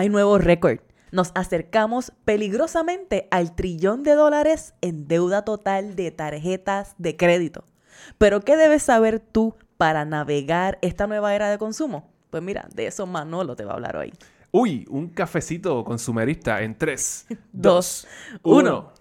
hay 0.00 0.08
nuevo 0.08 0.38
récord. 0.38 0.78
Nos 1.12 1.30
acercamos 1.34 2.12
peligrosamente 2.24 3.28
al 3.30 3.54
trillón 3.54 4.02
de 4.02 4.14
dólares 4.14 4.72
en 4.80 5.06
deuda 5.06 5.44
total 5.44 5.94
de 5.94 6.10
tarjetas 6.10 6.94
de 6.96 7.18
crédito. 7.18 7.64
Pero 8.16 8.40
¿qué 8.40 8.56
debes 8.56 8.82
saber 8.82 9.20
tú 9.20 9.54
para 9.76 10.06
navegar 10.06 10.78
esta 10.80 11.06
nueva 11.06 11.34
era 11.34 11.50
de 11.50 11.58
consumo? 11.58 12.08
Pues 12.30 12.42
mira, 12.42 12.66
de 12.74 12.86
eso 12.86 13.06
Manolo 13.06 13.56
te 13.56 13.66
va 13.66 13.72
a 13.72 13.74
hablar 13.74 13.96
hoy. 13.96 14.14
Uy, 14.52 14.86
un 14.88 15.10
cafecito 15.10 15.84
consumerista 15.84 16.62
en 16.62 16.78
3, 16.78 17.26
Dos, 17.52 18.06
2, 18.42 18.42
uno. 18.42 18.78
1. 18.78 18.92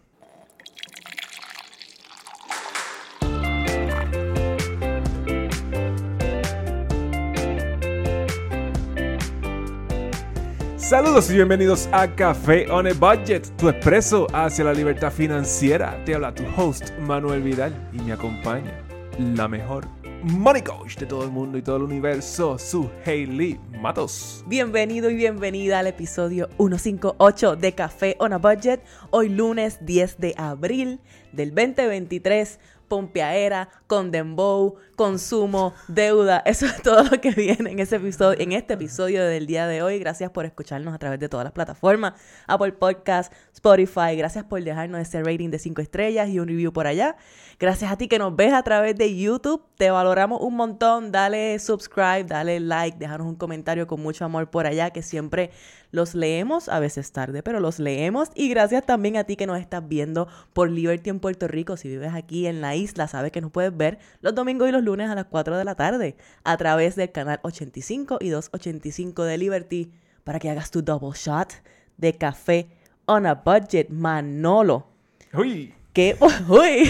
Saludos 10.89 11.29
y 11.29 11.35
bienvenidos 11.35 11.87
a 11.91 12.07
Café 12.15 12.67
on 12.71 12.87
a 12.87 12.93
Budget, 12.93 13.47
tu 13.57 13.69
expreso 13.69 14.25
hacia 14.33 14.65
la 14.65 14.73
libertad 14.73 15.11
financiera. 15.11 16.03
Te 16.03 16.15
habla 16.15 16.33
tu 16.33 16.43
host 16.57 16.89
Manuel 16.97 17.43
Vidal 17.43 17.75
y 17.93 17.99
me 18.01 18.11
acompaña 18.11 18.83
la 19.19 19.47
mejor 19.47 19.85
money 20.23 20.63
coach 20.63 20.97
de 20.97 21.05
todo 21.05 21.23
el 21.23 21.29
mundo 21.29 21.59
y 21.59 21.61
todo 21.61 21.77
el 21.77 21.83
universo, 21.83 22.57
su 22.57 22.89
Hailey 23.05 23.59
Matos. 23.79 24.43
Bienvenido 24.47 25.11
y 25.11 25.13
bienvenida 25.13 25.77
al 25.77 25.85
episodio 25.85 26.49
158 26.57 27.55
de 27.55 27.71
Café 27.73 28.15
on 28.17 28.33
a 28.33 28.39
Budget. 28.39 28.81
Hoy 29.11 29.29
lunes 29.29 29.77
10 29.85 30.17
de 30.17 30.33
abril 30.37 31.01
del 31.31 31.53
2023. 31.53 32.59
Pompeaera, 32.89 33.69
con 33.87 34.11
dembow, 34.11 34.75
consumo, 34.97 35.73
deuda. 35.87 36.39
Eso 36.45 36.65
es 36.65 36.81
todo 36.81 37.03
lo 37.03 37.21
que 37.21 37.31
viene 37.31 37.71
en, 37.71 37.79
ese 37.79 37.95
episodio, 37.95 38.37
en 38.39 38.51
este 38.51 38.73
episodio 38.73 39.23
del 39.25 39.47
día 39.47 39.67
de 39.67 39.81
hoy. 39.81 39.99
Gracias 39.99 40.31
por 40.31 40.45
escucharnos 40.45 40.93
a 40.93 40.97
través 40.97 41.19
de 41.19 41.29
todas 41.29 41.45
las 41.45 41.53
plataformas. 41.53 42.13
Apple 42.47 42.73
Podcast, 42.73 43.31
Spotify. 43.53 44.17
Gracias 44.17 44.43
por 44.43 44.61
dejarnos 44.61 44.99
ese 44.99 45.23
rating 45.23 45.49
de 45.49 45.59
5 45.59 45.81
estrellas 45.81 46.27
y 46.27 46.39
un 46.39 46.47
review 46.47 46.73
por 46.73 46.87
allá. 46.87 47.15
Gracias 47.59 47.91
a 47.91 47.97
ti 47.97 48.07
que 48.07 48.19
nos 48.19 48.35
ves 48.35 48.53
a 48.53 48.63
través 48.63 48.95
de 48.95 49.15
YouTube. 49.15 49.63
Te 49.77 49.91
valoramos 49.91 50.41
un 50.41 50.55
montón. 50.55 51.11
Dale 51.11 51.59
subscribe, 51.59 52.25
dale 52.25 52.59
like, 52.59 52.97
déjanos 52.97 53.27
un 53.27 53.35
comentario 53.35 53.87
con 53.87 54.01
mucho 54.01 54.25
amor 54.25 54.49
por 54.49 54.65
allá 54.65 54.89
que 54.89 55.01
siempre 55.01 55.51
los 55.91 56.15
leemos, 56.15 56.69
a 56.69 56.79
veces 56.79 57.11
tarde, 57.11 57.43
pero 57.43 57.59
los 57.59 57.79
leemos. 57.79 58.29
Y 58.35 58.49
gracias 58.49 58.85
también 58.85 59.17
a 59.17 59.23
ti 59.23 59.35
que 59.35 59.47
nos 59.47 59.59
estás 59.59 59.87
viendo 59.87 60.27
por 60.53 60.69
Liberty 60.69 61.09
en 61.09 61.19
Puerto 61.19 61.47
Rico. 61.47 61.77
Si 61.77 61.87
vives 61.87 62.13
aquí 62.13 62.47
en 62.47 62.61
la 62.61 62.75
isla, 62.75 63.07
sabes 63.07 63.31
que 63.31 63.41
nos 63.41 63.51
puedes 63.51 63.75
ver 63.75 63.99
los 64.21 64.35
domingos 64.35 64.69
y 64.69 64.71
los 64.71 64.83
lunes 64.83 65.09
a 65.09 65.15
las 65.15 65.25
4 65.25 65.57
de 65.57 65.65
la 65.65 65.75
tarde 65.75 66.15
a 66.43 66.57
través 66.57 66.95
del 66.95 67.11
canal 67.11 67.39
85 67.43 68.19
y 68.21 68.29
285 68.29 69.23
de 69.23 69.37
Liberty 69.37 69.91
para 70.23 70.39
que 70.39 70.49
hagas 70.49 70.71
tu 70.71 70.81
double 70.81 71.11
shot 71.15 71.53
de 71.97 72.13
café 72.13 72.69
on 73.05 73.25
a 73.25 73.35
budget, 73.35 73.89
Manolo. 73.89 74.87
Uy, 75.33 75.73
¿Qué, 75.93 76.15
uy, 76.47 76.89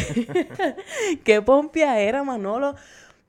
qué 1.24 1.42
pompia 1.42 2.00
era, 2.00 2.24
Manolo? 2.24 2.76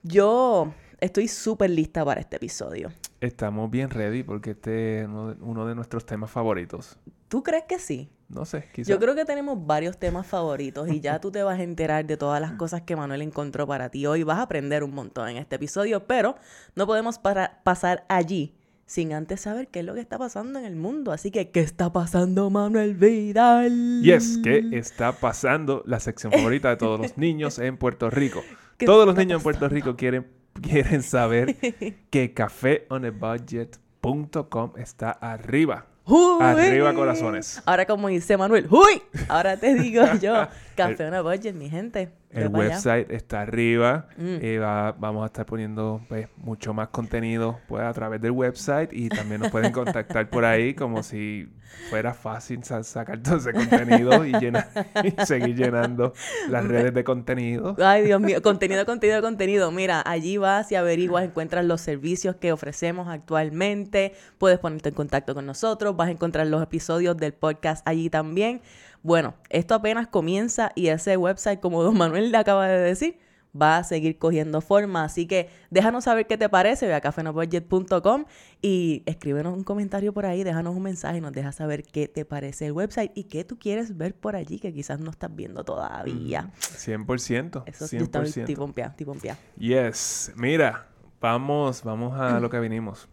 Yo 0.03 0.73
estoy 0.99 1.27
súper 1.27 1.69
lista 1.69 2.03
para 2.03 2.21
este 2.21 2.35
episodio. 2.35 2.91
Estamos 3.21 3.69
bien 3.71 3.89
ready 3.89 4.23
porque 4.23 4.51
este 4.51 5.01
es 5.01 5.07
uno 5.07 5.29
de, 5.33 5.41
uno 5.41 5.65
de 5.65 5.75
nuestros 5.75 6.05
temas 6.05 6.29
favoritos. 6.31 6.97
¿Tú 7.27 7.43
crees 7.43 7.63
que 7.63 7.79
sí? 7.79 8.09
No 8.27 8.45
sé, 8.45 8.65
quizás. 8.73 8.87
Yo 8.89 8.99
creo 8.99 9.15
que 9.15 9.23
tenemos 9.25 9.65
varios 9.65 9.97
temas 9.97 10.25
favoritos 10.27 10.89
y 10.89 10.99
ya 10.99 11.19
tú 11.21 11.31
te 11.31 11.43
vas 11.43 11.59
a 11.59 11.63
enterar 11.63 12.05
de 12.05 12.17
todas 12.17 12.41
las 12.41 12.53
cosas 12.53 12.81
que 12.81 12.95
Manuel 12.95 13.21
encontró 13.21 13.67
para 13.67 13.89
ti 13.89 14.05
hoy. 14.05 14.23
Vas 14.23 14.39
a 14.39 14.43
aprender 14.43 14.83
un 14.83 14.93
montón 14.93 15.29
en 15.29 15.37
este 15.37 15.55
episodio, 15.57 16.07
pero 16.07 16.35
no 16.75 16.85
podemos 16.87 17.19
para- 17.19 17.61
pasar 17.63 18.05
allí 18.09 18.55
sin 18.85 19.13
antes 19.13 19.39
saber 19.41 19.69
qué 19.69 19.79
es 19.79 19.85
lo 19.85 19.93
que 19.93 20.01
está 20.01 20.17
pasando 20.17 20.59
en 20.59 20.65
el 20.65 20.75
mundo. 20.75 21.11
Así 21.13 21.31
que, 21.31 21.51
¿qué 21.51 21.61
está 21.61 21.93
pasando, 21.93 22.49
Manuel 22.49 22.95
Vidal? 22.95 24.01
Y 24.03 24.11
es 24.11 24.37
que 24.39 24.67
está 24.71 25.13
pasando 25.13 25.83
la 25.85 25.99
sección 26.01 26.31
favorita 26.33 26.69
de 26.69 26.75
todos 26.77 26.99
los 26.99 27.17
niños 27.17 27.59
en 27.59 27.77
Puerto 27.77 28.09
Rico. 28.09 28.41
¿Qué 28.77 28.85
Todos 28.85 29.05
los 29.05 29.15
niños 29.15 29.39
en 29.39 29.43
Puerto 29.43 29.69
Rico 29.69 29.95
quieren, 29.95 30.27
quieren 30.61 31.03
saber 31.03 31.55
que 32.09 32.33
cafeonabudget.com 32.33 34.71
está 34.77 35.11
arriba. 35.11 35.85
¡Uy! 36.05 36.41
Arriba, 36.41 36.93
corazones. 36.93 37.61
Ahora 37.65 37.85
como 37.85 38.07
dice 38.07 38.35
Manuel, 38.35 38.67
¡Uy! 38.69 39.01
Ahora 39.29 39.57
te 39.57 39.75
digo 39.75 40.03
yo, 40.21 40.47
Café 40.75 41.07
on 41.07 41.13
a 41.13 41.21
Budget, 41.21 41.55
mi 41.55 41.69
gente. 41.69 42.09
El 42.33 42.47
allá. 42.47 42.57
website 42.57 43.11
está 43.11 43.41
arriba. 43.41 44.07
Mm. 44.17 44.37
eh, 44.41 44.57
va- 44.59 44.91
vamos 44.93 45.23
a 45.23 45.25
estar 45.27 45.45
poniendo 45.45 46.01
pues, 46.09 46.27
mucho 46.37 46.73
más 46.73 46.89
contenido 46.89 47.59
pues, 47.67 47.83
a 47.83 47.91
través 47.93 48.21
del 48.21 48.31
website 48.31 48.91
y 48.93 49.09
también 49.09 49.41
nos 49.41 49.51
pueden 49.51 49.71
contactar 49.71 50.29
por 50.29 50.45
ahí 50.45 50.73
como 50.73 51.03
si 51.03 51.47
fuera 51.89 52.13
fácil 52.13 52.63
sa- 52.63 52.83
sacar 52.83 53.21
todo 53.23 53.37
ese 53.37 53.53
contenido 53.53 54.25
y, 54.25 54.33
llenar, 54.33 54.67
y 55.03 55.25
seguir 55.25 55.55
llenando 55.55 56.13
las 56.49 56.65
redes 56.65 56.93
de 56.93 57.03
contenido. 57.03 57.75
Ay, 57.79 58.03
Dios 58.03 58.19
mío, 58.21 58.41
contenido, 58.41 58.85
contenido, 58.85 59.21
contenido. 59.21 59.71
Mira, 59.71 60.01
allí 60.05 60.37
vas 60.37 60.71
y 60.71 60.75
averiguas, 60.75 61.23
encuentras 61.23 61.63
los 61.65 61.79
servicios 61.81 62.35
que 62.35 62.51
ofrecemos 62.51 63.07
actualmente, 63.09 64.13
puedes 64.37 64.59
ponerte 64.59 64.89
en 64.89 64.95
contacto 64.95 65.33
con 65.33 65.45
nosotros, 65.45 65.95
vas 65.95 66.09
a 66.09 66.11
encontrar 66.11 66.47
los 66.47 66.61
episodios 66.61 67.17
del 67.17 67.33
podcast 67.33 67.87
allí 67.87 68.09
también. 68.09 68.61
Bueno, 69.03 69.33
esto 69.49 69.73
apenas 69.75 70.07
comienza 70.07 70.71
y 70.75 70.87
ese 70.87 71.17
website, 71.17 71.59
como 71.59 71.81
don 71.83 71.97
Manuel 71.97 72.31
le 72.31 72.37
acaba 72.37 72.67
de 72.67 72.79
decir, 72.79 73.17
va 73.59 73.77
a 73.77 73.83
seguir 73.83 74.17
cogiendo 74.17 74.61
forma. 74.61 75.03
Así 75.03 75.25
que 75.27 75.49
déjanos 75.71 76.03
saber 76.05 76.27
qué 76.27 76.37
te 76.37 76.47
parece, 76.49 76.87
ve 76.87 76.93
a 76.93 77.01
cafenobudget.com 77.01 78.25
y 78.61 79.03
escríbenos 79.05 79.53
un 79.53 79.63
comentario 79.63 80.13
por 80.13 80.25
ahí, 80.25 80.43
déjanos 80.43 80.75
un 80.75 80.83
mensaje 80.83 81.17
y 81.17 81.21
nos 81.21 81.31
dejas 81.33 81.55
saber 81.55 81.83
qué 81.83 82.07
te 82.07 82.25
parece 82.25 82.67
el 82.67 82.71
website 82.73 83.11
y 83.15 83.25
qué 83.25 83.43
tú 83.43 83.57
quieres 83.57 83.97
ver 83.97 84.15
por 84.15 84.35
allí 84.35 84.59
que 84.59 84.71
quizás 84.71 84.99
no 84.99 85.09
estás 85.11 85.35
viendo 85.35 85.63
todavía. 85.63 86.51
100%. 86.59 87.63
Eso 87.65 87.87
sí 87.87 87.97
está 87.97 88.21
100%. 88.21 88.45
tipo 88.45 88.61
pompea, 88.61 88.95
tipo 88.95 89.11
pompea. 89.11 89.37
Yes. 89.57 90.31
Mira, 90.35 90.87
vamos, 91.19 91.83
vamos 91.83 92.17
a 92.19 92.39
lo 92.39 92.49
que 92.49 92.59
vinimos. 92.59 93.09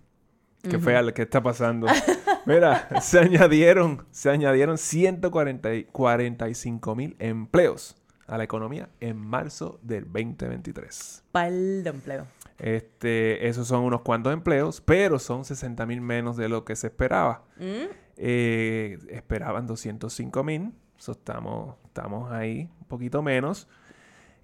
¿Qué 0.63 0.79
fue? 0.79 0.97
al- 0.97 1.15
¿Qué 1.15 1.23
está 1.23 1.43
pasando? 1.43 1.87
Mira, 2.49 2.89
se 3.01 3.19
añadieron, 3.21 4.07
se 4.11 4.31
añadieron 4.31 4.79
145 4.79 6.95
mil 6.97 7.17
empleos 7.19 7.97
a 8.27 8.39
la 8.39 8.45
economía 8.45 8.89
en 9.01 9.17
marzo 9.19 9.79
del 9.83 10.05
2023. 10.05 11.25
Pal 11.33 11.83
de 11.85 11.91
empleo. 11.91 12.27
Este, 12.59 13.49
esos 13.49 13.69
son 13.69 13.85
unos 13.85 14.01
cuantos 14.01 14.33
empleos, 14.33 14.81
pero 14.81 15.19
son 15.19 15.45
60 15.45 15.85
mil 15.87 16.01
menos 16.01 16.37
de 16.37 16.49
lo 16.49 16.65
que 16.65 16.77
se 16.77 16.89
esperaba. 16.89 17.45
Mm, 17.59 17.93
Eh, 18.21 18.99
esperaban 19.11 19.69
205 19.69 20.43
mil, 20.43 20.73
so 20.97 21.13
estamos, 21.13 21.77
estamos 21.85 22.33
ahí 22.33 22.69
un 22.81 22.87
poquito 22.89 23.23
menos. 23.23 23.69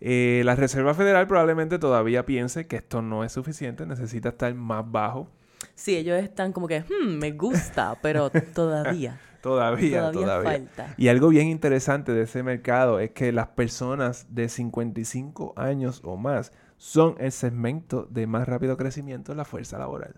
Eh, 0.01 0.43
la 0.45 0.55
Reserva 0.55 0.95
Federal 0.95 1.27
probablemente 1.27 1.81
todavía 1.81 2.25
piense 2.25 2.69
que 2.69 2.77
esto 2.77 3.03
no 3.03 3.25
es 3.25 3.33
suficiente, 3.33 3.85
necesita 3.85 4.29
estar 4.29 4.55
más 4.55 4.89
bajo. 4.89 5.29
Sí, 5.75 5.97
ellos 5.97 6.23
están 6.23 6.53
como 6.53 6.67
que, 6.69 6.81
"Hmm, 6.83 7.19
me 7.19 7.33
gusta, 7.33 7.99
pero 8.03 8.31
todavía, 8.55 9.19
Todavía, 9.43 9.99
todavía, 10.11 10.21
todavía. 10.23 10.51
falta. 10.51 10.95
Y 10.97 11.09
algo 11.09 11.29
bien 11.29 11.49
interesante 11.49 12.13
de 12.13 12.23
ese 12.23 12.43
mercado 12.43 12.99
es 13.01 13.11
que 13.11 13.31
las 13.33 13.49
personas 13.49 14.27
de 14.31 14.49
55 14.49 15.53
años 15.57 16.01
o 16.05 16.17
más 16.17 16.53
son 16.77 17.15
el 17.19 17.31
segmento 17.33 18.07
de 18.11 18.27
más 18.27 18.49
rápido 18.49 18.77
crecimiento 18.77 19.33
en 19.33 19.39
la 19.39 19.45
fuerza 19.45 19.79
laboral. 19.79 20.15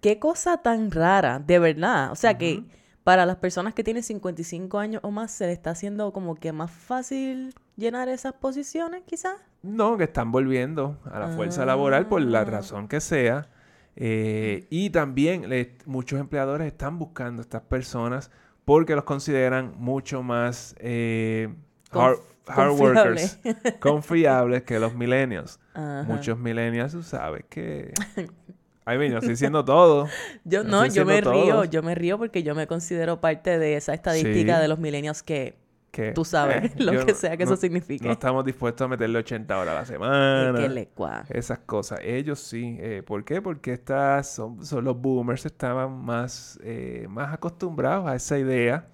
Qué 0.00 0.18
cosa 0.18 0.58
tan 0.58 0.90
rara, 0.90 1.38
de 1.40 1.58
verdad. 1.58 2.12
O 2.12 2.14
sea 2.14 2.38
que 2.38 2.62
para 3.02 3.26
las 3.26 3.36
personas 3.36 3.74
que 3.74 3.82
tienen 3.84 4.02
55 4.02 4.78
años 4.78 5.00
o 5.04 5.10
más 5.10 5.30
se 5.32 5.46
le 5.46 5.52
está 5.52 5.70
haciendo 5.70 6.12
como 6.12 6.34
que 6.36 6.52
más 6.52 6.70
fácil 6.70 7.54
llenar 7.76 8.08
esas 8.08 8.32
posiciones, 8.34 9.02
quizás. 9.06 9.34
No, 9.62 9.96
que 9.96 10.04
están 10.04 10.30
volviendo 10.30 10.98
a 11.10 11.18
la 11.18 11.28
fuerza 11.28 11.64
laboral 11.66 12.06
por 12.06 12.20
la 12.22 12.40
Ah. 12.40 12.44
razón 12.44 12.86
que 12.88 13.00
sea. 13.00 13.48
Eh, 13.96 14.66
y 14.70 14.90
también 14.90 15.48
le- 15.48 15.74
muchos 15.86 16.20
empleadores 16.20 16.66
están 16.66 16.98
buscando 16.98 17.40
a 17.40 17.44
estas 17.44 17.62
personas 17.62 18.30
porque 18.64 18.94
los 18.94 19.04
consideran 19.04 19.72
mucho 19.78 20.22
más 20.22 20.74
eh, 20.80 21.48
hard, 21.90 22.16
Conf- 22.16 22.20
hard 22.46 22.68
confiable. 22.68 23.00
workers, 23.00 23.38
confiables 23.80 24.62
que 24.64 24.78
los 24.78 24.94
millennials. 24.94 25.58
Ajá. 25.72 26.02
Muchos 26.06 26.38
millennials, 26.38 26.92
tú 26.92 27.02
sabes 27.02 27.44
que... 27.48 27.92
Ay, 28.88 28.98
mira, 28.98 29.14
estoy 29.16 29.30
diciendo 29.30 29.64
todo. 29.64 30.06
Yo 30.44 30.62
no, 30.62 30.86
yo 30.86 31.04
me 31.04 31.20
río, 31.20 31.64
yo 31.64 31.82
me 31.82 31.96
río 31.96 32.18
porque 32.18 32.44
yo 32.44 32.54
me 32.54 32.68
considero 32.68 33.20
parte 33.20 33.58
de 33.58 33.76
esa 33.76 33.94
estadística 33.94 34.56
Sí. 34.56 34.62
de 34.62 34.68
los 34.68 34.78
millennials 34.78 35.24
que 35.24 35.56
Que, 35.96 36.12
tú 36.12 36.26
sabes 36.26 36.64
eh, 36.64 36.72
lo 36.82 37.06
que 37.06 37.14
sea 37.14 37.38
que 37.38 37.44
no- 37.46 37.52
eso 37.52 37.60
signifique. 37.60 38.04
No 38.04 38.12
estamos 38.12 38.44
dispuestos 38.44 38.84
a 38.84 38.88
meterle 38.88 39.18
80 39.18 39.58
horas 39.58 39.72
a 39.72 39.74
la 39.76 39.82
Es 39.82 39.88
semana. 39.88 40.58
que 40.58 40.68
le. 40.68 40.88
Esas 41.30 41.60
cosas. 41.60 42.00
Ellos 42.02 42.38
sí. 42.38 42.76
Eh, 42.80 43.02
¿Por 43.02 43.24
qué? 43.24 43.40
Porque 43.40 43.72
estas 43.72 44.28
son, 44.30 44.62
son 44.66 44.84
los 44.84 45.00
boomers 45.00 45.46
estaban 45.46 45.90
más, 46.04 46.58
eh, 46.62 47.06
más 47.08 47.32
acostumbrados 47.32 48.06
a 48.08 48.14
esa 48.14 48.38
idea 48.38 48.88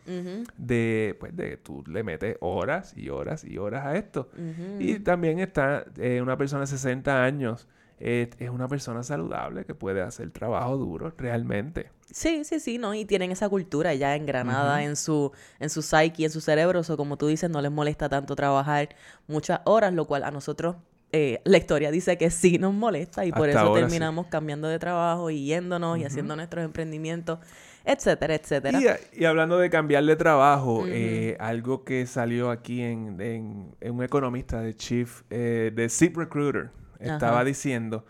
de, 0.57 1.17
pues, 1.19 1.35
de 1.37 1.51
que 1.51 1.57
tú 1.57 1.83
le 1.89 2.05
metes 2.05 2.37
horas 2.41 2.97
y 2.97 3.09
horas 3.09 3.43
y 3.45 3.59
horas 3.59 3.85
a 3.85 3.97
esto. 3.97 4.31
Y 4.79 5.01
también 5.01 5.41
está 5.41 5.85
una 6.23 6.37
persona 6.37 6.61
de 6.61 6.67
60 6.69 7.25
años 7.25 7.67
eh, 8.05 8.29
es 8.41 8.51
una 8.51 8.67
persona 8.67 9.05
saludable 9.05 9.65
que 9.65 9.77
puede 9.77 10.03
hacer 10.03 10.31
trabajo 10.33 10.77
duro 10.77 11.13
realmente. 11.17 11.91
Sí, 12.11 12.45
sí, 12.45 12.59
sí, 12.59 12.77
¿no? 12.77 12.95
Y 12.95 13.05
tienen 13.05 13.31
esa 13.31 13.49
cultura 13.49 13.95
ya 13.95 14.17
engranada 14.17 14.83
en 14.83 14.97
su 14.97 15.31
en 15.61 15.71
su 15.71 15.83
psyche, 15.83 16.25
en 16.25 16.31
su 16.31 16.41
cerebro, 16.41 16.83
o 16.87 16.97
como 16.97 17.17
tú 17.17 17.29
dices, 17.29 17.49
no 17.49 17.63
les 17.63 17.71
molesta 17.71 18.09
tanto 18.09 18.35
trabajar 18.35 18.89
muchas 19.29 19.61
horas, 19.65 19.95
lo 19.95 20.07
cual 20.07 20.25
a 20.25 20.33
nosotros 20.33 20.77
eh, 21.13 21.41
la 21.45 21.59
historia 21.59 21.93
dice 21.93 22.19
que 22.19 22.31
sí 22.31 22.59
nos 22.59 22.75
molesta 22.75 23.25
y 23.25 23.31
por 23.31 23.49
eso 23.49 23.73
terminamos 23.73 24.27
cambiando 24.27 24.67
de 24.67 24.81
trabajo 24.81 25.31
y 25.31 25.45
yéndonos 25.45 25.99
y 25.99 26.05
haciendo 26.05 26.35
nuestros 26.35 26.65
emprendimientos, 26.65 27.39
etcétera, 27.85 28.35
etcétera. 28.35 28.81
Y, 29.13 29.25
hablando 29.27 29.59
de 29.59 29.71
cambiar 29.71 30.05
de 30.05 30.17
trabajo, 30.17 30.85
eh, 30.89 31.37
algo 31.39 31.85
que 31.85 32.07
salió 32.07 32.51
aquí 32.51 32.81
en, 32.81 33.21
en, 33.21 33.93
un 33.93 34.03
economista 34.03 34.61
de 34.61 34.75
Chief, 34.75 35.23
eh, 35.31 35.71
de 35.73 35.89
Zip 35.89 36.17
Recruiter, 36.17 36.71
estaba 37.03 37.45
diciendo 37.45 38.05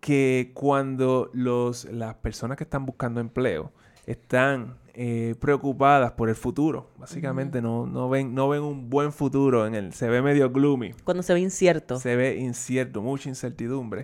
que 0.00 0.52
cuando 0.54 1.30
los, 1.32 1.84
las 1.86 2.14
personas 2.16 2.56
que 2.56 2.64
están 2.64 2.86
buscando 2.86 3.20
empleo 3.20 3.72
están 4.06 4.78
eh, 4.94 5.34
preocupadas 5.38 6.12
por 6.12 6.28
el 6.28 6.34
futuro. 6.34 6.90
Básicamente 6.96 7.60
no, 7.60 7.86
no, 7.86 8.08
ven, 8.08 8.34
no 8.34 8.48
ven 8.48 8.62
un 8.62 8.88
buen 8.88 9.12
futuro 9.12 9.66
en 9.66 9.74
el... 9.74 9.92
Se 9.92 10.08
ve 10.08 10.22
medio 10.22 10.50
gloomy. 10.50 10.92
Cuando 11.04 11.22
se 11.22 11.34
ve 11.34 11.40
incierto. 11.40 11.98
Se 11.98 12.16
ve 12.16 12.36
incierto, 12.38 13.02
mucha 13.02 13.28
incertidumbre. 13.28 14.02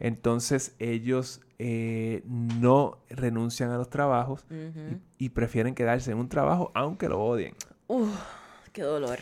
Entonces 0.00 0.74
ellos 0.78 1.40
eh, 1.58 2.22
no 2.26 2.98
renuncian 3.08 3.70
a 3.70 3.78
los 3.78 3.88
trabajos 3.88 4.44
y, 5.18 5.28
prefieren 5.30 5.74
quedarse 5.74 6.10
en 6.10 6.18
un 6.18 6.28
trabajo 6.28 6.72
aunque 6.74 7.08
lo 7.08 7.24
odien. 7.24 7.54
Qué 8.74 8.82
dolor. 8.82 9.20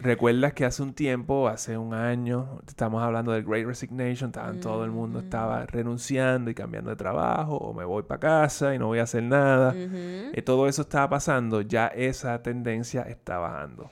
¿Recuerdas 0.00 0.54
que 0.54 0.64
hace 0.64 0.82
un 0.82 0.92
tiempo, 0.92 1.46
hace 1.46 1.78
un 1.78 1.94
año, 1.94 2.58
estamos 2.66 3.00
hablando 3.00 3.30
del 3.30 3.44
Great 3.44 3.64
Resignation, 3.64 4.32
todo 4.60 4.84
el 4.84 4.90
mundo 4.90 5.20
estaba 5.20 5.64
renunciando 5.66 6.50
y 6.50 6.54
cambiando 6.56 6.90
de 6.90 6.96
trabajo, 6.96 7.56
o 7.56 7.72
me 7.72 7.84
voy 7.84 8.02
para 8.02 8.18
casa 8.18 8.74
y 8.74 8.80
no 8.80 8.88
voy 8.88 8.98
a 8.98 9.04
hacer 9.04 9.22
nada. 9.22 9.72
Eh, 9.76 10.42
todo 10.44 10.66
eso 10.66 10.82
estaba 10.82 11.08
pasando, 11.08 11.60
ya 11.60 11.86
esa 11.86 12.42
tendencia 12.42 13.02
está 13.02 13.38
bajando. 13.38 13.88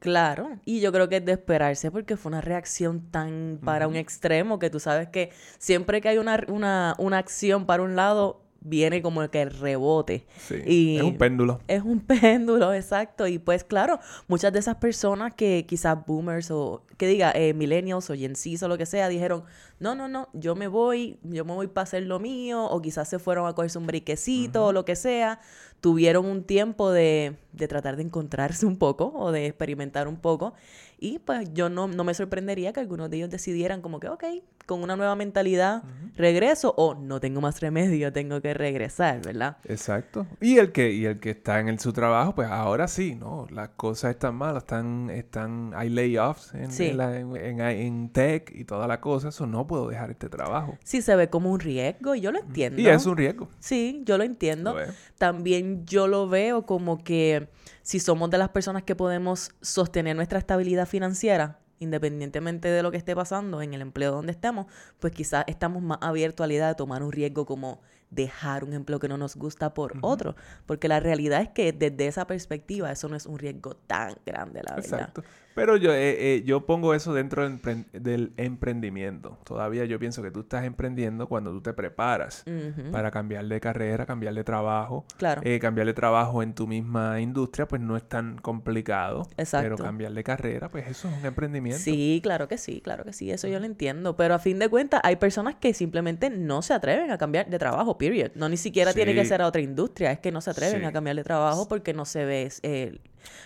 Claro, 0.00 0.58
y 0.64 0.80
yo 0.80 0.90
creo 0.90 1.08
que 1.08 1.18
es 1.18 1.24
de 1.24 1.30
esperarse 1.30 1.92
porque 1.92 2.16
fue 2.16 2.30
una 2.30 2.40
reacción 2.40 3.12
tan 3.12 3.60
para 3.64 3.86
un 3.86 3.94
extremo 3.94 4.58
que 4.58 4.70
tú 4.70 4.80
sabes 4.80 5.06
que 5.06 5.30
siempre 5.58 6.00
que 6.00 6.08
hay 6.08 6.18
una, 6.18 6.44
una, 6.48 6.96
una 6.98 7.18
acción 7.18 7.64
para 7.64 7.84
un 7.84 7.94
lado, 7.94 8.42
viene 8.64 9.02
como 9.02 9.28
que 9.30 9.42
el 9.42 9.50
rebote. 9.50 10.26
Sí, 10.38 10.96
es 10.96 11.02
un 11.02 11.16
péndulo. 11.16 11.60
Es 11.68 11.82
un 11.82 12.00
péndulo, 12.20 12.72
exacto. 12.72 13.26
Y 13.26 13.38
pues 13.38 13.64
claro, 13.64 13.98
muchas 14.28 14.52
de 14.52 14.58
esas 14.58 14.76
personas 14.76 15.34
que 15.34 15.66
quizás 15.66 15.98
boomers 16.06 16.50
o 16.50 16.82
que 16.96 17.06
diga 17.06 17.32
eh, 17.34 17.54
millennials 17.54 18.10
o 18.10 18.14
Gen 18.14 18.36
Z 18.36 18.64
o 18.64 18.68
lo 18.68 18.78
que 18.78 18.86
sea, 18.86 19.08
dijeron, 19.08 19.44
no, 19.80 19.94
no, 19.94 20.08
no, 20.08 20.28
yo 20.32 20.54
me 20.54 20.68
voy, 20.68 21.18
yo 21.22 21.44
me 21.44 21.52
voy 21.54 21.66
para 21.66 21.84
hacer 21.84 22.04
lo 22.04 22.18
mío, 22.20 22.64
o 22.64 22.80
quizás 22.80 23.08
se 23.08 23.18
fueron 23.18 23.46
a 23.46 23.54
cogerse 23.54 23.78
un 23.78 23.86
briquecito 23.86 24.66
o 24.66 24.72
lo 24.72 24.84
que 24.84 24.96
sea, 24.96 25.40
tuvieron 25.80 26.26
un 26.26 26.44
tiempo 26.44 26.90
de, 26.92 27.36
de 27.52 27.68
tratar 27.68 27.96
de 27.96 28.02
encontrarse 28.02 28.66
un 28.66 28.76
poco 28.76 29.12
o 29.14 29.32
de 29.32 29.46
experimentar 29.46 30.08
un 30.08 30.16
poco. 30.16 30.54
Y 30.98 31.18
pues 31.18 31.52
yo 31.52 31.68
no, 31.68 31.88
no 31.88 32.04
me 32.04 32.14
sorprendería 32.14 32.72
que 32.72 32.78
algunos 32.78 33.10
de 33.10 33.16
ellos 33.16 33.30
decidieran 33.30 33.82
como 33.82 33.98
que, 33.98 34.08
ok, 34.08 34.22
con 34.66 34.84
una 34.84 34.94
nueva 34.94 35.16
mentalidad, 35.16 35.82
regreso 36.14 36.74
o 36.76 36.94
no 36.94 37.18
tengo 37.18 37.40
más 37.40 37.60
remedio, 37.60 38.12
tengo 38.12 38.40
que 38.40 38.54
regresar, 38.54 39.20
¿verdad? 39.20 39.56
Exacto. 39.64 40.26
Y 40.40 40.58
el 40.58 40.70
que, 40.70 40.92
y 40.92 41.06
el 41.06 41.18
que 41.18 41.30
está 41.30 41.58
en 41.58 41.78
su 41.80 41.92
trabajo, 41.92 42.36
pues 42.36 42.48
ahora 42.48 42.86
sí, 42.86 43.16
¿no? 43.16 43.48
Las 43.50 43.70
cosas 43.70 44.12
están 44.12 44.36
malas, 44.36 44.62
están, 44.62 45.10
están, 45.10 45.72
hay 45.74 45.88
layoffs 45.88 46.54
en, 46.54 46.70
en, 46.90 48.08
tech 48.10 48.52
y 48.54 48.64
toda 48.64 48.86
la 48.86 49.00
cosa, 49.00 49.28
eso 49.28 49.46
no 49.46 49.66
puedo 49.66 49.88
dejar 49.88 50.10
este 50.10 50.28
trabajo. 50.28 50.78
Sí, 50.84 51.02
se 51.02 51.14
ve 51.16 51.30
como 51.30 51.50
un 51.50 51.60
riesgo 51.60 52.14
y 52.14 52.20
yo 52.20 52.32
lo 52.32 52.38
entiendo. 52.38 52.80
Y 52.80 52.86
es 52.86 53.06
un 53.06 53.16
riesgo. 53.16 53.48
Sí, 53.60 54.02
yo 54.04 54.18
lo 54.18 54.24
entiendo. 54.24 54.76
También 55.18 55.84
yo 55.86 56.08
lo 56.08 56.28
veo 56.28 56.66
como 56.66 57.02
que 57.02 57.48
si 57.82 58.00
somos 58.00 58.30
de 58.30 58.38
las 58.38 58.50
personas 58.50 58.82
que 58.82 58.94
podemos 58.96 59.50
sostener 59.60 60.16
nuestra 60.16 60.38
estabilidad 60.38 60.86
financiera, 60.86 61.58
independientemente 61.82 62.68
de 62.68 62.82
lo 62.82 62.90
que 62.90 62.96
esté 62.96 63.14
pasando 63.14 63.60
en 63.60 63.74
el 63.74 63.82
empleo 63.82 64.12
donde 64.12 64.32
estemos, 64.32 64.66
pues 65.00 65.12
quizás 65.12 65.44
estamos 65.48 65.82
más 65.82 65.98
abiertos 66.00 66.44
a 66.44 66.46
la 66.46 66.54
idea 66.54 66.68
de 66.68 66.74
tomar 66.74 67.02
un 67.02 67.12
riesgo 67.12 67.44
como 67.44 67.80
dejar 68.10 68.62
un 68.62 68.74
empleo 68.74 69.00
que 69.00 69.08
no 69.08 69.16
nos 69.16 69.36
gusta 69.36 69.74
por 69.74 69.94
otro, 70.02 70.36
porque 70.66 70.86
la 70.86 71.00
realidad 71.00 71.40
es 71.40 71.48
que 71.48 71.72
desde 71.72 72.06
esa 72.06 72.26
perspectiva 72.26 72.92
eso 72.92 73.08
no 73.08 73.16
es 73.16 73.26
un 73.26 73.38
riesgo 73.38 73.74
tan 73.74 74.16
grande, 74.24 74.60
la 74.62 74.76
verdad. 74.76 75.00
Exacto. 75.00 75.24
Pero 75.54 75.76
yo, 75.76 75.92
eh, 75.92 76.36
eh, 76.36 76.42
yo 76.44 76.66
pongo 76.66 76.94
eso 76.94 77.12
dentro 77.12 77.48
del, 77.48 78.32
emprendimiento. 78.36 79.38
Todavía 79.44 79.84
yo 79.84 79.98
pienso 79.98 80.22
que 80.22 80.30
tú 80.30 80.40
estás 80.40 80.64
emprendiendo 80.64 81.28
cuando 81.28 81.50
tú 81.50 81.60
te 81.60 81.72
preparas 81.72 82.44
para 82.90 83.10
cambiar 83.10 83.46
de 83.46 83.60
carrera, 83.60 84.06
cambiar 84.06 84.34
de 84.34 84.44
trabajo. 84.44 85.04
Claro. 85.16 85.42
Eh, 85.44 85.58
cambiar 85.58 85.86
de 85.86 85.94
trabajo 85.94 86.42
en 86.42 86.54
tu 86.54 86.66
misma 86.66 87.20
industria, 87.20 87.66
pues 87.66 87.80
no 87.80 87.96
es 87.96 88.08
tan 88.08 88.38
complicado. 88.38 89.26
Exacto. 89.36 89.64
Pero 89.64 89.76
cambiar 89.76 90.12
de 90.12 90.24
carrera, 90.24 90.68
pues 90.68 90.88
eso 90.88 91.08
es 91.08 91.18
un 91.18 91.26
emprendimiento. 91.26 91.82
Sí, 91.82 92.20
claro 92.22 92.48
que 92.48 92.58
sí, 92.58 92.80
claro 92.80 93.04
que 93.04 93.12
sí. 93.12 93.30
Eso 93.30 93.48
yo 93.48 93.58
lo 93.60 93.66
entiendo. 93.66 94.16
Pero 94.16 94.34
a 94.34 94.38
fin 94.38 94.58
de 94.58 94.68
cuentas, 94.68 95.00
hay 95.04 95.16
personas 95.16 95.56
que 95.56 95.74
simplemente 95.74 96.30
no 96.30 96.62
se 96.62 96.74
atreven 96.74 97.10
a 97.10 97.18
cambiar 97.18 97.48
de 97.48 97.58
trabajo, 97.58 97.98
period. 97.98 98.32
No 98.34 98.48
ni 98.48 98.56
siquiera 98.56 98.92
tiene 98.92 99.14
que 99.14 99.24
ser 99.24 99.42
a 99.42 99.46
otra 99.46 99.60
industria. 99.60 100.12
Es 100.12 100.18
que 100.18 100.32
no 100.32 100.40
se 100.40 100.50
atreven 100.50 100.84
a 100.84 100.92
cambiar 100.92 101.16
de 101.16 101.24
trabajo 101.24 101.68
porque 101.68 101.92
no 101.92 102.04
se 102.04 102.24
ve 102.24 102.50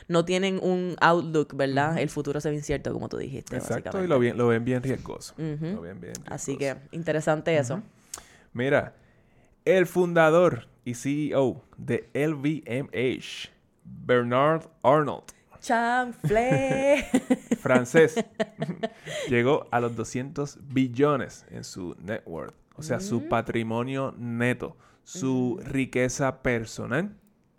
no 0.09 0.25
tienen 0.25 0.59
un 0.63 0.97
outlook, 1.01 1.55
¿verdad? 1.55 1.99
El 1.99 2.09
futuro 2.09 2.41
se 2.41 2.51
ve 2.51 2.57
incierto, 2.57 2.93
como 2.93 3.09
tú 3.09 3.17
dijiste. 3.17 3.57
Exacto, 3.57 4.03
y 4.03 4.07
lo, 4.07 4.21
lo 4.21 4.49
ven 4.49 4.65
bien 4.65 4.83
riesgoso. 4.83 5.35
Así 6.27 6.57
que, 6.57 6.77
interesante 6.93 7.57
eso. 7.57 7.83
Mira, 8.53 8.95
el 9.65 9.87
fundador 9.87 10.69
y 10.85 10.95
CEO 10.95 11.63
de 11.77 12.09
LVMH, 12.15 13.51
Bernard 13.85 14.69
Arnold. 14.83 15.25
Chanfle. 15.61 17.05
francés. 17.61 18.15
llegó 19.29 19.67
a 19.73 19.81
los 19.81 19.97
200 19.97 20.59
billones 20.69 21.45
en 21.51 21.65
su 21.65 21.97
net 21.99 22.23
worth. 22.25 22.55
O 22.77 22.83
sea, 22.83 23.01
su 23.01 23.23
mm. 23.23 23.29
patrimonio 23.29 24.15
neto, 24.17 24.77
su 25.03 25.59
mm. 25.61 25.67
riqueza 25.67 26.43
personal 26.43 27.17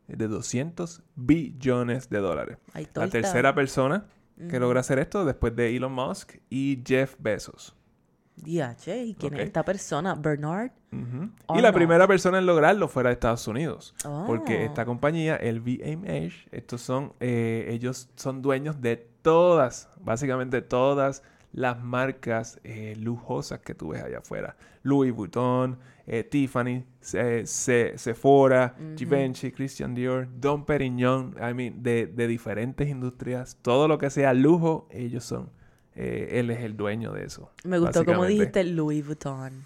de 0.07 0.27
200 0.27 1.01
billones 1.15 2.09
de 2.09 2.19
dólares. 2.19 2.57
La 2.93 3.09
tercera 3.09 3.53
persona 3.53 4.05
que 4.49 4.59
logra 4.59 4.81
hacer 4.81 4.99
esto 4.99 5.25
después 5.25 5.55
de 5.55 5.75
Elon 5.75 5.91
Musk 5.91 6.35
y 6.49 6.81
Jeff 6.85 7.15
Bezos. 7.19 7.75
Diache, 8.35 9.03
¿y 9.03 9.15
quién 9.15 9.33
es 9.33 9.39
esta 9.41 9.63
persona? 9.65 10.13
Bernard. 10.13 10.71
y 11.55 11.61
la 11.61 11.73
primera 11.73 12.07
persona 12.07 12.37
en 12.37 12.45
lograrlo 12.45 12.87
fuera 12.87 13.09
de 13.09 13.13
Estados 13.13 13.47
Unidos. 13.47 13.95
Porque 14.27 14.57
oh. 14.59 14.65
esta 14.65 14.85
compañía, 14.85 15.35
el 15.37 15.59
VMH, 15.59 16.49
estos 16.51 16.81
son, 16.81 17.13
eh, 17.19 17.67
ellos 17.69 18.09
son 18.15 18.43
dueños 18.43 18.79
de 18.79 18.97
todas, 19.23 19.89
básicamente 19.99 20.61
todas 20.61 21.23
las 21.57 21.83
marcas 21.83 22.59
eh, 22.63 22.95
lujosas 22.99 23.61
que 23.61 23.73
tú 23.73 23.89
ves 23.89 24.03
allá 24.03 24.19
afuera. 24.19 24.55
Louis 24.83 25.11
Vuitton, 25.11 25.79
eh, 26.05 26.23
Tiffany, 26.23 26.85
Sephora, 27.01 28.75
Givenchy, 28.95 29.51
Christian 29.51 29.95
Dior, 29.95 30.27
Don 30.39 30.65
Perignon, 30.65 31.35
I 31.37 31.55
mean, 31.55 31.81
de, 31.81 32.05
diferentes 32.27 32.87
industrias. 32.87 33.57
Todo 33.63 33.87
lo 33.87 33.97
que 33.97 34.11
sea 34.11 34.35
lujo, 34.35 34.87
ellos 34.91 35.23
son. 35.23 35.49
Eh, 35.95 36.39
él 36.39 36.51
es 36.51 36.59
el 36.59 36.77
dueño 36.77 37.11
de 37.11 37.25
eso. 37.25 37.51
Me 37.63 37.79
gustó 37.79 38.05
como 38.05 38.25
dijiste 38.25 38.63
Louis 38.63 39.03
Vuitton. 39.03 39.63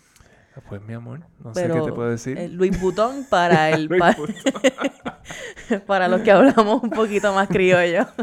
Ah, 0.55 0.61
pues 0.69 0.81
mi 0.81 0.93
amor, 0.93 1.19
no 1.43 1.53
sé 1.53 1.67
qué 1.67 1.81
te 1.81 1.91
puedo 1.91 2.09
decir. 2.09 2.39
Louis 2.53 2.79
Vuitton 2.79 3.25
para 3.29 3.69
el 3.71 3.89
para 5.85 6.07
los 6.07 6.21
que 6.21 6.31
hablamos 6.31 6.83
un 6.83 6.89
poquito 6.89 7.33
más 7.33 7.49
criollo. 7.49 8.07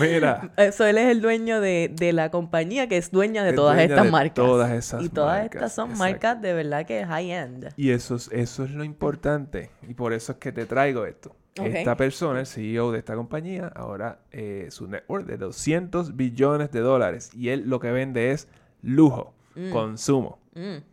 Mira. 0.00 0.52
Eso 0.56 0.86
él 0.86 0.98
es 0.98 1.08
el 1.08 1.20
dueño 1.20 1.60
de, 1.60 2.10
la 2.12 2.30
compañía 2.30 2.88
que 2.88 2.96
es 2.96 3.10
dueña 3.10 3.44
de 3.44 3.52
todas 3.52 3.78
estas 3.78 4.10
marcas. 4.10 4.34
Todas 4.34 4.70
esas 4.72 5.02
Y 5.02 5.08
todas 5.08 5.44
estas 5.44 5.74
son 5.74 5.96
marcas 5.96 6.40
de 6.40 6.52
verdad 6.52 6.86
que 6.86 7.04
high-end. 7.04 7.72
Y 7.76 7.90
eso 7.90 8.16
es, 8.16 8.28
eso 8.32 8.64
es 8.64 8.70
lo 8.70 8.84
importante. 8.84 9.70
Y 9.88 9.94
por 9.94 10.12
eso 10.12 10.32
es 10.32 10.38
que 10.38 10.52
te 10.52 10.66
traigo 10.66 11.06
esto. 11.06 11.34
Esta 11.54 11.96
persona, 11.96 12.40
el 12.40 12.46
CEO 12.46 12.92
de 12.92 12.98
esta 12.98 13.14
compañía, 13.14 13.70
ahora 13.74 14.20
eh, 14.30 14.68
su 14.70 14.88
network 14.88 15.26
de 15.26 15.36
200 15.36 16.16
billones 16.16 16.70
de 16.70 16.80
dólares. 16.80 17.30
Y 17.34 17.50
él 17.50 17.64
lo 17.66 17.78
que 17.78 17.90
vende 17.90 18.30
es 18.30 18.48
lujo, 18.80 19.34
mm. 19.54 19.70
consumo. 19.70 20.38
Mm. 20.54 20.91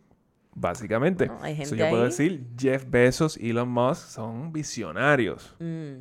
Básicamente. 0.56 1.30
eso 1.46 1.76
yo 1.76 1.90
puedo 1.90 2.04
decir, 2.04 2.46
Jeff 2.58 2.86
Bezos, 2.90 3.38
y 3.38 3.52
Elon 3.52 3.70
Musk 3.70 4.10
son 4.10 4.52
visionarios. 4.52 5.56
Mm. 5.60 6.00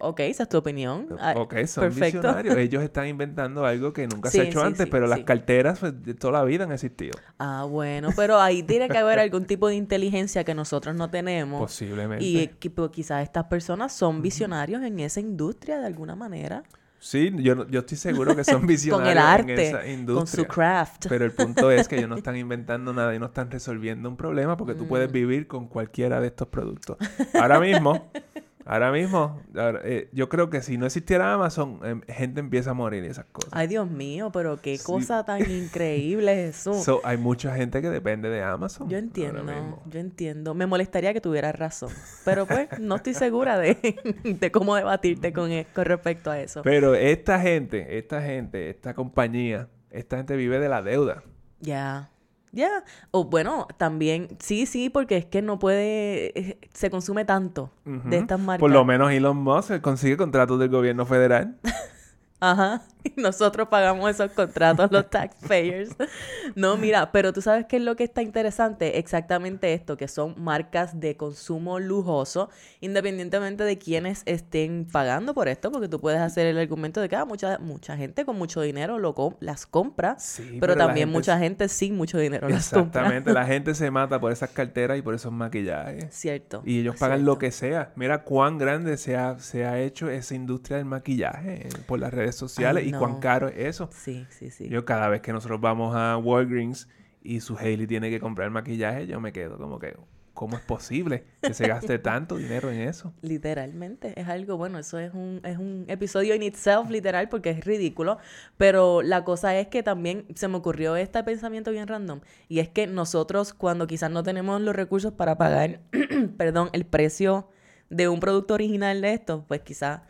ok, 0.00 0.20
esa 0.20 0.42
es 0.44 0.48
tu 0.48 0.56
opinión. 0.56 1.06
Ah, 1.20 1.34
ok, 1.36 1.66
son 1.66 1.94
visionarios. 1.94 2.56
Ellos 2.58 2.82
están 2.82 3.06
inventando 3.06 3.64
algo 3.64 3.92
que 3.92 4.08
nunca 4.08 4.30
se 4.30 4.40
ha 4.40 4.44
hecho 4.44 4.62
antes, 4.62 4.88
pero 4.88 5.06
las 5.06 5.20
carteras 5.20 5.78
pues, 5.78 6.02
de 6.02 6.14
toda 6.14 6.32
la 6.32 6.44
vida 6.44 6.64
han 6.64 6.72
existido. 6.72 7.12
Ah, 7.38 7.64
bueno, 7.68 8.10
pero 8.16 8.40
ahí 8.40 8.62
tiene 8.62 8.88
que 8.88 8.98
haber 8.98 9.18
algún 9.18 9.44
tipo 9.44 9.68
de 9.68 9.76
inteligencia 9.76 10.42
que 10.42 10.54
nosotros 10.54 10.94
no 10.96 11.10
tenemos. 11.10 11.60
Posiblemente. 11.60 12.24
Y 12.24 12.48
pues, 12.70 12.90
quizás 12.90 13.22
estas 13.22 13.44
personas 13.44 13.92
son 13.92 14.22
visionarios 14.22 14.82
en 14.82 14.98
esa 15.00 15.20
industria 15.20 15.78
de 15.78 15.86
alguna 15.86 16.16
manera. 16.16 16.64
Sí, 17.02 17.32
yo, 17.38 17.66
yo 17.68 17.80
estoy 17.80 17.96
seguro 17.96 18.36
que 18.36 18.44
son 18.44 18.56
con 18.60 18.66
visionarios 18.66 19.12
el 19.12 19.18
arte, 19.18 19.52
en 19.54 19.58
esa 19.58 19.80
con 19.80 19.88
industria. 19.90 20.44
su 20.44 20.48
craft. 20.48 21.06
Pero 21.08 21.24
el 21.24 21.32
punto 21.32 21.70
es 21.70 21.88
que 21.88 21.96
ellos 21.96 22.10
no 22.10 22.16
están 22.18 22.36
inventando 22.36 22.92
nada 22.92 23.14
y 23.14 23.18
no 23.18 23.26
están 23.26 23.50
resolviendo 23.50 24.06
un 24.08 24.16
problema 24.18 24.56
porque 24.58 24.74
tú 24.74 24.84
Mm. 24.84 24.88
puedes 24.88 25.10
vivir 25.10 25.46
con 25.46 25.66
cualquiera 25.66 26.20
de 26.20 26.26
estos 26.26 26.48
productos. 26.48 26.98
Ahora 27.34 27.58
mismo, 27.58 28.10
ahora 28.64 28.92
mismo, 28.92 29.40
ahora, 29.56 29.80
eh, 29.84 30.08
yo 30.12 30.28
creo 30.28 30.50
que 30.50 30.62
si 30.62 30.78
no 30.78 30.86
existiera 30.86 31.32
Amazon, 31.32 31.80
em, 31.84 32.00
gente 32.02 32.40
empieza 32.40 32.70
a 32.70 32.74
morir 32.74 33.04
y 33.04 33.08
esas 33.08 33.24
cosas. 33.26 33.50
Ay, 33.52 33.66
Dios 33.66 33.90
mío, 33.90 34.30
pero 34.32 34.60
qué 34.60 34.76
Sí. 34.78 34.84
cosa 34.84 35.24
tan 35.24 35.48
increíble, 35.50 36.34
Jesús. 36.46 36.82
So, 36.84 37.00
hay 37.04 37.16
mucha 37.16 37.54
gente 37.56 37.80
que 37.82 37.88
depende 37.90 38.28
de 38.28 38.42
Amazon. 38.42 38.88
Yo 38.88 38.98
entiendo, 38.98 39.80
yo 39.86 39.98
entiendo. 40.00 40.54
Me 40.54 40.66
molestaría 40.66 41.12
que 41.12 41.20
tuvieras 41.20 41.54
razón. 41.58 41.90
Pero 42.24 42.46
pues 42.46 42.68
no 42.78 42.96
estoy 42.96 43.14
segura 43.14 43.58
de, 43.58 43.74
de 44.40 44.50
cómo 44.52 44.74
debatirte 44.76 45.32
con, 45.32 45.50
e- 45.50 45.66
con 45.74 45.84
respecto 45.84 46.30
a 46.30 46.40
eso. 46.40 46.62
Pero 46.62 46.94
esta 46.94 47.40
gente, 47.40 47.98
esta 47.98 48.22
gente, 48.22 48.70
esta 48.70 48.94
compañía, 48.94 49.68
esta 49.90 50.16
gente 50.18 50.36
vive 50.36 50.58
de 50.60 50.68
la 50.68 50.82
deuda. 50.82 51.22
Ya, 51.60 52.10
ya. 52.52 52.84
O 53.10 53.24
bueno, 53.24 53.66
también, 53.76 54.28
sí, 54.38 54.66
sí, 54.66 54.90
porque 54.90 55.16
es 55.16 55.26
que 55.26 55.42
no 55.42 55.58
puede, 55.58 56.38
eh, 56.38 56.58
se 56.72 56.90
consume 56.90 57.24
tanto 57.24 57.70
de 57.84 58.18
estas 58.18 58.40
marcas. 58.40 58.60
Por 58.60 58.70
lo 58.70 58.84
menos 58.84 59.10
Elon 59.12 59.36
Musk 59.36 59.80
consigue 59.80 60.16
contratos 60.16 60.58
del 60.58 60.68
gobierno 60.68 61.06
federal. 61.06 61.56
Ajá. 62.40 62.82
Y 63.02 63.18
nosotros 63.18 63.68
pagamos 63.68 64.10
esos 64.10 64.30
contratos, 64.32 64.92
los 64.92 65.08
taxpayers. 65.08 65.96
No, 66.54 66.76
mira, 66.76 67.12
pero 67.12 67.32
tú 67.32 67.40
sabes 67.40 67.64
qué 67.66 67.76
es 67.76 67.82
lo 67.82 67.94
que 67.96 68.04
está 68.04 68.22
interesante, 68.22 68.98
exactamente 68.98 69.72
esto, 69.72 69.96
que 69.96 70.08
son 70.08 70.34
marcas 70.36 70.98
de 71.00 71.16
consumo 71.16 71.78
lujoso, 71.78 72.50
independientemente 72.80 73.62
de 73.64 73.78
quienes 73.78 74.22
estén 74.26 74.86
pagando 74.90 75.32
por 75.32 75.48
esto, 75.48 75.70
porque 75.70 75.88
tú 75.88 76.00
puedes 76.00 76.20
hacer 76.20 76.46
el 76.46 76.58
argumento 76.58 77.00
de 77.00 77.08
que 77.08 77.16
ah, 77.16 77.24
mucha, 77.24 77.58
mucha 77.58 77.96
gente 77.96 78.24
con 78.24 78.36
mucho 78.36 78.60
dinero 78.60 78.98
lo 78.98 79.14
com- 79.14 79.36
las 79.40 79.64
compra, 79.64 80.18
Sí, 80.18 80.58
pero, 80.60 80.76
también 80.76 81.06
gente 81.08 81.18
mucha 81.18 81.38
gente 81.38 81.68
sin 81.68 81.96
mucho 81.96 82.18
dinero 82.18 82.48
las 82.48 82.68
compra. 82.70 83.00
Exactamente, 83.02 83.32
la 83.32 83.46
gente 83.46 83.74
se 83.74 83.90
mata 83.90 84.20
por 84.20 84.32
esas 84.32 84.50
carteras 84.50 84.98
y 84.98 85.02
por 85.02 85.14
esos 85.14 85.32
maquillajes. 85.32 86.12
Cierto. 86.12 86.62
Y 86.66 86.80
ellos 86.80 86.96
pagan 86.98 87.24
lo 87.24 87.38
que 87.38 87.50
sea. 87.52 87.92
Mira 87.96 88.24
cuán 88.24 88.58
grande 88.58 88.96
se 88.96 89.16
ha, 89.16 89.38
se 89.38 89.64
ha 89.64 89.78
hecho 89.80 90.10
esa 90.10 90.34
industria 90.34 90.78
del 90.78 90.86
maquillaje 90.86 91.68
eh, 91.68 91.70
por 91.86 92.00
las 92.00 92.12
redes 92.12 92.29
sociales 92.34 92.84
Ay, 92.84 92.90
y 92.90 92.92
cuán 92.92 93.20
caro 93.20 93.48
es 93.48 93.58
eso. 93.58 93.90
Sí, 93.92 94.26
sí, 94.30 94.50
sí. 94.50 94.68
Yo 94.68 94.84
cada 94.84 95.08
vez 95.08 95.20
que 95.20 95.32
nosotros 95.32 95.60
vamos 95.60 95.94
a 95.96 96.16
Walgreens 96.16 96.88
y 97.22 97.40
su 97.40 97.56
Hailey 97.56 97.86
tiene 97.86 98.10
que 98.10 98.20
comprar 98.20 98.50
maquillaje, 98.50 99.06
yo 99.06 99.20
me 99.20 99.32
quedo 99.32 99.58
como 99.58 99.78
que, 99.78 99.96
¿cómo 100.32 100.56
es 100.56 100.62
posible 100.62 101.24
que 101.42 101.52
se 101.52 101.68
gaste 101.68 101.98
tanto 101.98 102.36
dinero 102.36 102.70
en 102.70 102.80
eso? 102.80 103.12
Literalmente, 103.20 104.18
es 104.18 104.28
algo, 104.28 104.56
bueno, 104.56 104.78
eso 104.78 104.98
es 104.98 105.12
un, 105.12 105.40
es 105.44 105.58
un 105.58 105.84
episodio 105.88 106.34
in 106.34 106.42
itself, 106.42 106.88
literal, 106.88 107.28
porque 107.28 107.50
es 107.50 107.64
ridículo, 107.64 108.18
pero 108.56 109.02
la 109.02 109.24
cosa 109.24 109.56
es 109.58 109.68
que 109.68 109.82
también 109.82 110.24
se 110.34 110.48
me 110.48 110.56
ocurrió 110.56 110.96
este 110.96 111.22
pensamiento 111.24 111.70
bien 111.70 111.88
random, 111.88 112.20
y 112.48 112.60
es 112.60 112.68
que 112.68 112.86
nosotros 112.86 113.52
cuando 113.52 113.86
quizás 113.86 114.10
no 114.10 114.22
tenemos 114.22 114.60
los 114.62 114.74
recursos 114.74 115.12
para 115.12 115.36
pagar, 115.36 115.80
perdón, 116.38 116.70
el 116.72 116.86
precio 116.86 117.48
de 117.90 118.08
un 118.08 118.20
producto 118.20 118.54
original 118.54 119.00
de 119.02 119.12
esto, 119.12 119.44
pues 119.46 119.60
quizás 119.60 120.02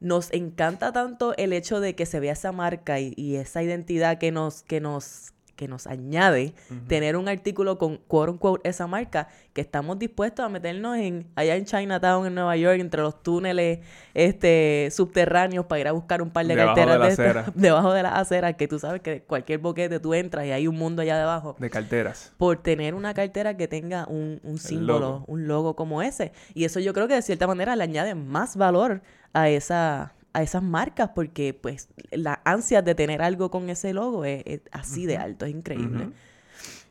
nos 0.00 0.32
encanta 0.32 0.92
tanto 0.92 1.34
el 1.36 1.52
hecho 1.52 1.80
de 1.80 1.94
que 1.94 2.06
se 2.06 2.20
vea 2.20 2.32
esa 2.32 2.52
marca 2.52 3.00
y, 3.00 3.14
y 3.16 3.36
esa 3.36 3.62
identidad 3.62 4.18
que 4.18 4.32
nos, 4.32 4.62
que 4.62 4.80
nos, 4.80 5.34
que 5.56 5.68
nos 5.68 5.86
añade 5.86 6.54
tener 6.88 7.16
un 7.16 7.28
artículo 7.28 7.78
con 7.78 7.96
quote 7.96 8.32
unquote 8.32 8.68
esa 8.68 8.86
marca, 8.86 9.28
que 9.52 9.60
estamos 9.60 9.98
dispuestos 9.98 10.44
a 10.44 10.48
meternos 10.48 10.96
en 10.96 11.28
allá 11.36 11.56
en 11.56 11.64
Chinatown, 11.64 12.26
en 12.26 12.34
Nueva 12.34 12.56
York, 12.56 12.80
entre 12.80 13.02
los 13.02 13.22
túneles 13.22 13.80
este 14.14 14.88
subterráneos 14.90 15.66
para 15.66 15.80
ir 15.80 15.88
a 15.88 15.92
buscar 15.92 16.22
un 16.22 16.30
par 16.30 16.46
de 16.46 16.56
Debajo 16.56 16.74
carteras 16.74 16.94
de 16.94 16.98
la 16.98 17.06
de 17.06 17.12
acera. 17.12 17.52
debajo 17.54 17.92
de 17.92 18.02
las 18.02 18.14
aceras, 18.14 18.56
que 18.56 18.68
tú 18.68 18.78
sabes 18.78 19.00
que 19.00 19.22
cualquier 19.22 19.60
boquete 19.60 20.00
tú 20.00 20.14
entras 20.14 20.46
y 20.46 20.50
hay 20.50 20.66
un 20.66 20.76
mundo 20.76 21.02
allá 21.02 21.18
debajo 21.18 21.56
De 21.58 21.70
carteras. 21.70 22.32
por 22.36 22.56
tener 22.62 22.94
una 22.94 23.14
cartera 23.14 23.56
que 23.56 23.68
tenga 23.68 24.06
un, 24.08 24.40
un 24.42 24.58
símbolo, 24.58 24.98
logo. 24.98 25.24
un 25.28 25.46
logo 25.46 25.76
como 25.76 26.02
ese. 26.02 26.32
Y 26.54 26.64
eso 26.64 26.80
yo 26.80 26.92
creo 26.92 27.06
que 27.06 27.14
de 27.14 27.22
cierta 27.22 27.46
manera 27.46 27.76
le 27.76 27.84
añade 27.84 28.14
más 28.14 28.56
valor 28.56 29.02
a 29.34 29.48
esa 29.50 30.14
a 30.32 30.42
esas 30.42 30.62
marcas 30.64 31.10
porque 31.14 31.54
pues 31.54 31.88
la 32.10 32.40
ansia 32.44 32.82
de 32.82 32.96
tener 32.96 33.22
algo 33.22 33.50
con 33.52 33.70
ese 33.70 33.92
logo 33.92 34.24
es, 34.24 34.42
es 34.46 34.62
así 34.72 35.06
de 35.06 35.16
alto, 35.16 35.44
es 35.46 35.52
increíble. 35.54 36.08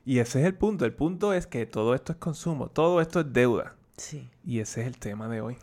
Y 0.05 0.19
ese 0.19 0.39
es 0.41 0.45
el 0.45 0.55
punto. 0.55 0.85
El 0.85 0.93
punto 0.93 1.33
es 1.33 1.45
que 1.47 1.65
todo 1.65 1.93
esto 1.93 2.13
es 2.13 2.17
consumo, 2.19 2.67
todo 2.67 3.01
esto 3.01 3.19
es 3.19 3.33
deuda. 3.33 3.75
Sí. 3.97 4.29
Y 4.45 4.59
ese 4.59 4.81
es 4.81 4.87
el 4.87 4.97
tema 4.97 5.27
de 5.27 5.41
hoy. 5.41 5.57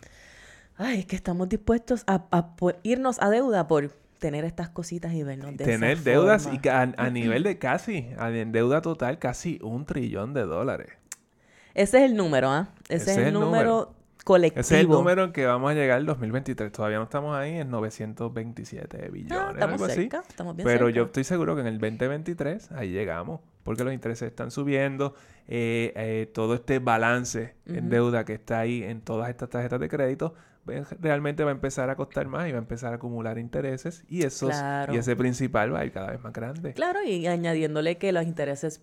Ay, 0.76 1.00
es 1.00 1.06
que 1.06 1.16
estamos 1.16 1.48
dispuestos 1.48 2.04
a, 2.06 2.26
a 2.32 2.54
irnos 2.82 3.20
a 3.20 3.30
deuda 3.30 3.66
por 3.66 3.92
tener 4.18 4.44
estas 4.44 4.68
cositas 4.68 5.14
y 5.14 5.22
vernos 5.22 5.56
de 5.56 5.64
Tener 5.64 5.92
esa 5.92 6.02
deudas 6.02 6.42
forma. 6.44 6.60
y 6.62 6.68
a, 6.68 6.80
a 6.96 7.10
nivel 7.10 7.42
de 7.42 7.58
casi, 7.58 8.08
a 8.18 8.30
en 8.30 8.52
deuda 8.52 8.82
total, 8.82 9.18
casi 9.18 9.58
un 9.62 9.86
trillón 9.86 10.34
de 10.34 10.42
dólares. 10.42 10.88
Ese 11.74 11.98
es 11.98 12.10
el 12.10 12.16
número, 12.16 12.50
¿ah? 12.50 12.68
Ese, 12.88 13.12
es 13.12 13.18
el 13.18 13.32
número, 13.32 13.94
colectivo. 14.32 14.60
Ese 14.60 14.74
es 14.76 14.80
el 14.82 14.88
número 14.88 15.24
en 15.24 15.32
que 15.32 15.46
vamos 15.46 15.70
a 15.70 15.74
llegar 15.74 16.00
en 16.00 16.06
2023. 16.06 16.70
Todavía 16.72 16.98
no 16.98 17.04
estamos 17.04 17.36
ahí 17.36 17.56
en 17.56 17.70
927 17.70 19.08
billones, 19.10 19.32
Ah, 19.38 19.50
estamos 19.52 19.74
algo 19.74 19.84
así. 19.86 19.94
cerca, 20.02 20.22
estamos 20.28 20.56
bien 20.56 20.66
Pero 20.66 20.86
cerca. 20.86 20.96
yo 20.96 21.02
estoy 21.04 21.24
seguro 21.24 21.54
que 21.54 21.60
en 21.62 21.66
el 21.66 21.78
2023 21.78 22.72
ahí 22.72 22.90
llegamos. 22.90 23.40
Porque 23.62 23.84
los 23.84 23.92
intereses 23.92 24.28
están 24.28 24.50
subiendo. 24.50 25.14
eh, 25.52 25.92
eh, 25.96 26.30
todo 26.32 26.54
este 26.54 26.78
balance 26.78 27.56
en 27.66 27.88
deuda 27.90 28.24
que 28.24 28.34
está 28.34 28.60
ahí 28.60 28.82
en 28.84 29.00
todas 29.00 29.28
estas 29.30 29.50
tarjetas 29.50 29.80
de 29.80 29.88
crédito 29.88 30.34
realmente 31.00 31.42
va 31.42 31.50
a 31.50 31.54
empezar 31.54 31.90
a 31.90 31.96
costar 31.96 32.28
más 32.28 32.48
y 32.48 32.52
va 32.52 32.58
a 32.58 32.60
empezar 32.60 32.92
a 32.92 32.96
acumular 32.96 33.36
intereses. 33.38 34.04
Y, 34.08 34.22
esos, 34.22 34.50
Claro. 34.50 34.94
y 34.94 34.98
ese 34.98 35.16
principal 35.16 35.74
va 35.74 35.80
a 35.80 35.84
ir 35.84 35.90
cada 35.92 36.10
vez 36.12 36.20
más 36.22 36.32
grande. 36.32 36.72
Claro, 36.74 37.02
y 37.02 37.26
añadiéndole 37.26 37.98
que 37.98 38.12
los 38.12 38.22
intereses 38.24 38.80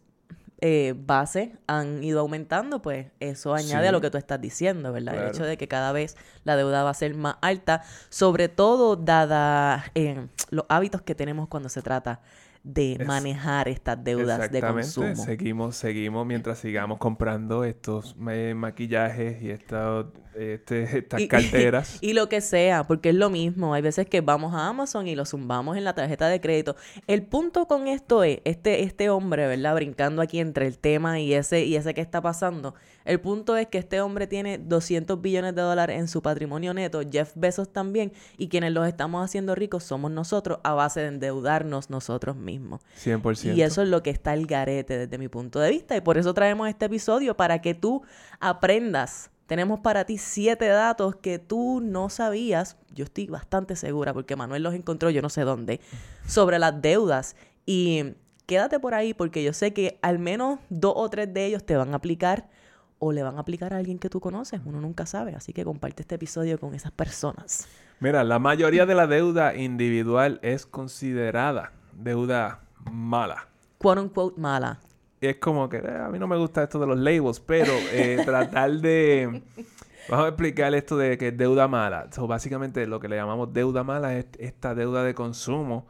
eh, 0.60 0.96
base 0.98 1.56
han 1.68 2.04
ido 2.04 2.20
aumentando, 2.22 2.82
pues 2.82 3.08
eso 3.20 3.54
añade 3.54 3.88
a 3.88 3.92
lo 3.92 4.02
que 4.02 4.10
tú 4.10 4.18
estás 4.18 4.42
diciendo, 4.42 4.92
¿verdad? 4.92 5.16
El 5.16 5.30
hecho 5.30 5.46
de 5.46 5.58
que 5.58 5.68
cada 5.68 5.92
vez 5.92 6.18
la 6.44 6.56
deuda 6.56 6.84
va 6.84 6.90
a 6.90 6.96
ser 6.96 7.14
más 7.14 7.36
alta, 7.42 7.84
sobre 8.10 8.50
todo 8.50 8.96
dada 8.96 9.86
eh, 9.94 10.28
los 10.50 10.66
hábitos 10.70 11.02
que 11.04 11.14
tenemos 11.14 11.48
cuando 11.48 11.70
se 11.70 11.82
trata 11.82 12.22
de 12.68 12.94
Es- 13.00 13.08
manejar 13.08 13.68
estas 13.70 14.04
deudas 14.04 14.52
de 14.52 14.60
consumo. 14.62 15.16
Seguimos, 15.16 15.76
seguimos 15.78 16.26
mientras 16.26 16.60
sigamos 16.60 16.98
comprando 16.98 17.64
estos 17.64 18.16
eh, 18.30 18.54
maquillajes 18.56 19.42
y 19.42 19.50
estos, 19.52 20.08
este, 20.36 20.84
estas 20.98 21.22
Y- 21.22 21.28
carteras. 21.30 21.98
Y 22.02 22.14
lo 22.14 22.28
que 22.28 22.42
sea, 22.42 22.84
porque 22.86 23.10
es 23.10 23.16
lo 23.16 23.30
mismo. 23.30 23.74
Hay 23.74 23.82
veces 23.82 24.06
que 24.08 24.20
vamos 24.22 24.54
a 24.54 24.68
Amazon 24.68 25.08
y 25.08 25.16
lo 25.16 25.26
zumbamos 25.26 25.78
en 25.78 25.86
la 25.86 25.96
tarjeta 25.96 26.28
de 26.28 26.42
crédito. 26.42 26.76
El 27.08 27.24
punto 27.24 27.68
con 27.68 27.88
esto 27.88 28.24
es, 28.24 28.40
este, 28.44 28.84
este 28.84 29.10
hombre, 29.10 29.48
¿verdad? 29.48 29.74
Brincando 29.76 30.22
aquí 30.22 30.40
entre 30.40 30.68
el 30.68 30.78
tema 30.78 31.20
y 31.20 31.34
ese, 31.34 31.64
y 31.64 31.76
ese 31.78 31.94
que 31.94 32.02
está 32.02 32.22
pasando. 32.22 32.76
El 33.08 33.22
punto 33.22 33.56
es 33.56 33.68
que 33.68 33.78
este 33.78 34.02
hombre 34.02 34.28
tiene 34.28 34.58
200 34.58 35.22
billones 35.22 35.56
de 35.56 35.62
dólares 35.62 35.98
en 35.98 36.10
su 36.10 36.22
patrimonio 36.22 36.74
neto, 36.74 37.00
Jeff 37.10 37.32
Bezos 37.36 37.72
también, 37.72 38.12
y 38.38 38.50
quienes 38.50 38.74
los 38.74 38.86
estamos 38.86 39.24
haciendo 39.24 39.56
ricos 39.56 39.86
somos 39.86 40.12
nosotros 40.12 40.60
a 40.64 40.74
base 40.74 41.00
de 41.00 41.08
endeudarnos 41.08 41.90
nosotros 41.90 42.36
mismos. 42.36 42.82
100%. 43.02 43.56
Y 43.56 43.62
eso 43.62 43.82
es 43.82 43.88
lo 43.88 44.04
que 44.04 44.10
está 44.10 44.34
el 44.34 44.46
garete 44.46 44.98
desde 44.98 45.18
mi 45.18 45.30
punto 45.30 45.62
de 45.62 45.70
vista. 45.70 45.96
Y 45.96 46.02
por 46.02 46.18
eso 46.18 46.34
traemos 46.34 46.68
este 46.68 46.88
episodio 46.88 47.38
para 47.38 47.62
que 47.62 47.74
tú 47.74 48.04
aprendas. 48.42 49.32
Tenemos 49.46 49.80
para 49.80 50.04
ti 50.04 50.18
siete 50.18 50.68
datos 50.68 51.16
que 51.16 51.40
tú 51.40 51.80
no 51.82 52.10
sabías. 52.10 52.76
Yo 52.94 53.06
estoy 53.06 53.28
bastante 53.28 53.78
segura 53.78 54.14
porque 54.14 54.36
Manuel 54.36 54.64
los 54.64 54.74
encontró, 54.74 55.10
yo 55.12 55.22
no 55.22 55.30
sé 55.30 55.44
dónde, 55.44 55.80
sobre 56.28 56.60
las 56.60 56.82
deudas. 56.82 57.38
Y 57.66 58.16
quédate 58.48 58.82
por 58.82 58.94
ahí 58.94 59.14
porque 59.14 59.44
yo 59.44 59.54
sé 59.54 59.72
que 59.72 59.98
al 60.02 60.20
menos 60.20 60.60
dos 60.70 60.92
o 60.98 61.10
tres 61.10 61.34
de 61.34 61.46
ellos 61.46 61.64
te 61.66 61.78
van 61.78 61.94
a 61.94 61.96
aplicar 61.96 62.50
o 63.00 63.12
le 63.12 63.24
van 63.24 63.38
a 63.38 63.40
aplicar 63.40 63.74
a 63.74 63.78
alguien 63.78 64.00
que 64.00 64.10
tú 64.10 64.20
conoces. 64.20 64.62
Uno 64.66 64.82
nunca 64.82 65.06
sabe. 65.06 65.36
Así 65.36 65.54
que 65.54 65.64
comparte 65.64 66.04
este 66.04 66.16
episodio 66.16 66.60
con 66.60 66.74
esas 66.74 66.92
personas. 66.92 67.68
Mira, 68.00 68.24
la 68.24 68.40
mayoría 68.40 68.86
de 68.86 68.96
la 68.96 69.08
deuda 69.08 69.56
individual 69.56 70.40
es 70.44 70.66
considerada 70.66 71.72
deuda 71.94 72.62
mala. 72.92 73.48
Quote 73.78 74.02
unquote 74.02 74.40
mala. 74.40 74.80
Es 75.20 75.38
como 75.38 75.68
que 75.68 75.78
eh, 75.78 75.98
a 76.06 76.10
mí 76.10 76.20
no 76.20 76.28
me 76.28 76.38
gusta 76.38 76.64
esto 76.64 76.80
de 76.80 76.88
los 76.88 76.98
labels, 76.98 77.40
pero 77.40 77.74
eh, 77.92 78.22
tratar 78.26 78.72
de... 78.72 79.42
Vamos 80.10 80.26
a 80.26 80.30
explicar 80.30 80.74
esto 80.74 80.98
de 80.98 81.18
que 81.18 81.30
es 81.30 81.38
deuda 81.38 81.68
mala. 81.68 82.08
So, 82.12 82.28
básicamente 82.28 82.86
lo 82.88 83.00
que 83.00 83.08
le 83.08 83.18
llamamos 83.18 83.52
deuda 83.52 83.84
mala 83.84 84.18
es 84.18 84.28
esta 84.40 84.74
deuda 84.74 85.04
de 85.04 85.14
consumo 85.14 85.88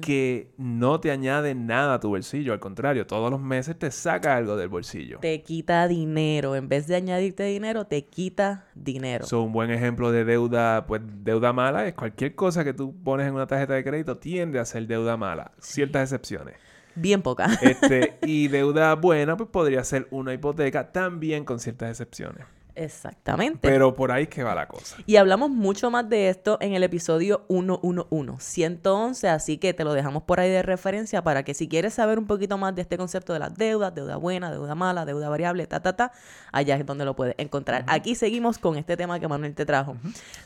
que 0.00 0.52
no 0.56 1.00
te 1.00 1.10
añade 1.10 1.54
nada 1.54 1.94
a 1.94 2.00
tu 2.00 2.08
bolsillo. 2.08 2.52
Al 2.52 2.60
contrario, 2.60 3.06
todos 3.06 3.30
los 3.30 3.40
meses 3.40 3.78
te 3.78 3.90
saca 3.90 4.36
algo 4.36 4.56
del 4.56 4.68
bolsillo. 4.68 5.18
te 5.20 5.42
quita 5.42 5.88
dinero. 5.88 6.54
En 6.54 6.68
vez 6.68 6.86
de 6.86 6.96
añadirte 6.96 7.44
dinero, 7.44 7.86
te 7.86 8.04
quita 8.04 8.66
dinero. 8.74 9.26
So, 9.26 9.42
un 9.42 9.52
buen 9.52 9.70
ejemplo 9.70 10.12
de 10.12 10.24
deuda, 10.24 10.86
pues 10.86 11.02
deuda 11.04 11.52
mala 11.52 11.86
es 11.86 11.94
cualquier 11.94 12.34
cosa 12.34 12.64
que 12.64 12.72
tú 12.72 12.94
pones 13.02 13.26
en 13.26 13.34
una 13.34 13.46
tarjeta 13.46 13.74
de 13.74 13.84
crédito 13.84 14.18
tiende 14.18 14.58
a 14.58 14.64
ser 14.64 14.86
deuda 14.86 15.16
mala. 15.16 15.52
Ciertas 15.58 16.02
excepciones. 16.02 16.54
Bien 16.94 17.20
poca. 17.20 17.46
Este, 17.60 18.18
y 18.22 18.48
deuda 18.48 18.94
buena, 18.94 19.36
pues 19.36 19.50
podría 19.50 19.84
ser 19.84 20.06
una 20.10 20.32
hipoteca 20.32 20.92
también 20.92 21.44
con 21.44 21.58
ciertas 21.60 21.90
excepciones. 21.90 22.46
Exactamente. 22.76 23.58
Pero 23.62 23.94
por 23.94 24.12
ahí 24.12 24.26
que 24.26 24.44
va 24.44 24.54
la 24.54 24.68
cosa. 24.68 24.96
Y 25.06 25.16
hablamos 25.16 25.50
mucho 25.50 25.90
más 25.90 26.08
de 26.08 26.28
esto 26.28 26.58
en 26.60 26.74
el 26.74 26.82
episodio 26.82 27.44
111, 27.48 28.36
111, 28.38 29.28
así 29.28 29.58
que 29.58 29.72
te 29.72 29.82
lo 29.82 29.94
dejamos 29.94 30.22
por 30.22 30.40
ahí 30.40 30.50
de 30.50 30.62
referencia 30.62 31.22
para 31.22 31.42
que 31.42 31.54
si 31.54 31.68
quieres 31.68 31.94
saber 31.94 32.18
un 32.18 32.26
poquito 32.26 32.58
más 32.58 32.74
de 32.74 32.82
este 32.82 32.98
concepto 32.98 33.32
de 33.32 33.38
las 33.38 33.54
deudas, 33.54 33.94
deuda 33.94 34.16
buena, 34.16 34.50
deuda 34.50 34.74
mala, 34.74 35.06
deuda 35.06 35.28
variable, 35.28 35.66
ta, 35.66 35.80
ta, 35.80 35.96
ta, 35.96 36.12
allá 36.52 36.76
es 36.76 36.84
donde 36.84 37.04
lo 37.04 37.16
puedes 37.16 37.34
encontrar. 37.38 37.84
Aquí 37.88 38.14
seguimos 38.14 38.58
con 38.58 38.76
este 38.76 38.96
tema 38.96 39.18
que 39.18 39.26
Manuel 39.26 39.54
te 39.54 39.64
trajo. 39.64 39.96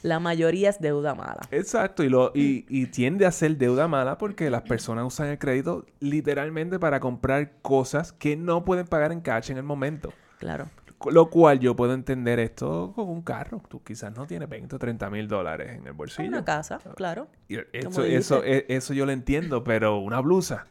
La 0.03 0.21
mayoría 0.21 0.71
es 0.71 0.81
deuda 0.81 1.15
mala. 1.15 1.41
Exacto, 1.51 2.05
y, 2.05 2.09
lo, 2.09 2.31
y, 2.35 2.65
y 2.69 2.87
tiende 2.87 3.27
a 3.27 3.33
ser 3.33 3.57
deuda 3.57 3.89
mala 3.89 4.19
porque 4.19 4.51
las 4.51 4.63
personas 4.63 5.05
usan 5.05 5.29
el 5.29 5.39
crédito 5.39 5.85
literalmente 5.99 6.79
para 6.79 7.01
comprar 7.01 7.53
cosas 7.61 8.13
que 8.13 8.37
no 8.37 8.65
pueden 8.65 8.87
pagar 8.87 9.11
en 9.11 9.21
cash 9.21 9.51
en 9.51 9.57
el 9.57 9.65
momento. 9.65 10.13
Claro. 10.39 10.69
Lo 11.11 11.31
cual 11.31 11.61
yo 11.61 11.75
puedo 11.77 11.95
entender 11.95 12.39
esto 12.39 12.93
con 12.95 13.09
un 13.09 13.23
carro. 13.23 13.63
Tú 13.69 13.83
quizás 13.83 14.15
no 14.15 14.27
tienes 14.27 14.49
20 14.49 14.77
o 14.77 14.79
30 14.79 15.09
mil 15.09 15.29
dólares 15.29 15.79
en 15.79 15.87
el 15.87 15.93
bolsillo. 15.95 16.29
Una 16.29 16.45
casa, 16.45 16.79
claro. 16.95 17.29
Y 17.49 17.57
eso, 17.73 18.05
eso, 18.05 18.45
e- 18.45 18.67
eso 18.69 18.93
yo 18.93 19.07
lo 19.07 19.13
entiendo, 19.13 19.65
pero 19.65 19.99
una 19.99 20.21
blusa, 20.21 20.67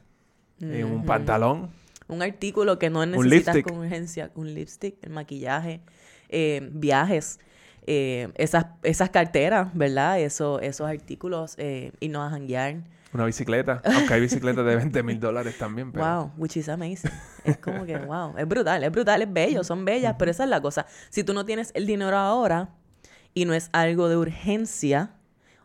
eh, 0.62 0.83
un 0.83 1.03
pantalón, 1.05 1.69
Un 2.07 2.21
artículo 2.24 2.79
que 2.79 2.89
no 2.89 3.05
necesitas 3.05 3.57
con 3.63 3.77
urgencia. 3.77 4.31
Un 4.36 4.53
lipstick, 4.53 4.98
el 5.03 5.12
maquillaje, 5.12 5.81
eh, 6.29 6.67
viajes, 6.71 7.39
eh, 7.86 8.29
esas, 8.36 8.65
esas 8.83 9.09
carteras, 9.09 9.69
¿verdad? 9.74 10.19
Eso, 10.19 10.59
esos 10.59 10.88
artículos, 10.88 11.55
eh, 11.57 11.91
irnos 12.00 12.27
a 12.27 12.29
janguear. 12.31 12.83
Una 13.13 13.25
bicicleta. 13.25 13.82
Aunque 13.84 14.13
hay 14.13 14.22
bicicletas 14.22 14.66
de 14.66 14.75
20 14.75 15.04
mil 15.04 15.20
dólares 15.20 15.58
también. 15.58 15.92
Pero... 15.92 16.06
Wow, 16.06 16.32
which 16.38 16.58
is 16.58 16.70
amazing. 16.70 17.12
Es 17.44 17.58
como 17.58 17.86
que, 17.86 17.98
wow, 17.98 18.36
es 18.38 18.48
brutal, 18.48 18.84
es 18.84 18.92
brutal, 18.92 19.22
es 19.22 19.32
bello, 19.32 19.63
son 19.63 19.86
bellas, 19.86 20.16
pero 20.20 20.32
esa 20.32 20.44
es 20.44 20.50
la 20.50 20.62
cosa. 20.62 20.86
Si 21.10 21.24
tú 21.24 21.34
no 21.34 21.46
tienes 21.46 21.72
el 21.74 21.86
dinero 21.86 22.18
ahora 22.18 22.70
y 23.34 23.46
no 23.46 23.54
es 23.54 23.70
algo 23.74 24.10
de 24.10 24.18
urgencia, 24.18 25.16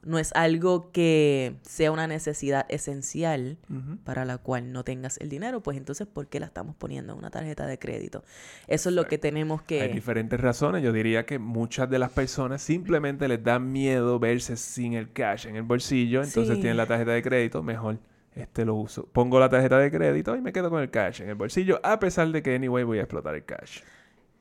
no 0.05 0.19
es 0.19 0.33
algo 0.35 0.91
que 0.93 1.57
sea 1.63 1.91
una 1.93 2.07
necesidad 2.07 2.67
esencial 2.69 3.59
para 4.05 4.25
la 4.25 4.39
cual 4.39 4.73
no 4.73 4.85
tengas 4.85 5.19
el 5.19 5.29
dinero, 5.29 5.63
pues 5.63 5.77
entonces, 5.77 6.07
¿por 6.07 6.27
qué 6.29 6.41
la 6.41 6.47
estamos 6.47 6.77
poniendo 6.77 7.13
en 7.13 7.19
una 7.19 7.31
tarjeta 7.31 7.67
de 7.67 7.79
crédito? 7.79 8.23
Eso 8.69 8.89
es 8.89 8.95
lo 8.95 9.07
que 9.07 9.19
tenemos 9.19 9.61
Hay 9.63 9.67
que... 9.67 9.89
diferentes 9.89 10.41
razones. 10.41 10.83
Yo 10.83 10.93
diría 10.93 11.27
que 11.27 11.39
muchas 11.39 11.89
de 11.91 11.99
las 11.99 12.11
personas 12.11 12.63
simplemente 12.63 13.29
les 13.29 13.43
da 13.43 13.59
miedo 13.59 14.19
verse 14.19 14.57
sin 14.57 14.95
el 14.95 15.13
cash 15.13 15.47
en 15.47 15.57
el 15.57 15.63
bolsillo. 15.63 16.23
Entonces 16.23 16.55
Sí. 16.57 16.61
tienen 16.61 16.77
la 16.77 16.87
tarjeta 16.87 17.13
de 17.13 17.23
crédito. 17.23 17.63
Mejor 17.63 17.99
este 18.35 18.65
lo 18.65 18.75
uso. 18.75 19.07
Pongo 19.13 19.39
la 19.39 19.49
tarjeta 19.49 19.79
de 19.79 19.91
crédito 19.91 20.37
y 20.37 20.41
me 20.41 20.53
quedo 20.53 20.69
con 20.71 20.83
el 20.83 20.91
cash 20.91 21.21
en 21.23 21.29
el 21.29 21.35
bolsillo. 21.37 21.81
A 21.85 21.99
pesar 21.99 22.29
de 22.29 22.43
que 22.43 22.55
anyway 22.55 22.85
voy 22.85 22.99
a 22.99 23.03
explotar 23.03 23.35
el 23.35 23.45
cash. 23.45 23.81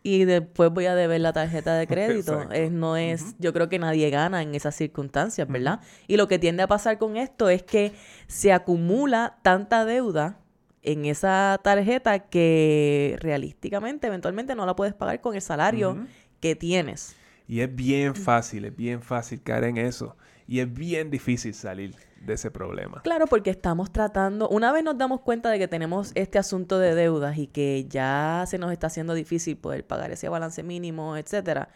Y 0.03 0.25
después 0.25 0.69
voy 0.69 0.85
a 0.85 0.95
deber 0.95 1.21
la 1.21 1.31
tarjeta 1.31 1.75
de 1.75 1.87
crédito. 1.87 2.51
Es, 2.51 2.71
no 2.71 2.97
es, 2.97 3.35
yo 3.39 3.53
creo 3.53 3.69
que 3.69 3.79
nadie 3.79 4.09
gana 4.09 4.41
en 4.41 4.53
esas 4.53 4.75
circunstancias, 4.75 5.47
¿verdad? 5.47 5.79
Y 6.07 6.17
lo 6.17 6.27
que 6.27 6.37
tiende 6.37 6.63
a 6.63 6.67
pasar 6.67 6.97
con 6.97 7.15
esto 7.15 7.49
es 7.49 7.63
que 7.63 7.93
se 8.27 8.51
acumula 8.51 9.37
tanta 9.41 9.85
deuda 9.85 10.39
en 10.81 11.05
esa 11.05 11.59
tarjeta 11.63 12.19
que 12.19 13.15
realísticamente, 13.19 14.07
eventualmente 14.07 14.53
no 14.53 14.65
la 14.65 14.75
puedes 14.75 14.93
pagar 14.93 15.21
con 15.21 15.35
el 15.35 15.41
salario 15.41 16.05
que 16.41 16.55
tienes. 16.55 17.15
Y 17.47 17.61
es 17.61 17.73
bien 17.73 18.15
fácil, 18.15 18.65
es 18.65 18.75
bien 18.75 19.01
fácil 19.01 19.41
caer 19.41 19.63
en 19.65 19.77
eso. 19.77 20.17
Y 20.45 20.59
es 20.59 20.71
bien 20.71 21.09
difícil 21.09 21.53
salir 21.53 21.95
de 22.25 22.33
ese 22.33 22.51
problema. 22.51 23.01
Claro, 23.03 23.27
porque 23.27 23.49
estamos 23.49 23.91
tratando, 23.91 24.47
una 24.49 24.71
vez 24.71 24.83
nos 24.83 24.97
damos 24.97 25.21
cuenta 25.21 25.49
de 25.49 25.59
que 25.59 25.67
tenemos 25.67 26.11
este 26.15 26.39
asunto 26.39 26.79
de 26.79 26.95
deudas 26.95 27.37
y 27.37 27.47
que 27.47 27.85
ya 27.87 28.45
se 28.47 28.57
nos 28.57 28.71
está 28.71 28.87
haciendo 28.87 29.13
difícil 29.13 29.57
poder 29.57 29.85
pagar 29.85 30.11
ese 30.11 30.29
balance 30.29 30.63
mínimo, 30.63 31.17
etcétera, 31.17 31.69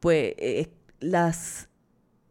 pues 0.00 0.34
eh, 0.38 0.72
las 1.00 1.68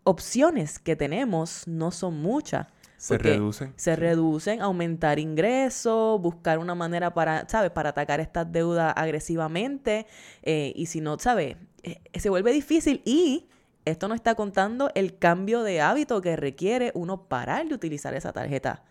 opciones 0.03 0.79
que 0.79 0.95
tenemos 0.95 1.67
no 1.67 1.91
son 1.91 2.21
muchas. 2.21 2.67
Se 2.97 3.17
reducen. 3.17 3.73
Se 3.77 3.95
reducen, 3.95 4.61
aumentar 4.61 5.19
ingresos, 5.19 6.19
buscar 6.19 6.59
una 6.59 6.75
manera 6.75 7.13
para, 7.13 7.47
¿sabes? 7.47 7.71
Para 7.71 7.89
atacar 7.89 8.19
estas 8.19 8.51
deudas 8.51 8.93
agresivamente. 8.97 10.05
eh, 10.41 10.73
y 10.75 10.87
si 10.87 10.99
no, 10.99 11.17
¿sabes? 11.17 11.55
Eh, 11.83 12.01
se 12.19 12.29
vuelve 12.29 12.51
difícil 12.51 13.01
y 13.05 13.47
esto 13.85 14.07
no 14.07 14.15
está 14.15 14.35
contando 14.35 14.91
el 14.95 15.17
cambio 15.17 15.63
de 15.63 15.81
hábito 15.81 16.21
que 16.21 16.35
requiere 16.35 16.91
uno 16.93 17.23
parar 17.27 17.67
de 17.67 17.75
utilizar 17.75 18.13
esa 18.13 18.33
tarjeta 18.33 18.83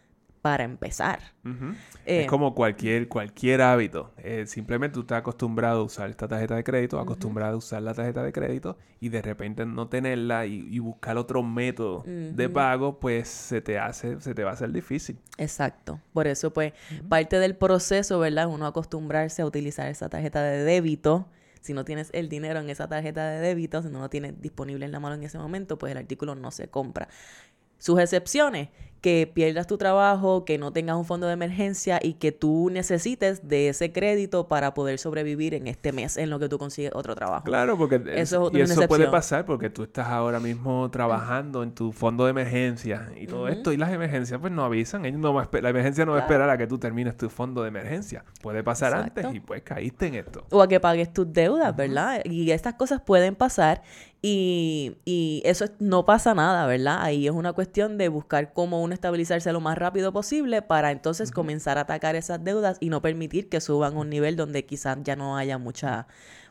para 0.43 0.65
empezar. 0.65 1.21
Eh, 2.07 2.23
es 2.23 2.27
como 2.27 2.55
cualquier, 2.55 3.09
cualquier 3.09 3.61
hábito. 3.61 4.13
Eh, 4.19 4.45
simplemente 4.47 4.95
tú 4.95 5.01
estás 5.01 5.19
acostumbrado 5.19 5.81
a 5.81 5.85
usar 5.85 6.11
esta 6.11 6.29
tarjeta 6.29 6.55
de 6.57 6.65
crédito, 6.65 6.99
acostumbrado 7.01 7.55
a 7.55 7.57
usar 7.57 7.83
la 7.83 7.93
tarjeta 7.93 8.23
de 8.23 8.33
crédito 8.33 8.79
y 9.01 9.09
de 9.09 9.21
repente 9.21 9.67
no 9.67 9.89
tenerla 9.89 10.47
y, 10.47 10.67
y 10.71 10.79
buscar 10.79 11.17
otro 11.17 11.43
método 11.43 12.03
de 12.07 12.49
pago, 12.49 12.99
pues 13.01 13.29
se 13.29 13.61
te 13.61 13.79
hace, 13.79 14.21
se 14.21 14.35
te 14.35 14.45
va 14.45 14.51
a 14.51 14.53
hacer 14.55 14.73
difícil. 14.73 15.19
Exacto. 15.37 16.01
Por 16.13 16.27
eso, 16.27 16.53
pues, 16.53 16.73
parte 17.09 17.39
del 17.39 17.57
proceso, 17.57 18.19
¿verdad? 18.19 18.49
Uno 18.49 18.67
acostumbrarse 18.67 19.43
a 19.43 19.47
utilizar 19.47 19.89
esa 19.89 20.09
tarjeta 20.09 20.43
de 20.43 20.65
débito. 20.65 21.29
Si 21.61 21.73
no 21.73 21.85
tienes 21.85 22.11
el 22.13 22.29
dinero 22.29 22.61
en 22.61 22.71
esa 22.71 22.89
tarjeta 22.89 23.29
de 23.29 23.41
débito, 23.41 23.83
si 23.83 23.89
no 23.89 24.01
lo 24.01 24.11
tienes 24.11 24.41
disponible 24.41 24.85
en 24.85 24.93
la 24.93 25.01
mano 25.01 25.15
en 25.15 25.25
ese 25.25 25.39
momento, 25.39 25.79
pues 25.79 25.93
el 25.93 25.99
artículo 25.99 26.35
no 26.35 26.51
se 26.51 26.69
compra. 26.69 27.09
Sus 27.79 28.01
excepciones, 28.01 28.71
que 29.01 29.31
pierdas 29.33 29.67
tu 29.67 29.79
trabajo, 29.79 30.45
que 30.45 30.59
no 30.59 30.73
tengas 30.73 30.97
un 30.97 31.05
fondo 31.05 31.27
de 31.27 31.33
emergencia 31.33 32.01
y 32.03 32.15
que 32.15 32.33
tú 32.33 32.69
necesites 32.71 33.47
de 33.49 33.69
ese 33.69 33.93
crédito 33.93 34.49
para 34.49 34.75
poder 34.75 34.99
sobrevivir 34.99 35.55
en 35.55 35.67
este 35.69 35.93
mes 35.93 36.17
en 36.17 36.31
lo 36.31 36.39
que 36.39 36.49
tú 36.49 36.59
consigues 36.59 36.91
otro 36.95 37.15
trabajo. 37.15 37.45
Claro, 37.45 37.79
porque 37.79 38.03
Eso 38.17 38.49
es 38.49 38.55
y 38.55 38.61
eso 38.61 38.89
puede 38.89 39.09
pasar 39.09 39.45
porque 39.47 39.71
tú 39.71 39.85
estás 39.85 40.09
ahora 40.09 40.41
mismo 40.41 40.91
trabajando 40.91 41.63
en 41.63 41.73
tu 41.73 41.93
fondo 41.93 42.25
de 42.25 42.31
emergencia 42.31 43.11
y 43.17 43.27
todo 43.27 43.49
esto 43.49 43.73
y 43.73 43.77
las 43.77 43.93
emergencias 43.93 44.41
pues 44.41 44.53
no 44.53 44.65
avisan, 44.65 45.05
ellos 45.05 45.21
no 45.21 45.33
va 45.33 45.43
a 45.43 45.51
esper- 45.51 45.63
la 45.63 45.71
emergencia 45.71 46.05
no 46.05 46.13
va 46.13 46.19
a 46.19 46.21
esperar 46.23 46.51
a 46.51 46.59
que 46.59 46.67
tú 46.67 46.79
termines 46.79 47.17
tu 47.17 47.29
fondo 47.31 47.63
de 47.63 47.69
emergencia. 47.69 48.25
Puede 48.43 48.63
pasar 48.65 48.93
Exacto. 48.93 49.21
antes 49.21 49.35
y 49.37 49.41
pues 49.41 49.63
caíste 49.63 50.07
en 50.09 50.15
esto. 50.17 50.45
o 50.51 50.61
a 50.63 50.69
que 50.69 50.81
pagues 50.81 51.13
tus 51.13 51.33
deudas, 51.33 51.75
¿verdad? 51.77 52.21
Y 52.25 52.51
estas 52.51 52.75
cosas 52.75 53.01
pueden 53.01 53.35
pasar 53.37 53.83
y, 54.21 54.97
y 55.05 55.43
eso 55.45 55.65
es- 55.65 55.73
no 55.79 56.05
pasa 56.05 56.35
nada, 56.35 56.67
¿verdad? 56.67 56.99
Ahí 57.03 57.27
es 57.27 57.33
una 57.33 57.53
cuestión 57.53 57.99
de 57.99 58.09
buscar 58.09 58.53
cómo 58.53 58.83
uno 58.83 58.93
estabilizarse 58.95 59.53
lo 59.53 59.61
más 59.61 59.79
rápido 59.79 60.13
posible 60.13 60.61
para 60.63 60.91
entonces 60.91 61.31
comenzar 61.31 61.79
a 61.79 61.83
atacar 61.83 62.17
esas 62.17 62.43
deudas 62.43 62.79
y 62.81 62.91
no 62.91 63.01
permitir 63.01 63.49
que 63.49 63.61
suban 63.61 63.95
a 63.95 63.99
un 64.01 64.11
nivel 64.11 64.35
donde 64.37 64.65
quizás 64.65 64.99
ya 65.05 65.15
no 65.17 65.37
haya 65.37 65.59
mucha 65.59 66.07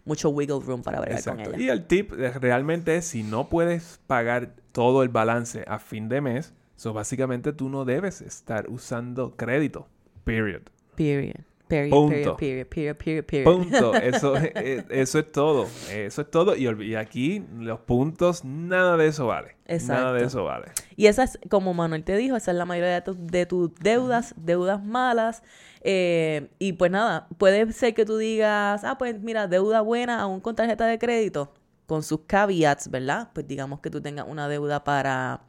mucho 0.05 0.29
wiggle 0.29 0.61
room 0.65 0.81
para 0.83 1.01
bregar 1.01 1.21
con 1.21 1.33
Exacto. 1.39 1.49
ellas. 1.57 1.61
Y 1.61 1.69
el 1.69 1.85
tip 1.85 2.11
realmente 2.13 2.95
es 2.95 3.05
si 3.05 3.23
no 3.23 3.49
puedes 3.49 3.99
pagar 4.07 4.53
todo 4.71 5.03
el 5.03 5.09
balance 5.09 5.65
a 5.67 5.79
fin 5.79 6.07
de 6.07 6.21
mes, 6.21 6.53
so 6.77 6.93
básicamente 6.93 7.51
tú 7.51 7.67
no 7.67 7.83
debes 7.83 8.21
estar 8.21 8.69
usando 8.69 9.35
crédito. 9.35 9.87
Period. 10.23 10.61
Period. 10.95 11.41
Period, 11.67 11.89
Punto. 11.91 12.37
period, 12.37 12.67
period, 12.67 12.67
period, 12.67 12.95
period, 12.97 13.25
period. 13.25 13.53
Punto. 13.53 13.93
Eso, 13.95 14.35
eh, 14.41 14.85
eso 14.89 15.19
es 15.19 15.31
todo. 15.31 15.67
Eso 15.91 16.21
es 16.21 16.31
todo. 16.31 16.55
Y, 16.55 16.95
aquí 16.95 17.43
los 17.57 17.79
puntos, 17.81 18.45
nada 18.45 18.95
de 18.97 19.07
eso 19.07 19.27
vale. 19.27 19.55
Nada 19.67 20.13
de 20.13 20.19
Exacto. 20.19 20.25
eso 20.25 20.43
vale. 20.45 20.67
Y 20.95 21.07
esa 21.07 21.23
es, 21.23 21.37
como 21.49 21.73
Manuel 21.73 22.03
te 22.05 22.15
dijo, 22.15 22.37
esa 22.37 22.51
es 22.51 22.57
la 22.57 22.63
mayoría 22.65 22.93
de, 22.93 23.01
tu- 23.01 23.17
de 23.19 23.45
tus 23.45 23.75
deudas, 23.75 24.33
deudas 24.37 24.81
malas. 24.83 25.43
Eh, 25.81 26.49
y 26.57 26.73
pues 26.73 26.89
nada, 26.89 27.27
puede 27.37 27.71
ser 27.73 27.93
que 27.93 28.05
tú 28.05 28.17
digas, 28.17 28.83
ah, 28.83 28.97
pues 28.97 29.19
mira, 29.21 29.47
deuda 29.47 29.81
buena 29.81 30.21
aún 30.21 30.39
con 30.39 30.55
tarjeta 30.55 30.85
de 30.87 30.97
crédito, 30.99 31.53
con 31.85 32.01
sus 32.03 32.21
caveats, 32.27 32.89
¿verdad? 32.89 33.29
Pues 33.33 33.47
digamos 33.47 33.81
que 33.81 33.89
tú 33.89 34.01
tengas 34.01 34.25
una 34.27 34.47
deuda 34.47 34.83
para 34.83 35.41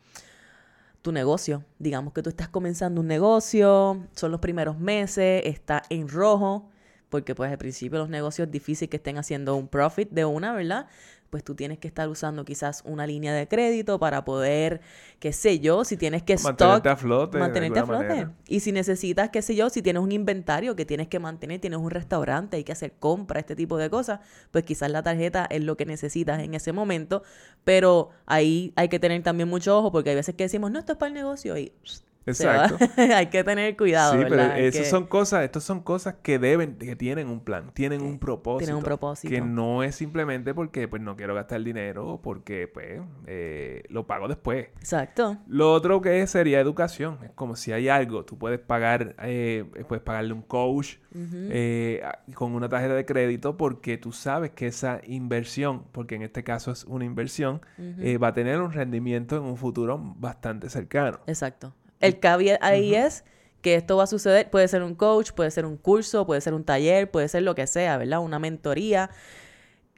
tu 1.02 1.12
negocio. 1.12 1.64
Digamos 1.78 2.12
que 2.12 2.22
tú 2.22 2.30
estás 2.30 2.48
comenzando 2.48 3.00
un 3.00 3.06
negocio, 3.06 4.06
son 4.14 4.30
los 4.30 4.40
primeros 4.40 4.78
meses, 4.78 5.42
está 5.44 5.82
en 5.90 6.08
rojo, 6.08 6.68
porque 7.08 7.34
pues 7.34 7.50
al 7.50 7.58
principio 7.58 7.98
los 7.98 8.08
negocios 8.08 8.46
es 8.46 8.52
difícil 8.52 8.88
que 8.88 8.98
estén 8.98 9.18
haciendo 9.18 9.56
un 9.56 9.68
profit 9.68 10.10
de 10.10 10.24
una, 10.24 10.52
¿verdad? 10.52 10.86
Pues 11.30 11.44
tú 11.44 11.54
tienes 11.54 11.78
que 11.78 11.88
estar 11.88 12.08
usando 12.08 12.44
quizás 12.44 12.82
una 12.86 13.06
línea 13.06 13.34
de 13.34 13.46
crédito 13.48 13.98
para 13.98 14.24
poder, 14.24 14.80
qué 15.18 15.32
sé 15.32 15.60
yo, 15.60 15.84
si 15.84 15.96
tienes 15.98 16.22
que 16.22 16.32
stock, 16.34 16.58
Mantenerte 16.58 16.88
a 16.88 16.96
flote. 16.96 17.38
mantenerte 17.38 17.78
a 17.80 17.84
flote. 17.86 18.08
manera. 18.08 18.32
Y 18.46 18.60
si 18.60 18.72
necesitas, 18.72 19.28
qué 19.30 19.42
sé 19.42 19.54
yo, 19.54 19.68
si 19.68 19.82
tienes 19.82 20.02
un 20.02 20.12
inventario 20.12 20.74
que 20.74 20.86
tienes 20.86 21.08
que 21.08 21.18
mantener, 21.18 21.60
tienes 21.60 21.78
un 21.80 21.90
restaurante, 21.90 22.56
hay 22.56 22.64
que 22.64 22.72
hacer 22.72 22.94
compra, 22.98 23.40
este 23.40 23.54
tipo 23.56 23.76
de 23.76 23.90
cosas, 23.90 24.20
pues 24.50 24.64
quizás 24.64 24.90
la 24.90 25.02
tarjeta 25.02 25.46
es 25.50 25.62
lo 25.62 25.76
que 25.76 25.84
necesitas 25.84 26.40
en 26.40 26.54
ese 26.54 26.72
momento, 26.72 27.22
pero 27.64 28.10
ahí 28.24 28.72
hay 28.76 28.88
que 28.88 28.98
tener 28.98 29.22
también 29.22 29.48
mucho 29.48 29.76
ojo 29.78 29.92
porque 29.92 30.10
hay 30.10 30.16
veces 30.16 30.34
que 30.34 30.44
decimos, 30.44 30.70
no, 30.70 30.78
esto 30.78 30.92
es 30.92 30.98
para 30.98 31.08
el 31.08 31.14
negocio 31.14 31.56
y 31.58 31.72
pss, 31.84 32.04
Exacto. 32.28 32.76
hay 32.96 33.26
que 33.26 33.42
tener 33.44 33.76
cuidado, 33.76 34.12
Sí, 34.12 34.18
¿verdad? 34.18 34.50
pero 34.54 34.66
esas 34.66 34.82
que- 34.82 34.88
son 34.90 35.06
cosas, 35.06 35.44
estas 35.44 35.64
son 35.64 35.80
cosas 35.82 36.16
que 36.22 36.38
deben, 36.38 36.76
que 36.76 36.96
tienen 36.96 37.28
un 37.28 37.40
plan, 37.40 37.70
tienen 37.74 38.02
un 38.02 38.18
propósito. 38.18 38.58
tienen 38.58 38.76
un 38.76 38.82
propósito. 38.84 39.32
Que 39.34 39.40
no 39.40 39.82
es 39.82 39.94
simplemente 39.94 40.54
porque 40.54 40.88
pues 40.88 41.02
no 41.02 41.16
quiero 41.16 41.34
gastar 41.34 41.62
dinero 41.62 42.06
o 42.06 42.22
porque 42.22 42.68
pues 42.68 43.00
eh, 43.26 43.82
lo 43.88 44.06
pago 44.06 44.28
después. 44.28 44.68
Exacto. 44.78 45.38
Lo 45.46 45.72
otro 45.72 46.00
que 46.00 46.26
sería 46.26 46.60
educación. 46.60 47.18
Es 47.24 47.30
como 47.32 47.56
si 47.56 47.72
hay 47.72 47.88
algo, 47.88 48.24
tú 48.24 48.38
puedes 48.38 48.60
pagar, 48.60 49.14
eh, 49.22 49.64
puedes 49.88 50.02
pagarle 50.02 50.32
un 50.32 50.42
coach 50.42 50.96
eh, 51.14 52.02
con 52.34 52.54
una 52.54 52.68
tarjeta 52.68 52.94
de 52.94 53.04
crédito 53.04 53.56
porque 53.56 53.98
tú 53.98 54.12
sabes 54.12 54.50
que 54.52 54.66
esa 54.68 55.00
inversión, 55.06 55.84
porque 55.92 56.14
en 56.16 56.22
este 56.22 56.44
caso 56.44 56.70
es 56.70 56.84
una 56.84 57.04
inversión, 57.04 57.60
eh, 57.78 58.18
va 58.18 58.28
a 58.28 58.32
tener 58.34 58.60
un 58.60 58.72
rendimiento 58.72 59.36
en 59.36 59.42
un 59.42 59.56
futuro 59.56 59.98
bastante 60.16 60.68
cercano. 60.68 61.18
Exacto. 61.26 61.74
El 62.00 62.20
caveat 62.20 62.62
ahí 62.62 62.94
es 62.94 63.24
que 63.60 63.74
esto 63.74 63.96
va 63.96 64.04
a 64.04 64.06
suceder, 64.06 64.50
puede 64.50 64.68
ser 64.68 64.82
un 64.82 64.94
coach, 64.94 65.32
puede 65.32 65.50
ser 65.50 65.66
un 65.66 65.76
curso, 65.76 66.26
puede 66.26 66.40
ser 66.40 66.54
un 66.54 66.64
taller, 66.64 67.10
puede 67.10 67.28
ser 67.28 67.42
lo 67.42 67.54
que 67.54 67.66
sea, 67.66 67.96
¿verdad? 67.98 68.20
Una 68.20 68.38
mentoría. 68.38 69.10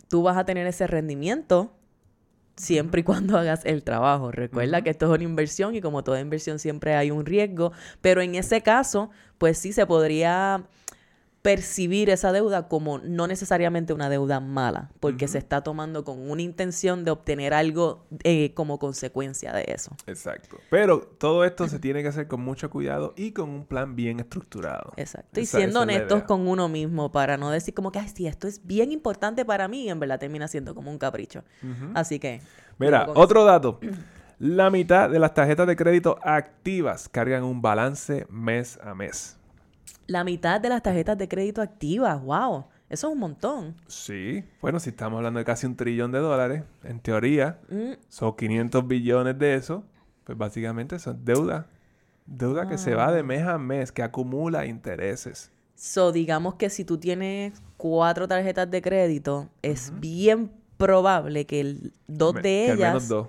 Tú 0.08 0.22
vas 0.22 0.36
a 0.36 0.44
tener 0.44 0.66
ese 0.66 0.86
rendimiento 0.86 1.72
siempre 2.56 3.00
y 3.00 3.04
cuando 3.04 3.38
hagas 3.38 3.64
el 3.64 3.82
trabajo. 3.82 4.30
Recuerda 4.30 4.82
que 4.82 4.90
esto 4.90 5.06
es 5.06 5.12
una 5.12 5.24
inversión 5.24 5.74
y 5.74 5.80
como 5.80 6.04
toda 6.04 6.20
inversión 6.20 6.58
siempre 6.58 6.94
hay 6.94 7.10
un 7.10 7.26
riesgo, 7.26 7.72
pero 8.00 8.22
en 8.22 8.34
ese 8.34 8.62
caso, 8.62 9.10
pues 9.38 9.58
sí 9.58 9.72
se 9.72 9.86
podría 9.86 10.64
percibir 11.42 12.10
esa 12.10 12.32
deuda 12.32 12.68
como 12.68 12.98
no 12.98 13.26
necesariamente 13.26 13.94
una 13.94 14.10
deuda 14.10 14.40
mala, 14.40 14.90
porque 15.00 15.26
se 15.26 15.38
está 15.38 15.62
tomando 15.62 16.04
con 16.04 16.30
una 16.30 16.42
intención 16.42 17.04
de 17.04 17.10
obtener 17.10 17.54
algo 17.54 18.04
eh, 18.24 18.52
como 18.54 18.78
consecuencia 18.78 19.52
de 19.52 19.64
eso. 19.68 19.90
Exacto. 20.06 20.58
Pero 20.68 21.00
todo 21.00 21.44
esto 21.44 21.66
se 21.66 21.78
tiene 21.78 22.02
que 22.02 22.08
hacer 22.08 22.28
con 22.28 22.42
mucho 22.42 22.68
cuidado 22.68 23.14
y 23.16 23.32
con 23.32 23.48
un 23.48 23.64
plan 23.64 23.96
bien 23.96 24.20
estructurado. 24.20 24.92
Exacto. 24.96 25.40
Y 25.40 25.46
siendo 25.46 25.80
honestos 25.80 26.24
con 26.24 26.46
uno 26.46 26.68
mismo 26.68 27.10
para 27.10 27.38
no 27.38 27.50
decir 27.50 27.72
como 27.72 27.90
que, 27.90 28.00
ay, 28.00 28.10
sí, 28.14 28.26
esto 28.26 28.46
es 28.46 28.66
bien 28.66 28.92
importante 28.92 29.44
para 29.46 29.66
mí 29.66 29.84
y 29.84 29.88
en 29.88 29.98
verdad 29.98 30.18
termina 30.18 30.46
siendo 30.46 30.74
como 30.74 30.90
un 30.90 30.98
capricho. 30.98 31.42
Así 31.94 32.18
que... 32.18 32.42
Mira, 32.78 33.08
otro 33.14 33.44
dato. 33.44 33.80
La 34.38 34.70
mitad 34.70 35.08
de 35.10 35.18
las 35.18 35.34
tarjetas 35.34 35.66
de 35.66 35.76
crédito 35.76 36.18
activas 36.22 37.08
cargan 37.08 37.44
un 37.44 37.60
balance 37.60 38.26
mes 38.30 38.78
a 38.82 38.94
mes. 38.94 39.39
La 40.10 40.24
mitad 40.24 40.60
de 40.60 40.68
las 40.68 40.82
tarjetas 40.82 41.16
de 41.18 41.28
crédito 41.28 41.62
activas, 41.62 42.20
wow, 42.20 42.64
eso 42.88 43.06
es 43.06 43.12
un 43.12 43.20
montón. 43.20 43.76
Sí. 43.86 44.42
Bueno, 44.60 44.80
si 44.80 44.90
estamos 44.90 45.18
hablando 45.18 45.38
de 45.38 45.44
casi 45.44 45.66
un 45.66 45.76
trillón 45.76 46.10
de 46.10 46.18
dólares, 46.18 46.64
en 46.82 46.98
teoría, 46.98 47.60
Mm, 47.68 47.92
son 48.08 48.34
500 48.34 48.88
billones 48.88 49.38
de 49.38 49.54
eso, 49.54 49.84
pues 50.24 50.36
básicamente 50.36 50.98
son 50.98 51.24
deuda. 51.24 51.68
Deuda 52.26 52.68
que 52.68 52.76
se 52.76 52.94
va 52.96 53.12
de 53.12 53.22
mes 53.22 53.46
a 53.46 53.56
mes, 53.58 53.92
que 53.92 54.02
acumula 54.02 54.66
intereses. 54.66 55.52
So, 55.76 56.10
digamos 56.10 56.56
que 56.56 56.70
si 56.70 56.84
tú 56.84 56.98
tienes 56.98 57.62
cuatro 57.76 58.26
tarjetas 58.26 58.68
de 58.68 58.82
crédito, 58.82 59.48
es 59.62 59.92
bien 60.00 60.50
probable 60.76 61.46
que 61.46 61.60
el- 61.60 61.92
dos 62.08 62.34
Me- 62.34 62.42
de 62.42 62.62
que 62.66 62.70
al 62.72 62.78
menos 62.78 62.90
ellas 63.04 63.08
dos. 63.08 63.28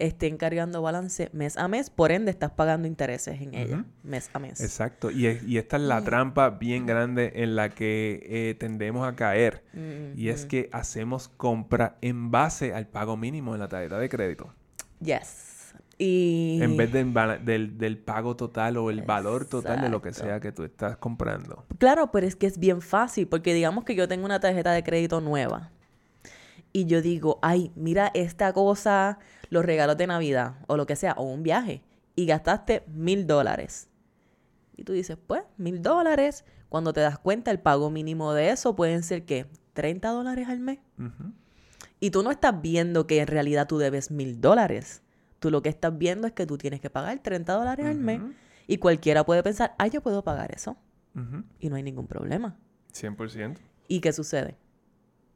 Estén 0.00 0.36
cargando 0.36 0.82
balance 0.82 1.30
mes 1.32 1.56
a 1.56 1.68
mes, 1.68 1.90
por 1.90 2.10
ende 2.10 2.30
estás 2.30 2.50
pagando 2.50 2.88
intereses 2.88 3.40
en 3.40 3.54
ellas, 3.54 3.84
mes 4.02 4.30
a 4.32 4.38
mes. 4.38 4.60
Exacto. 4.60 5.10
Y, 5.10 5.26
es- 5.26 5.44
y 5.44 5.58
esta 5.58 5.76
es 5.76 5.82
la 5.82 6.02
trampa 6.02 6.50
bien 6.50 6.86
grande 6.86 7.32
en 7.36 7.54
la 7.54 7.68
que 7.68 8.26
eh, 8.28 8.54
tendemos 8.58 9.06
a 9.06 9.14
caer. 9.14 9.62
Mm, 9.72 10.18
Y 10.18 10.28
es 10.28 10.46
que 10.46 10.68
hacemos 10.72 11.28
compra 11.28 11.96
en 12.00 12.30
base 12.30 12.74
al 12.74 12.86
pago 12.86 13.16
mínimo 13.16 13.54
en 13.54 13.60
la 13.60 13.68
tarjeta 13.68 13.98
de 13.98 14.08
crédito. 14.08 14.52
Yes. 15.00 15.74
Y... 15.98 16.58
En 16.62 16.78
vez 16.78 16.90
de 16.92 17.04
del, 17.44 17.76
del 17.76 17.98
pago 17.98 18.34
total 18.34 18.78
o 18.78 18.88
el 18.90 19.02
valor 19.02 19.44
total 19.44 19.82
de 19.82 19.90
lo 19.90 20.00
que 20.00 20.14
sea 20.14 20.40
que 20.40 20.50
tú 20.50 20.64
estás 20.64 20.96
comprando. 20.96 21.66
Claro, 21.78 22.10
pero 22.10 22.26
es 22.26 22.36
que 22.36 22.46
es 22.46 22.58
bien 22.58 22.80
fácil, 22.80 23.28
porque 23.28 23.52
digamos 23.52 23.84
que 23.84 23.94
yo 23.94 24.08
tengo 24.08 24.24
una 24.24 24.40
tarjeta 24.40 24.72
de 24.72 24.82
crédito 24.82 25.20
nueva 25.20 25.70
y 26.72 26.86
yo 26.86 27.02
digo, 27.02 27.38
ay, 27.42 27.70
mira 27.74 28.10
esta 28.14 28.52
cosa, 28.52 29.18
los 29.50 29.64
regalos 29.64 29.96
de 29.96 30.06
Navidad 30.06 30.54
o 30.66 30.76
lo 30.76 30.86
que 30.86 30.96
sea, 30.96 31.12
o 31.12 31.24
un 31.24 31.42
viaje, 31.42 31.82
y 32.16 32.26
gastaste 32.26 32.84
mil 32.88 33.26
dólares. 33.26 33.88
Y 34.76 34.84
tú 34.84 34.92
dices, 34.94 35.18
pues, 35.26 35.42
mil 35.58 35.82
dólares, 35.82 36.44
cuando 36.68 36.92
te 36.92 37.00
das 37.00 37.18
cuenta, 37.18 37.50
el 37.50 37.60
pago 37.60 37.90
mínimo 37.90 38.32
de 38.32 38.50
eso 38.50 38.74
pueden 38.74 39.02
ser, 39.02 39.24
¿qué? 39.24 39.46
30 39.74 40.08
dólares 40.08 40.48
al 40.48 40.60
mes. 40.60 40.78
Y 41.98 42.10
tú 42.10 42.22
no 42.22 42.30
estás 42.30 42.62
viendo 42.62 43.06
que 43.06 43.20
en 43.20 43.26
realidad 43.26 43.66
tú 43.66 43.78
debes 43.78 44.10
mil 44.10 44.40
dólares. 44.40 45.02
Tú 45.38 45.50
lo 45.50 45.62
que 45.62 45.68
estás 45.68 45.96
viendo 45.96 46.26
es 46.26 46.32
que 46.32 46.46
tú 46.46 46.56
tienes 46.58 46.80
que 46.80 46.90
pagar 46.90 47.18
30 47.18 47.52
dólares 47.52 47.86
al 47.86 47.98
mes. 47.98 48.20
Y 48.66 48.78
cualquiera 48.78 49.24
puede 49.24 49.42
pensar, 49.42 49.74
ay, 49.78 49.90
yo 49.90 50.00
puedo 50.00 50.22
pagar 50.22 50.54
eso. 50.54 50.76
Y 51.58 51.68
no 51.68 51.76
hay 51.76 51.82
ningún 51.82 52.06
problema. 52.06 52.56
100%. 52.92 53.58
¿Y 53.88 54.00
qué 54.00 54.12
sucede? 54.12 54.56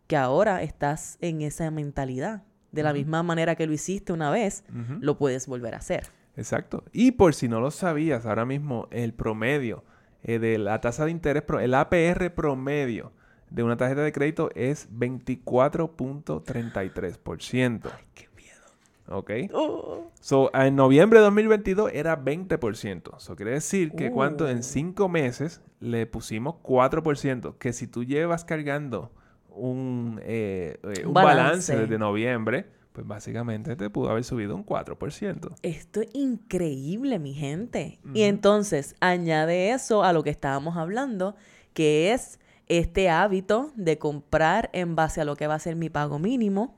Que 0.07 0.17
ahora 0.17 0.63
estás 0.63 1.19
en 1.21 1.43
esa 1.43 1.71
mentalidad. 1.71 2.45
De 2.75 2.83
la 2.83 2.93
misma 2.93 3.23
manera 3.23 3.55
que 3.55 3.67
lo 3.67 3.73
hiciste 3.73 4.13
una 4.13 4.31
vez, 4.31 4.65
lo 5.01 5.17
puedes 5.17 5.47
volver 5.47 5.75
a 5.75 5.79
hacer. 5.79 6.07
Exacto. 6.37 6.85
Y 6.93 7.13
por 7.13 7.35
si 7.35 7.49
no 7.49 7.61
lo 7.61 7.71
sabías, 7.71 8.27
ahora 8.27 8.45
mismo 8.45 8.89
el 8.91 9.15
promedio 9.15 9.85
eh, 10.25 10.39
de 10.39 10.59
la 10.59 10.81
tasa 10.81 11.05
de 11.05 11.11
interés, 11.13 11.45
el 11.61 11.75
APR 11.75 12.31
promedio 12.35 13.13
de 13.51 13.63
una 13.63 13.77
tarjeta 13.77 14.03
de 14.03 14.13
crédito 14.13 14.51
es 14.55 14.89
24.33%. 14.91 17.81
¡Qué 18.15 18.29
miedo! 18.37 18.63
¿Ok? 19.09 19.31
Oh. 19.53 20.11
So, 20.21 20.51
en 20.55 20.77
noviembre 20.77 21.19
de 21.21 21.25
2022 21.27 21.91
era 21.93 22.23
20%. 22.23 23.17
Eso 23.17 23.37
quiere 23.37 23.53
decir 23.53 23.93
que 23.93 24.11
cuánto 24.11 24.45
Uh. 24.45 24.49
en 24.49 24.63
5 24.63 25.09
meses 25.09 25.61
le 25.81 26.07
pusimos 26.07 26.57
4%. 26.63 27.57
Que 27.59 27.73
si 27.73 27.87
tú 27.87 28.05
llevas 28.05 28.45
cargando 28.45 29.13
un, 29.55 30.21
eh, 30.23 30.79
eh, 30.83 31.01
Un 31.03 31.09
un 31.09 31.15
balance. 31.15 31.73
balance. 31.73 31.77
desde 31.77 31.99
noviembre, 31.99 32.67
pues 32.93 33.07
básicamente 33.07 33.75
te 33.77 33.91
pudo 33.91 34.11
haber 34.11 34.25
subido 34.25 34.55
un 34.55 34.65
4%. 34.65 35.55
Esto 35.63 36.01
es 36.01 36.09
increíble, 36.15 37.19
mi 37.19 37.35
gente. 37.35 37.99
Y 38.13 38.23
entonces 38.23 38.95
añade 39.01 39.71
eso 39.71 40.05
a 40.05 40.13
lo 40.13 40.23
que 40.23 40.31
estábamos 40.31 40.77
hablando, 40.77 41.35
que 41.73 42.13
es 42.13 42.39
este 42.69 43.11
hábito 43.11 43.73
de 43.75 43.99
comprar 43.99 44.71
en 44.73 44.95
base 44.95 45.21
a 45.21 45.25
lo 45.25 45.37
que 45.37 45.47
va 45.47 45.55
a 45.55 45.59
ser 45.59 45.77
mi 45.77 45.91
pago 45.91 46.19
mínimo 46.19 46.77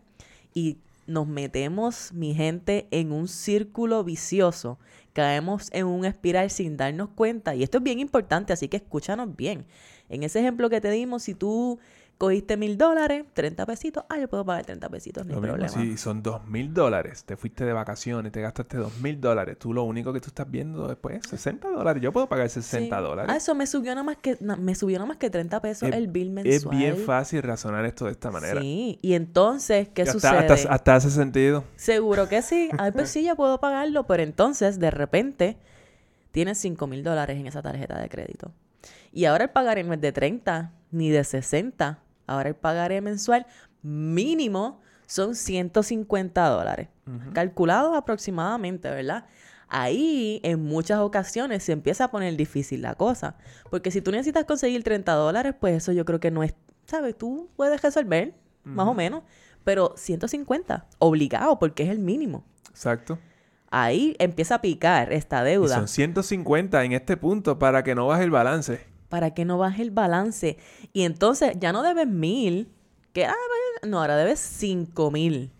y 0.55 0.79
nos 1.07 1.29
metemos, 1.29 2.13
mi 2.13 2.35
gente, 2.35 2.89
en 2.91 3.13
un 3.13 3.29
círculo 3.29 4.03
vicioso. 4.03 4.79
Caemos 5.13 5.69
en 5.73 5.87
un 5.87 6.05
espiral 6.05 6.51
sin 6.51 6.77
darnos 6.77 7.11
cuenta. 7.11 7.55
Y 7.55 7.63
esto 7.63 7.79
es 7.79 7.85
bien 7.85 8.01
importante, 8.01 8.53
así 8.53 8.69
que 8.69 8.79
escúchanos 8.79 9.37
bien. 9.37 9.67
En 10.09 10.23
ese 10.23 10.41
ejemplo 10.41 10.69
que 10.69 10.81
te 10.81 10.91
dimos, 10.91 11.23
si 11.23 11.35
tú 11.35 11.79
cogiste 12.19 12.57
mil 12.57 12.79
dólares, 12.79 13.27
30 13.35 13.67
pesitos, 13.67 14.05
ah, 14.09 14.19
yo 14.19 14.27
puedo 14.29 14.43
pagar 14.45 14.65
30 14.65 14.89
pesitos, 14.89 15.27
no 15.27 15.35
hay 15.35 15.41
problema. 15.41 15.69
si 15.69 15.97
son 15.99 16.23
dos 16.23 16.47
mil 16.47 16.73
dólares, 16.73 17.25
te 17.25 17.37
fuiste 17.37 17.65
de 17.67 17.73
vacaciones, 17.75 18.33
te 18.33 18.41
gastaste 18.41 18.79
dos 18.79 18.99
mil 19.01 19.21
dólares, 19.21 19.59
tú 19.59 19.75
lo 19.75 19.83
único 19.83 20.13
que 20.15 20.21
tú 20.21 20.29
estás 20.29 20.51
viendo 20.51 20.89
después 20.89 21.17
es 21.23 21.29
60 21.31 21.69
dólares. 21.69 22.03
Yo 22.03 22.13
puedo 22.13 22.27
pagar 22.27 22.49
60 22.49 22.97
Sí. 22.97 23.03
dólares. 23.03 23.31
Ah, 23.33 23.37
eso 23.37 23.55
me 23.55 23.67
subió 23.67 23.93
nada 23.93 24.03
más 24.05 24.17
que, 24.17 24.39
na- 24.41 24.57
me 24.57 24.75
subió 24.75 24.97
nada 24.99 25.09
más 25.09 25.19
que 25.19 25.29
30 25.29 25.61
pesos 25.61 25.89
Es- 25.91 25.95
el 25.95 26.09
bill 26.09 26.31
mensual. 26.31 26.55
Es 26.55 26.69
bien 26.71 26.97
fácil 26.97 27.43
razonar 27.43 27.85
esto 27.85 28.07
de 28.07 28.13
esta 28.13 28.31
manera. 28.31 28.61
Sí, 28.63 28.99
y 29.03 29.13
entonces, 29.13 29.89
¿qué 29.91 30.03
hasta, 30.03 30.13
sucede? 30.15 30.39
hasta- 30.55 30.73
hasta 30.73 30.95
hace 30.95 31.11
sentido. 31.11 31.65
Seguro 31.77 32.29
que 32.31 32.41
sí. 32.41 32.71
Ay, 32.79 32.93
pues 32.93 33.11
sí, 33.11 33.25
ya 33.25 33.35
puedo 33.35 33.61
pagarlo, 33.61 34.07
pero 34.07 34.23
entonces, 34.23 34.79
de 34.79 34.91
repente, 34.91 35.59
tienes 36.33 36.57
5 36.59 36.87
mil 36.87 37.05
dólares 37.05 37.39
en 37.39 37.47
esa 37.47 37.61
tarjeta 37.61 37.99
de 38.01 38.09
crédito. 38.09 38.53
Y 39.13 39.27
ahora 39.27 39.45
el 39.45 39.51
pagaré 39.51 39.83
no 39.85 39.93
es 39.93 40.01
de 40.01 40.13
30 40.13 40.73
ni 40.91 41.11
de 41.11 41.25
60. 41.25 41.99
Ahora 42.27 42.49
el 42.49 42.55
pagaré 42.57 43.01
mensual 43.01 43.47
mínimo 43.83 44.81
son 45.07 45.35
150 45.35 46.49
dólares. 46.49 46.89
Calculados 47.33 47.97
aproximadamente, 47.97 48.91
¿verdad? 48.91 49.27
Ahí, 49.69 50.41
en 50.43 50.63
muchas 50.63 50.99
ocasiones, 51.01 51.63
se 51.63 51.73
empieza 51.73 52.05
a 52.05 52.11
poner 52.11 52.37
difícil 52.37 52.83
la 52.83 52.95
cosa. 52.95 53.37
Porque 53.71 53.91
si 53.91 54.01
tú 54.01 54.11
necesitas 54.11 54.45
conseguir 54.45 54.83
30 54.83 55.13
dólares, 55.13 55.55
pues 55.59 55.77
eso 55.77 55.93
yo 55.93 56.05
creo 56.05 56.19
que 56.21 56.31
no 56.31 56.43
es, 56.43 56.55
¿sabes? 56.87 57.17
Tú 57.17 57.49
puedes 57.57 57.81
resolver, 57.83 58.35
más 58.65 58.87
o 58.89 58.95
menos. 58.95 59.23
Pero 59.65 59.95
150, 59.97 60.87
obligado, 60.99 61.59
porque 61.59 61.83
es 61.85 61.91
el 61.91 61.99
mínimo. 61.99 62.45
Exacto. 62.71 63.19
Ahí 63.71 64.15
empieza 64.21 64.57
a 64.57 64.63
picar 64.63 65.13
esta 65.13 65.43
Y 65.43 65.51
deuda. 65.53 65.75
son 65.77 65.89
150 65.89 66.85
en 66.85 66.93
este 66.93 67.17
punto 67.17 67.59
para 67.59 67.83
que 67.83 67.95
no 67.97 68.07
baje 68.07 68.23
el 68.25 68.31
balance. 68.31 68.87
Para 69.09 69.35
que 69.35 69.45
no 69.45 69.59
baje 69.59 69.83
el 69.83 69.91
balance. 69.91 70.59
Y 70.93 71.03
entonces 71.03 71.57
ya 71.59 71.73
no 71.73 71.83
debes 71.83 72.07
mil, 72.07 72.69
que 73.13 73.27
ah, 73.27 73.35
no, 73.87 74.01
ahora 74.01 74.17
debes 74.17 74.41
cinco 74.41 75.11
mil. 75.11 75.53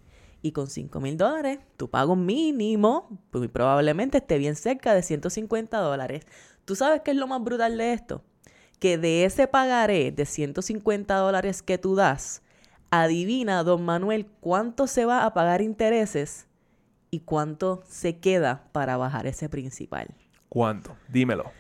Y 0.43 0.53
con 0.53 0.69
cinco 0.69 1.01
mil 1.01 1.17
dólares, 1.17 1.59
tu 1.77 1.91
pago 1.91 2.15
mínimo, 2.15 3.09
pues, 3.31 3.49
probablemente 3.51 4.19
esté 4.19 4.39
bien 4.39 4.55
cerca 4.55 4.95
de 4.95 5.03
150 5.03 5.77
dólares. 5.79 6.25
¿Tú 6.65 6.77
sabes 6.77 7.01
qué 7.05 7.13
es 7.13 7.17
lo 7.17 7.27
más 7.27 7.43
brutal 7.43 7.77
de 7.79 7.93
esto? 7.93 8.23
Que 8.79 8.97
de 8.97 9.25
ese 9.25 9.49
pagaré 9.49 10.13
de 10.13 10.25
150 10.25 11.17
dólares 11.17 11.63
que 11.63 11.79
tú 11.79 11.97
das, 11.97 12.43
adivina, 12.91 13.63
don 13.65 13.85
Manuel, 13.85 14.27
cuánto 14.41 14.87
se 14.87 15.05
va 15.05 15.25
a 15.25 15.35
pagar 15.35 15.63
intereses 15.63 16.47
y 17.11 17.21
cuánto 17.21 17.83
se 17.89 18.19
queda 18.19 18.69
para 18.73 18.97
bajar 18.97 19.27
ese 19.27 19.49
principal. 19.49 20.09
¿Cuánto? 20.49 20.97
Dímelo. 21.09 21.51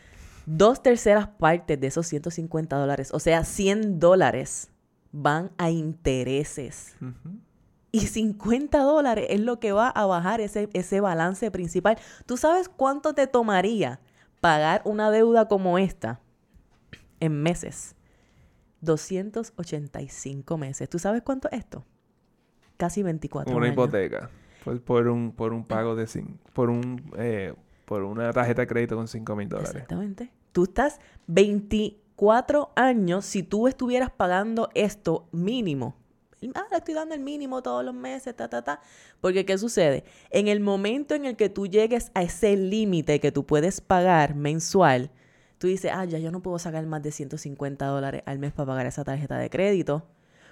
Dos 0.46 0.82
terceras 0.82 1.26
partes 1.28 1.78
de 1.80 1.88
esos 1.88 2.06
150 2.06 2.76
dólares, 2.76 3.10
o 3.12 3.18
sea, 3.18 3.42
100 3.44 3.98
dólares, 3.98 4.70
van 5.12 5.50
a 5.58 5.70
intereses. 5.70 6.94
Y 7.90 8.00
50 8.00 8.78
dólares 8.80 9.26
es 9.30 9.40
lo 9.40 9.58
que 9.58 9.72
va 9.72 9.88
a 9.88 10.06
bajar 10.06 10.40
ese, 10.40 10.68
ese 10.72 11.00
balance 11.00 11.50
principal. 11.50 11.98
¿Tú 12.26 12.36
sabes 12.36 12.68
cuánto 12.68 13.12
te 13.14 13.26
tomaría 13.26 13.98
pagar 14.40 14.82
una 14.84 15.10
deuda 15.10 15.48
como 15.48 15.78
esta 15.78 16.20
en 17.20 17.42
meses? 17.42 17.96
285 18.82 20.58
meses. 20.58 20.88
¿Tú 20.88 20.98
sabes 20.98 21.22
cuánto 21.22 21.48
es 21.50 21.58
esto? 21.60 21.84
Casi 22.76 23.02
24 23.02 23.56
Una 23.56 23.66
años. 23.66 23.74
hipoteca. 23.74 24.30
Por, 24.64 24.80
por 24.82 25.08
un, 25.08 25.32
por 25.32 25.52
un 25.52 25.64
pago 25.64 25.94
de 25.96 26.04
cin- 26.04 26.36
por 26.52 26.70
un 26.70 27.10
eh, 27.16 27.54
por 27.84 28.02
una 28.02 28.32
tarjeta 28.32 28.62
de 28.62 28.66
crédito 28.66 28.96
con 28.96 29.06
5 29.08 29.36
mil 29.36 29.48
dólares. 29.48 29.70
Exactamente. 29.74 30.30
Tú 30.56 30.64
estás 30.64 31.00
24 31.26 32.72
años 32.76 33.26
si 33.26 33.42
tú 33.42 33.68
estuvieras 33.68 34.10
pagando 34.10 34.70
esto 34.72 35.28
mínimo. 35.30 35.96
Ah, 36.54 36.64
le 36.70 36.78
estoy 36.78 36.94
dando 36.94 37.14
el 37.14 37.20
mínimo 37.20 37.62
todos 37.62 37.84
los 37.84 37.92
meses, 37.94 38.34
ta, 38.34 38.48
ta, 38.48 38.62
ta. 38.64 38.80
Porque, 39.20 39.44
¿qué 39.44 39.58
sucede? 39.58 40.04
En 40.30 40.48
el 40.48 40.60
momento 40.60 41.14
en 41.14 41.26
el 41.26 41.36
que 41.36 41.50
tú 41.50 41.66
llegues 41.66 42.10
a 42.14 42.22
ese 42.22 42.56
límite 42.56 43.20
que 43.20 43.32
tú 43.32 43.44
puedes 43.44 43.82
pagar 43.82 44.34
mensual, 44.34 45.10
tú 45.58 45.66
dices, 45.66 45.90
ah, 45.94 46.06
ya 46.06 46.18
yo 46.18 46.30
no 46.30 46.40
puedo 46.40 46.58
sacar 46.58 46.86
más 46.86 47.02
de 47.02 47.12
150 47.12 47.84
dólares 47.84 48.22
al 48.24 48.38
mes 48.38 48.54
para 48.54 48.68
pagar 48.68 48.86
esa 48.86 49.04
tarjeta 49.04 49.36
de 49.36 49.50
crédito. 49.50 50.06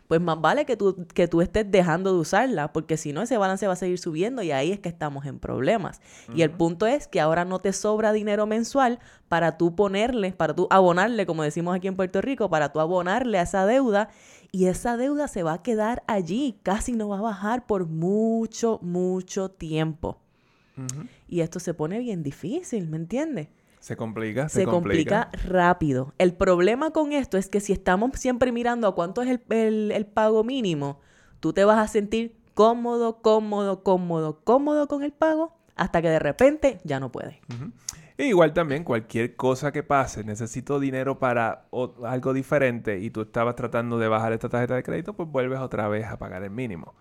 Pues 0.09 0.21
más 0.21 0.40
vale 0.40 0.67
que 0.67 0.77
tú, 0.77 1.07
que 1.14 1.29
tú 1.29 1.40
estés 1.40 1.71
dejando 1.71 2.12
de 2.12 2.19
usarla, 2.19 2.73
porque 2.73 2.97
si 2.97 3.12
no, 3.12 3.23
ese 3.23 3.38
balance 3.38 3.67
va 3.67 3.73
a 3.73 3.77
seguir 3.77 3.99
subiendo 3.99 4.43
y 4.43 4.53
ahí 4.53 4.71
es 4.71 4.81
que 4.81 4.90
estamos 4.90 5.25
en 5.25 5.38
problemas. 5.38 6.01
Y 6.35 6.43
el 6.43 6.51
punto 6.51 6.87
es 6.87 7.09
que 7.09 7.21
ahora 7.21 7.45
no 7.45 7.59
te 7.59 7.73
sobra 7.73 8.12
dinero 8.12 8.47
mensual 8.47 8.99
para 9.29 9.57
tú 9.57 9.75
ponerle, 9.75 10.33
para 10.33 10.55
tú 10.55 10.67
abonarle, 10.71 11.25
como 11.25 11.43
decimos 11.43 11.75
aquí 11.75 11.88
en 11.88 11.97
Puerto 11.97 12.21
Rico, 12.21 12.51
para 12.51 12.71
tú 12.71 12.81
abonarle 12.81 13.38
a 13.38 13.43
esa 13.43 13.64
deuda 13.64 14.11
y 14.53 14.67
esa 14.67 14.97
deuda 14.97 15.27
se 15.27 15.43
va 15.43 15.55
a 15.55 15.62
quedar 15.62 16.03
allí, 16.07 16.59
casi 16.62 16.93
no 16.93 17.09
va 17.09 17.19
a 17.19 17.23
bajar 17.23 17.67
por 17.67 17.87
mucho, 17.87 18.79
mucho 18.83 19.49
tiempo. 19.49 20.21
Y 21.29 21.40
esto 21.40 21.61
se 21.61 21.73
pone 21.73 21.99
bien 21.99 22.23
difícil, 22.23 22.88
¿me 22.88 22.97
entiendes? 22.97 23.49
Se 23.85 23.97
complica, 23.97 24.49
se, 24.49 24.61
se 24.61 24.64
complica. 24.64 25.29
rápido. 25.47 26.14
El 26.16 26.33
problema 26.33 26.90
con 26.90 27.12
esto 27.12 27.37
es 27.37 27.51
que 27.51 27.61
si 27.61 27.75
estamos 27.75 28.12
siempre 28.14 28.51
mirando 28.51 28.88
a 28.88 28.94
cuánto 28.94 29.20
es 29.20 29.29
el, 29.29 29.42
el- 29.51 29.92
el 29.92 30.07
pago 30.07 30.42
mínimo, 30.42 31.01
tú 31.40 31.53
te 31.53 31.66
vas 31.66 31.79
a 31.79 31.87
sentir 31.87 32.35
cómodo, 32.55 33.20
cómodo, 33.20 33.83
cómodo, 33.83 34.40
cómodo 34.42 34.88
con 34.88 35.03
el 35.03 35.12
pago 35.12 35.53
hasta 35.77 36.01
que 36.01 36.09
de 36.09 36.18
repente 36.18 36.79
ya 36.85 36.99
no 36.99 37.12
puedes. 37.12 37.37
E 38.16 38.27
igual 38.27 38.55
también 38.55 38.85
cualquier 38.85 39.37
cosa 39.37 39.70
que 39.70 39.83
pase, 39.83 40.25
necesito 40.25 40.81
dinero 40.81 41.18
para 41.18 41.66
algo 42.07 42.33
diferente 42.33 43.01
y 43.01 43.11
tú 43.11 43.20
estabas 43.20 43.55
tratando 43.55 43.99
de 43.99 44.09
bajar 44.09 44.33
esta 44.33 44.49
tarjeta 44.49 44.77
de 44.77 44.83
crédito, 44.83 45.12
pues 45.12 45.29
vuelves 45.29 45.59
otra 45.59 45.88
vez 45.88 46.07
a 46.07 46.16
pagar 46.16 46.42
el 46.42 46.51
mínimo. 46.51 46.94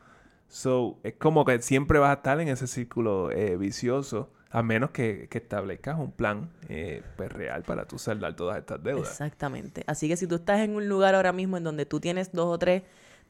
So, 0.50 1.00
es 1.04 1.14
como 1.14 1.46
que 1.46 1.62
siempre 1.62 1.98
vas 2.00 2.10
a 2.10 2.14
estar 2.16 2.42
en 2.42 2.50
ese 2.50 2.68
círculo 2.68 3.32
eh, 3.32 3.56
vicioso, 3.56 4.32
a 4.54 4.62
menos 4.62 4.92
que, 4.92 5.28
que 5.32 5.40
establezcas 5.40 5.98
un 5.98 6.12
plan 6.12 6.52
eh, 6.70 7.02
pues, 7.18 7.32
real 7.32 7.64
para 7.64 7.86
tú 7.86 7.98
saldar 7.98 8.36
todas 8.36 8.60
estas 8.60 8.84
deudas. 8.84 9.10
Exactamente. 9.10 9.84
Así 9.88 10.08
que 10.08 10.16
si 10.16 10.28
tú 10.28 10.36
estás 10.36 10.60
en 10.60 10.76
un 10.76 10.88
lugar 10.88 11.16
ahora 11.16 11.34
mismo 11.34 11.58
en 11.58 11.64
donde 11.64 11.88
tú 11.88 12.00
tienes 12.00 12.32
dos 12.32 12.46
o 12.46 12.60
tres 12.60 12.84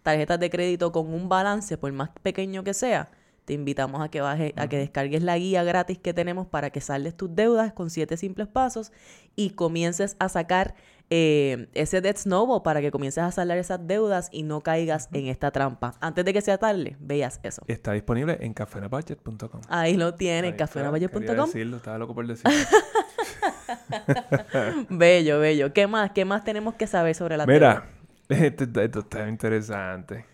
tarjetas 0.04 0.38
de 0.38 0.50
crédito 0.50 0.92
con 0.92 1.14
un 1.14 1.30
balance, 1.30 1.78
por 1.78 1.94
más 1.94 2.10
pequeño 2.22 2.66
que 2.66 2.74
sea, 2.74 3.10
te 3.46 3.54
invitamos 3.54 4.02
a 4.02 4.10
que 4.10 4.20
bajes, 4.20 4.52
a 4.58 4.68
que 4.68 4.78
descargues 4.78 5.24
la 5.24 5.38
guía 5.38 5.64
gratis 5.64 5.98
que 5.98 6.14
tenemos 6.14 6.46
para 6.46 6.72
que 6.72 6.82
saldes 6.82 7.16
tus 7.16 7.34
deudas 7.34 7.72
con 7.72 7.90
siete 7.90 8.18
simples 8.18 8.50
pasos 8.50 8.92
y 9.38 9.52
comiences 9.52 10.18
a 10.20 10.28
sacar 10.28 10.76
eh, 11.16 11.68
ese 11.76 12.02
debt 12.02 12.18
snowball 12.18 12.64
para 12.64 12.82
que 12.82 12.90
comiences 12.90 13.24
a 13.24 13.32
saldar 13.32 13.60
esas 13.60 13.86
deudas 13.86 14.30
y 14.32 14.42
no 14.42 14.62
caigas 14.62 15.10
en 15.14 15.28
esta 15.28 15.52
trampa. 15.52 15.94
Antes 16.00 16.26
de 16.26 16.34
que 16.34 16.42
sea 16.42 16.58
tarde, 16.58 16.98
veas 17.00 17.40
eso. 17.44 17.62
Está 17.68 17.92
disponible 17.92 18.40
en 18.42 18.56
cafenabudget.com. 18.56 19.62
Ahí 19.70 19.96
lo 19.96 20.16
quería 20.16 20.58
cafenabudget.com. 20.58 21.46
decirlo, 21.46 21.78
estaba 21.78 22.00
loco 22.00 22.16
por 22.16 22.26
decirlo. 22.26 22.52
Bello, 24.90 25.40
bello. 25.40 25.72
¿Qué 25.72 25.86
más? 25.86 26.12
¿Qué 26.12 26.26
más 26.26 26.44
tenemos 26.44 26.74
que 26.74 26.88
saber 26.88 27.14
sobre 27.14 27.38
la 27.38 27.46
Mira, 27.46 27.86
esto, 28.30 28.64
esto 28.82 29.00
está 29.00 29.30
interesante. 29.30 30.26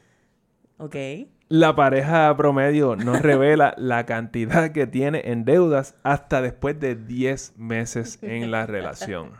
Ok. 0.78 0.96
La 1.50 1.76
pareja 1.76 2.34
promedio 2.38 2.96
no 2.96 3.14
revela 3.20 3.74
la 3.78 4.06
cantidad 4.06 4.72
que 4.72 4.88
tiene 4.88 5.24
en 5.26 5.44
deudas 5.44 5.96
hasta 6.04 6.42
después 6.42 6.80
de 6.80 6.96
10 6.96 7.58
meses 7.58 8.18
en 8.22 8.52
la 8.52 8.66
relación. 8.66 9.32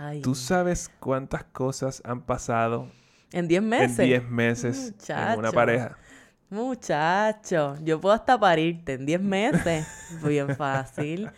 Ay. 0.00 0.22
¿Tú 0.22 0.34
sabes 0.36 0.90
cuántas 1.00 1.42
cosas 1.44 2.00
han 2.04 2.20
pasado 2.22 2.88
En 3.32 3.48
10 3.48 3.62
meses. 3.62 3.98
en 3.98 4.04
10 4.06 4.28
meses 4.30 4.78
en 4.88 4.92
Muchacho. 4.94 5.38
una 5.40 5.50
pareja? 5.52 5.98
Muchacho, 6.50 7.76
yo 7.82 8.00
puedo 8.00 8.14
hasta 8.14 8.38
parirte 8.38 8.94
en 8.94 9.06
10 9.06 9.20
meses. 9.20 9.86
Bien 10.24 10.54
fácil. 10.56 11.28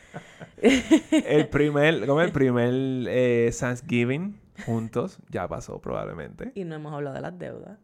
El 0.60 1.48
primer, 1.48 2.06
como 2.06 2.20
el 2.20 2.32
primer 2.32 2.70
eh, 3.08 3.50
Thanksgiving 3.58 4.38
juntos, 4.66 5.18
ya 5.30 5.48
pasó 5.48 5.80
probablemente. 5.80 6.52
Y 6.54 6.64
no 6.64 6.74
hemos 6.74 6.92
hablado 6.92 7.16
de 7.16 7.22
las 7.22 7.38
deudas. 7.38 7.78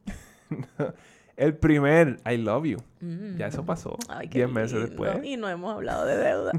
El 1.37 1.55
primer 1.55 2.19
I 2.31 2.39
love 2.39 2.65
you, 2.65 2.79
Mm. 3.01 3.37
ya 3.37 3.49
eso 3.49 3.62
pasó. 3.65 3.99
Ay, 4.09 4.29
qué 4.29 4.39
10 4.39 4.51
meses 4.53 4.81
después. 4.89 5.23
Y 5.23 5.37
no 5.37 5.49
hemos 5.51 5.71
hablado 5.75 6.07
de 6.07 6.17
deuda. 6.17 6.53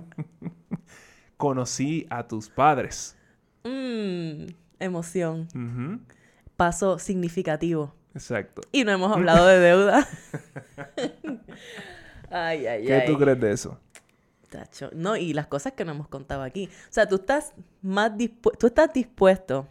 Conocí 1.38 2.06
a 2.12 2.28
tus 2.28 2.50
padres. 2.50 3.17
Mm, 3.68 4.48
emoción. 4.80 5.48
Paso 6.56 7.00
significativo. 7.00 7.94
Exacto. 8.14 8.62
Y 8.72 8.84
no 8.84 8.92
hemos 8.92 9.12
hablado 9.16 9.46
de 9.46 9.60
deuda. 9.60 10.08
ay, 12.32 12.66
ay, 12.66 12.86
¿Qué 12.86 12.94
ay. 12.94 13.08
tú 13.08 13.18
crees 13.18 13.40
de 13.40 13.52
eso? 13.52 13.80
Tacho. 14.50 14.90
No, 14.94 15.16
y 15.18 15.34
las 15.34 15.48
cosas 15.48 15.74
que 15.74 15.86
no 15.86 15.92
hemos 15.92 16.08
contado 16.08 16.42
aquí. 16.42 16.68
O 16.68 16.92
sea, 16.92 17.08
tú 17.08 17.16
estás 17.16 17.54
más 17.82 18.18
dispuesto, 18.18 18.58
tú 18.58 18.68
estás 18.68 18.92
dispuesto 18.94 19.68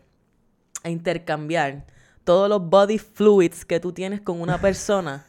a 0.85 0.90
intercambiar 0.90 1.87
todos 2.24 2.48
los 2.48 2.68
body 2.68 2.98
fluids 2.98 3.64
que 3.64 3.80
tú 3.80 3.92
tienes 3.92 4.20
con 4.20 4.40
una 4.40 4.61
persona 4.61 5.26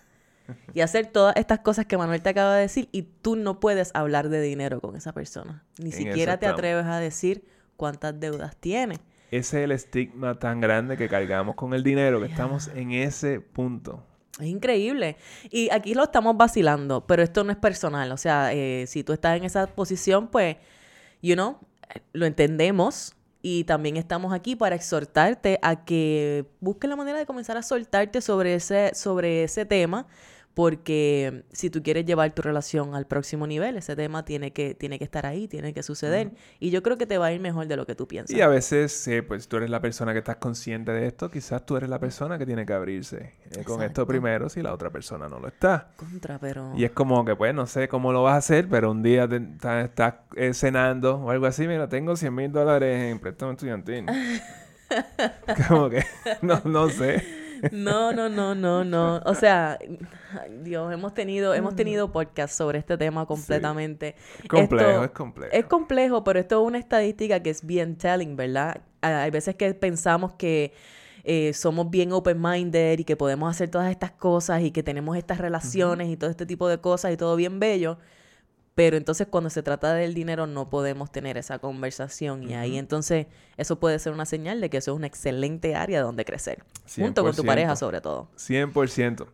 y 0.74 0.82
hacer 0.82 1.08
todas 1.08 1.36
estas 1.38 1.60
cosas 1.60 1.86
que 1.86 1.98
Manuel 1.98 2.22
te 2.22 2.30
acaba 2.30 2.56
de 2.56 2.62
decir 2.62 2.90
y 2.92 3.04
tú 3.04 3.36
no 3.36 3.60
puedes 3.60 3.92
hablar 3.94 4.30
de 4.30 4.42
dinero 4.42 4.82
con 4.82 4.96
esa 4.96 5.14
persona. 5.14 5.64
Ni 5.80 5.92
En 5.92 5.96
siquiera 5.96 6.38
te 6.38 6.46
atreves 6.46 6.86
a 6.86 7.00
decir 7.00 7.46
cuántas 7.78 8.20
deudas 8.20 8.58
tiene. 8.58 8.96
Ese 9.30 9.60
es 9.60 9.64
el 9.66 9.72
estigma 9.72 10.36
tan 10.36 10.60
grande 10.62 10.98
que 10.98 11.08
cargamos 11.08 11.56
con 11.56 11.74
el 11.74 11.84
dinero, 11.84 12.20
que 12.20 12.28
estamos 12.28 12.70
en 12.70 12.92
ese 12.92 13.40
punto. 13.40 14.04
Es 14.40 14.48
increíble. 14.48 15.18
Y 15.50 15.70
aquí 15.72 15.94
lo 15.94 16.04
estamos 16.04 16.38
vacilando, 16.38 17.06
pero 17.06 17.24
esto 17.24 17.44
no 17.44 17.52
es 17.52 17.58
personal. 17.58 18.12
O 18.12 18.18
sea, 18.18 18.54
eh, 18.54 18.86
si 18.88 19.04
tú 19.04 19.14
estás 19.14 19.38
en 19.38 19.44
esa 19.44 19.68
posición, 19.68 20.28
pues, 20.28 20.58
you 21.22 21.34
know, 21.34 21.58
lo 22.14 22.26
entendemos. 22.26 23.14
Y 23.42 23.64
también 23.64 23.98
estamos 23.98 24.34
aquí 24.34 24.56
para 24.56 24.76
exhortarte 24.76 25.60
a 25.62 25.86
que 25.86 26.46
busques 26.60 26.90
la 26.90 26.96
manera 26.96 27.18
de 27.18 27.26
comenzar 27.26 27.56
a 27.56 27.62
soltarte 27.62 28.20
sobre 28.20 28.56
ese, 28.56 28.94
sobre 28.94 29.44
ese 29.44 29.66
tema. 29.66 30.08
Porque 30.58 31.44
si 31.52 31.70
tú 31.70 31.84
quieres 31.84 32.04
llevar 32.04 32.34
tu 32.34 32.42
relación 32.42 32.96
al 32.96 33.06
próximo 33.06 33.46
nivel, 33.46 33.78
ese 33.78 33.96
tema 33.96 34.26
tiene 34.26 34.54
que, 34.54 34.74
tiene 34.74 34.98
que 34.98 35.04
estar 35.04 35.28
ahí, 35.28 35.48
tiene 35.48 35.72
que 35.72 35.84
suceder. 35.84 36.32
Y 36.60 36.72
yo 36.72 36.82
creo 36.82 36.98
que 36.98 37.06
te 37.06 37.20
va 37.20 37.28
a 37.28 37.32
ir 37.32 37.40
mejor 37.40 37.68
de 37.68 37.78
lo 37.78 37.86
que 37.86 37.94
tú 37.94 38.08
piensas. 38.08 38.36
Y 38.36 38.42
a 38.42 38.48
veces, 38.48 39.08
eh, 39.08 39.22
pues 39.22 39.48
tú 39.48 39.58
eres 39.58 39.70
la 39.70 39.82
persona 39.82 40.14
que 40.14 40.18
estás 40.18 40.38
consciente 40.38 40.92
de 40.94 41.06
esto, 41.06 41.30
quizás 41.30 41.64
tú 41.64 41.78
eres 41.78 41.90
la 41.90 42.00
persona 42.00 42.40
que 42.40 42.48
tiene 42.48 42.66
que 42.66 42.74
abrirse 42.74 43.34
eh, 43.52 43.64
con 43.66 43.84
esto 43.84 44.08
primero 44.08 44.50
si 44.50 44.64
la 44.64 44.74
otra 44.74 44.90
persona 44.90 45.30
no 45.30 45.40
lo 45.40 45.48
está. 45.48 45.92
Contra, 45.96 46.40
pero... 46.40 46.74
Y 46.76 46.86
es 46.86 46.92
como 46.92 47.24
que, 47.24 47.36
pues, 47.36 47.54
no 47.54 47.68
sé 47.68 47.88
cómo 47.88 48.12
lo 48.12 48.24
vas 48.24 48.34
a 48.34 48.38
hacer, 48.38 48.68
pero 48.68 48.90
un 48.90 49.04
día 49.04 49.30
estás 49.84 50.16
eh, 50.36 50.56
cenando 50.56 51.18
o 51.18 51.30
algo 51.30 51.46
así, 51.46 51.68
mira, 51.68 51.88
tengo 51.88 52.16
100 52.16 52.34
mil 52.34 52.52
dólares 52.52 53.12
en 53.12 53.20
préstamo 53.20 53.52
estudiantil. 53.52 54.08
como 55.68 55.92
que, 55.92 56.04
no, 56.42 56.60
no 56.66 56.90
sé. 56.90 57.46
No, 57.72 58.12
no, 58.14 58.30
no, 58.30 58.56
no, 58.56 58.84
no. 58.84 59.22
O 59.26 59.34
sea, 59.36 59.78
Dios, 60.64 60.92
hemos 60.94 61.14
tenido, 61.14 61.54
hemos 61.54 61.76
tenido 61.76 62.12
podcast 62.12 62.54
sobre 62.58 62.80
este 62.80 62.98
tema 62.98 63.26
completamente. 63.26 64.16
Es 64.44 64.48
complejo, 64.50 64.90
Esto- 64.90 65.04
es 65.06 65.12
complejo. 65.12 65.52
Es 65.54 65.66
complejo, 65.66 66.24
pero 66.24 66.40
esto 66.40 66.62
es 66.62 66.68
una 66.68 66.78
estadística 66.78 67.42
que 67.42 67.50
es 67.50 67.66
bien 67.66 67.96
telling, 67.98 68.36
¿verdad? 68.36 68.82
Ah, 69.02 69.24
Hay 69.24 69.32
veces 69.32 69.56
que 69.56 69.74
pensamos 69.74 70.34
que 70.34 70.74
eh, 71.24 71.54
somos 71.54 71.90
bien 71.90 72.12
open-minded 72.14 73.00
y 73.00 73.04
que 73.04 73.16
podemos 73.18 73.50
hacer 73.50 73.70
todas 73.70 73.92
estas 73.92 74.12
cosas 74.12 74.62
y 74.62 74.72
que 74.72 74.84
tenemos 74.84 75.18
estas 75.18 75.38
relaciones 75.40 76.08
y 76.10 76.16
todo 76.18 76.30
este 76.30 76.46
tipo 76.46 76.68
de 76.70 76.80
cosas 76.80 77.12
y 77.14 77.18
todo 77.18 77.36
bien 77.36 77.60
bello. 77.60 77.98
Pero 78.78 78.96
entonces 78.96 79.26
cuando 79.26 79.50
se 79.50 79.64
trata 79.64 79.96
del 79.96 80.14
dinero 80.14 80.46
no 80.46 80.70
podemos 80.70 81.12
tener 81.12 81.36
esa 81.36 81.58
conversación 81.58 82.44
y 82.44 82.54
ahí 82.54 82.78
entonces 82.78 83.26
eso 83.58 83.80
puede 83.80 83.98
ser 83.98 84.14
una 84.14 84.28
señal 84.28 84.62
de 84.62 84.70
que 84.70 84.78
eso 84.78 84.92
es 84.92 84.98
una 84.98 85.08
excelente 85.08 85.74
área 85.74 86.04
donde 86.04 86.24
crecer. 86.26 86.64
Junto 86.96 87.24
con 87.24 87.36
tu 87.36 87.42
100%. 87.42 87.46
pareja 87.48 87.76
sobre 87.76 88.02
todo. 88.02 88.30
100%. 88.38 89.26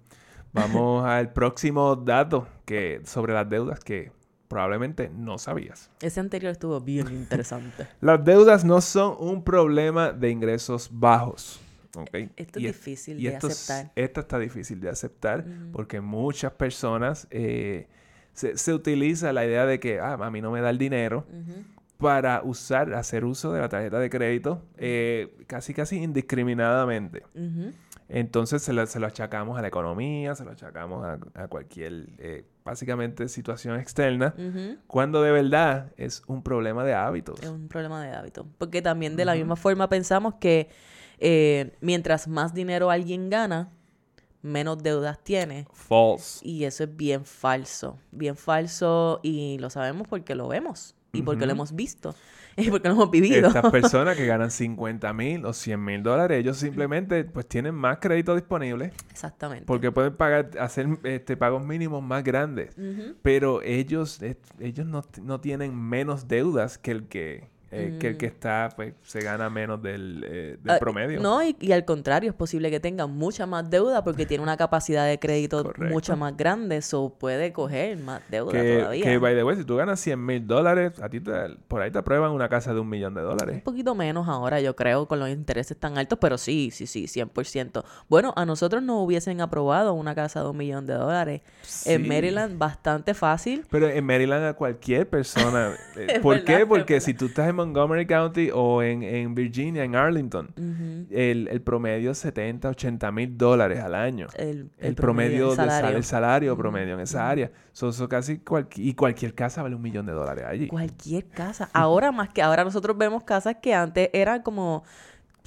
Vamos 0.54 1.06
al 1.10 1.34
próximo 1.34 1.98
dato 1.98 2.48
que 2.64 3.02
sobre 3.04 3.34
las 3.34 3.50
deudas 3.50 3.82
que 3.82 4.14
probablemente 4.48 5.10
no 5.14 5.38
sabías. 5.38 5.90
Ese 6.00 6.22
anterior 6.22 6.54
estuvo 6.54 6.80
bien 6.80 7.08
interesante. 7.10 7.86
Las 8.00 8.24
deudas 8.24 8.64
no 8.64 8.80
son 8.80 9.18
un 9.20 9.44
problema 9.44 10.14
de 10.14 10.30
ingresos 10.30 10.88
bajos. 10.90 11.60
¿ok? 11.98 12.16
Esto 12.38 12.62
Y 12.62 12.68
es 12.68 12.78
difícil 12.78 13.20
y 13.20 13.24
de 13.24 13.34
esto 13.34 13.48
es- 13.48 13.70
aceptar. 13.70 13.92
Esto 13.98 14.22
está 14.22 14.40
difícil 14.40 14.80
de 14.80 14.88
aceptar 14.88 15.44
porque 15.74 16.00
muchas 16.00 16.54
personas 16.54 17.28
eh, 17.30 17.90
se, 18.34 18.58
se 18.58 18.74
utiliza 18.74 19.34
la 19.34 19.46
idea 19.46 19.66
de 19.66 19.80
que 19.80 20.00
ah, 20.00 20.14
a 20.14 20.32
mí 20.32 20.42
no 20.42 20.52
me 20.52 20.62
da 20.62 20.70
el 20.70 20.78
dinero 20.78 21.26
para 21.98 22.42
usar, 22.44 22.94
hacer 22.94 23.24
uso 23.24 23.54
de 23.54 23.62
la 23.62 23.70
tarjeta 23.70 24.00
de 24.00 24.10
crédito 24.10 24.62
eh, 24.78 25.36
casi 25.48 25.74
casi 25.74 26.04
indiscriminadamente. 26.04 27.24
Entonces 28.10 28.62
se 28.62 28.74
lo, 28.74 28.86
se 28.86 29.00
lo 29.00 29.08
achacamos 29.08 29.58
a 29.58 29.62
la 29.62 29.70
economía, 29.70 30.36
se 30.36 30.44
lo 30.44 30.52
achacamos 30.52 31.06
a, 31.06 31.18
a 31.34 31.48
cualquier, 31.48 32.10
eh, 32.18 32.46
básicamente, 32.66 33.28
situación 33.30 33.80
externa, 33.80 34.36
cuando 34.88 35.24
de 35.24 35.32
verdad 35.32 35.92
es 35.98 36.22
un 36.28 36.44
problema 36.44 36.84
de 36.84 36.94
hábitos. 36.94 37.42
Es 37.42 37.50
un 37.50 37.68
problema 37.70 38.04
de 38.04 38.12
hábito. 38.12 38.46
Porque 38.58 38.82
también 38.82 39.16
de 39.16 39.26
la 39.26 39.36
misma 39.36 39.56
forma 39.56 39.88
pensamos 39.90 40.36
que 40.36 40.70
eh, 41.20 41.76
mientras 41.80 42.28
más 42.28 42.54
dinero 42.54 42.92
alguien 42.92 43.30
gana, 43.30 43.72
menos 44.44 44.84
deudas 44.84 45.24
tiene. 45.24 45.66
False. 45.74 46.48
Y 46.48 46.66
eso 46.66 46.84
es 46.84 46.96
bien 46.96 47.26
falso. 47.26 47.98
Bien 48.12 48.36
falso 48.36 49.20
y 49.24 49.58
lo 49.58 49.72
sabemos 49.72 50.08
porque 50.08 50.36
lo 50.36 50.48
vemos. 50.48 50.96
Y 51.14 51.22
porque 51.22 51.46
lo 51.46 51.54
hemos 51.54 51.74
visto. 51.74 52.14
Y 52.56 52.70
porque 52.70 52.88
lo 52.88 52.94
hemos 52.94 53.10
vivido. 53.10 53.48
Estas 53.48 53.72
personas 53.72 54.16
que 54.16 54.28
ganan 54.28 54.52
50 54.52 55.12
mil 55.14 55.44
o 55.44 55.54
100 55.54 55.84
mil 55.84 56.04
dólares, 56.04 56.40
ellos 56.40 56.56
simplemente 56.56 57.24
pues 57.24 57.48
tienen 57.48 57.74
más 57.74 57.98
crédito 57.98 58.36
disponible 58.36 58.92
Exactamente. 59.10 59.66
porque 59.66 59.92
pueden 59.92 60.16
pagar, 60.16 60.52
hacer 60.60 60.88
este, 61.04 61.36
pagos 61.36 61.66
mínimos 61.66 62.04
más 62.04 62.24
grandes. 62.24 62.76
Pero 63.24 63.64
ellos, 63.64 64.20
ellos 64.60 64.86
no, 64.86 65.04
no 65.24 65.42
tienen 65.42 65.76
menos 65.76 66.28
deudas 66.28 66.78
que 66.78 66.92
el 66.92 67.08
que, 67.08 67.50
eh, 67.74 67.98
que 68.00 68.08
el 68.10 68.18
que 68.18 68.28
Mm. 68.28 68.30
está, 68.30 68.70
pues 68.76 68.94
se 69.04 69.22
gana 69.22 69.50
menos 69.50 69.82
del, 69.82 70.24
eh, 70.28 70.58
del 70.62 70.76
Ah, 70.76 70.80
promedio. 70.80 71.20
No, 71.20 71.42
y, 71.44 71.56
y 71.60 71.72
al 71.72 71.84
contrario, 71.86 72.30
es 72.30 72.36
posible 72.36 72.70
que 72.72 72.80
tenga 72.80 73.08
mucha 73.08 73.46
más 73.46 73.70
deuda 73.70 74.04
porque 74.04 74.26
tiene 74.26 74.44
una 74.44 74.56
capacidad 74.58 75.06
de 75.08 75.20
crédito 75.20 75.64
Correcto. 75.64 75.94
mucho 75.94 76.16
más 76.16 76.38
grande, 76.38 76.82
so 76.82 77.10
puede 77.18 77.52
coger 77.52 77.98
más 77.98 78.22
deuda 78.30 78.52
que, 78.52 78.78
todavía. 78.80 79.04
que, 79.04 79.18
by 79.18 79.36
the 79.36 79.44
way, 79.44 79.56
si 79.58 79.66
tú 79.66 79.76
ganas 79.76 80.00
100 80.00 80.24
mil 80.26 80.46
dólares, 80.46 80.94
a 81.02 81.10
ti 81.10 81.20
te- 81.20 81.32
por 81.68 81.82
ahí 81.82 81.90
te 81.92 81.98
aprueban 82.00 82.32
una 82.32 82.48
casa 82.50 82.74
de 82.74 82.80
un 82.80 82.88
millón 82.90 83.14
de 83.16 83.22
Un 83.22 83.30
dólares. 83.30 83.62
poquito 83.64 83.96
menos 83.96 84.28
ahora, 84.28 84.62
yo 84.62 84.76
creo, 84.76 85.08
con 85.08 85.20
los 85.20 85.30
intereses 85.30 85.76
tan 85.78 85.98
altos, 85.98 86.20
pero 86.22 86.38
sí, 86.38 86.70
sí, 86.72 86.86
sí, 86.88 87.08
100%. 87.08 87.84
Bueno, 88.10 88.34
a 88.36 88.46
nosotros 88.46 88.84
nos 88.84 89.04
hubiesen 89.04 89.42
aprobado 89.42 89.94
una 89.94 90.14
casa 90.16 90.44
de 90.44 90.50
un 90.50 90.58
millón 90.58 90.86
de 90.86 90.94
dólares. 90.94 91.42
En. 91.86 92.08
Maryland, 92.08 92.58
bastante 92.58 93.14
fácil. 93.14 93.66
Pero 93.70 93.88
en 93.88 94.06
Maryland 94.06 94.46
a 94.46 94.54
cualquier 94.54 95.10
persona. 95.10 95.74
eh, 95.98 96.20
¿Por 96.22 96.36
verdad, 96.36 96.58
qué? 96.60 96.66
Porque 96.66 97.00
si 97.00 97.14
tú 97.14 97.28
estás 97.28 97.48
en 97.50 97.56
Montgomery 97.66 98.06
County 98.06 98.50
o 98.54 98.82
en, 98.84 99.04
en 99.04 99.34
Virginia, 99.36 99.84
en 99.84 99.96
Arlington, 99.96 100.54
el, 101.10 101.48
el 101.48 101.62
promedio 101.62 102.12
es 102.12 102.18
70, 102.20 102.70
80 102.70 103.12
mil 103.12 103.38
dólares 103.38 103.80
al 103.80 103.96
año. 103.96 104.28
el, 104.36 104.70
El, 104.78 104.96
promedio, 104.96 105.52
el 105.52 105.58
de 105.58 105.64
salario. 105.66 105.98
el 105.98 106.04
salario 106.04 106.58
promedio 106.58 106.94
en 106.96 107.00
esa 107.00 107.30
área. 107.30 107.52
So, 107.72 107.92
so 107.92 108.08
casi 108.10 108.38
cualqui- 108.40 108.84
y 108.84 108.94
cualquier 108.94 109.34
casa 109.34 109.64
vale 109.64 109.76
un 109.76 109.82
millón 109.82 110.06
de 110.06 110.12
dólares 110.14 110.46
allí. 110.48 110.68
Cualquier 110.68 111.26
casa. 111.26 111.70
Ahora 111.74 112.12
más 112.12 112.30
que 112.30 112.42
ahora 112.42 112.64
nosotros 112.64 112.98
vemos 112.98 113.24
casas 113.24 113.58
que 113.62 113.74
antes 113.74 114.10
eran 114.14 114.42
como 114.44 114.84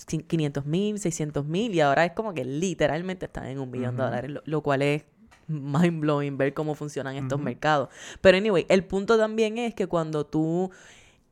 500 0.07 0.67
mil, 0.67 0.99
600 0.99 1.45
mil 1.47 1.75
y 1.75 1.81
ahora 1.81 2.05
es 2.05 2.13
como 2.13 2.35
que 2.35 2.45
literalmente 2.45 3.27
están 3.27 3.47
en 3.47 3.59
un 3.59 3.71
millón 3.71 3.97
de 3.97 4.03
dólares, 4.03 4.31
lo, 4.31 4.43
lo 4.45 4.61
cual 4.63 4.83
es 4.83 5.05
mind 5.49 6.01
blowing 6.01 6.37
ver 6.37 6.53
cómo 6.55 6.75
funcionan 6.75 7.15
estos 7.17 7.41
mercados. 7.41 7.89
Pero 8.21 8.37
anyway, 8.37 8.67
el 8.69 8.85
punto 8.85 9.17
también 9.17 9.59
es 9.59 9.75
que 9.75 9.87
cuando 9.87 10.27
tú, 10.27 10.71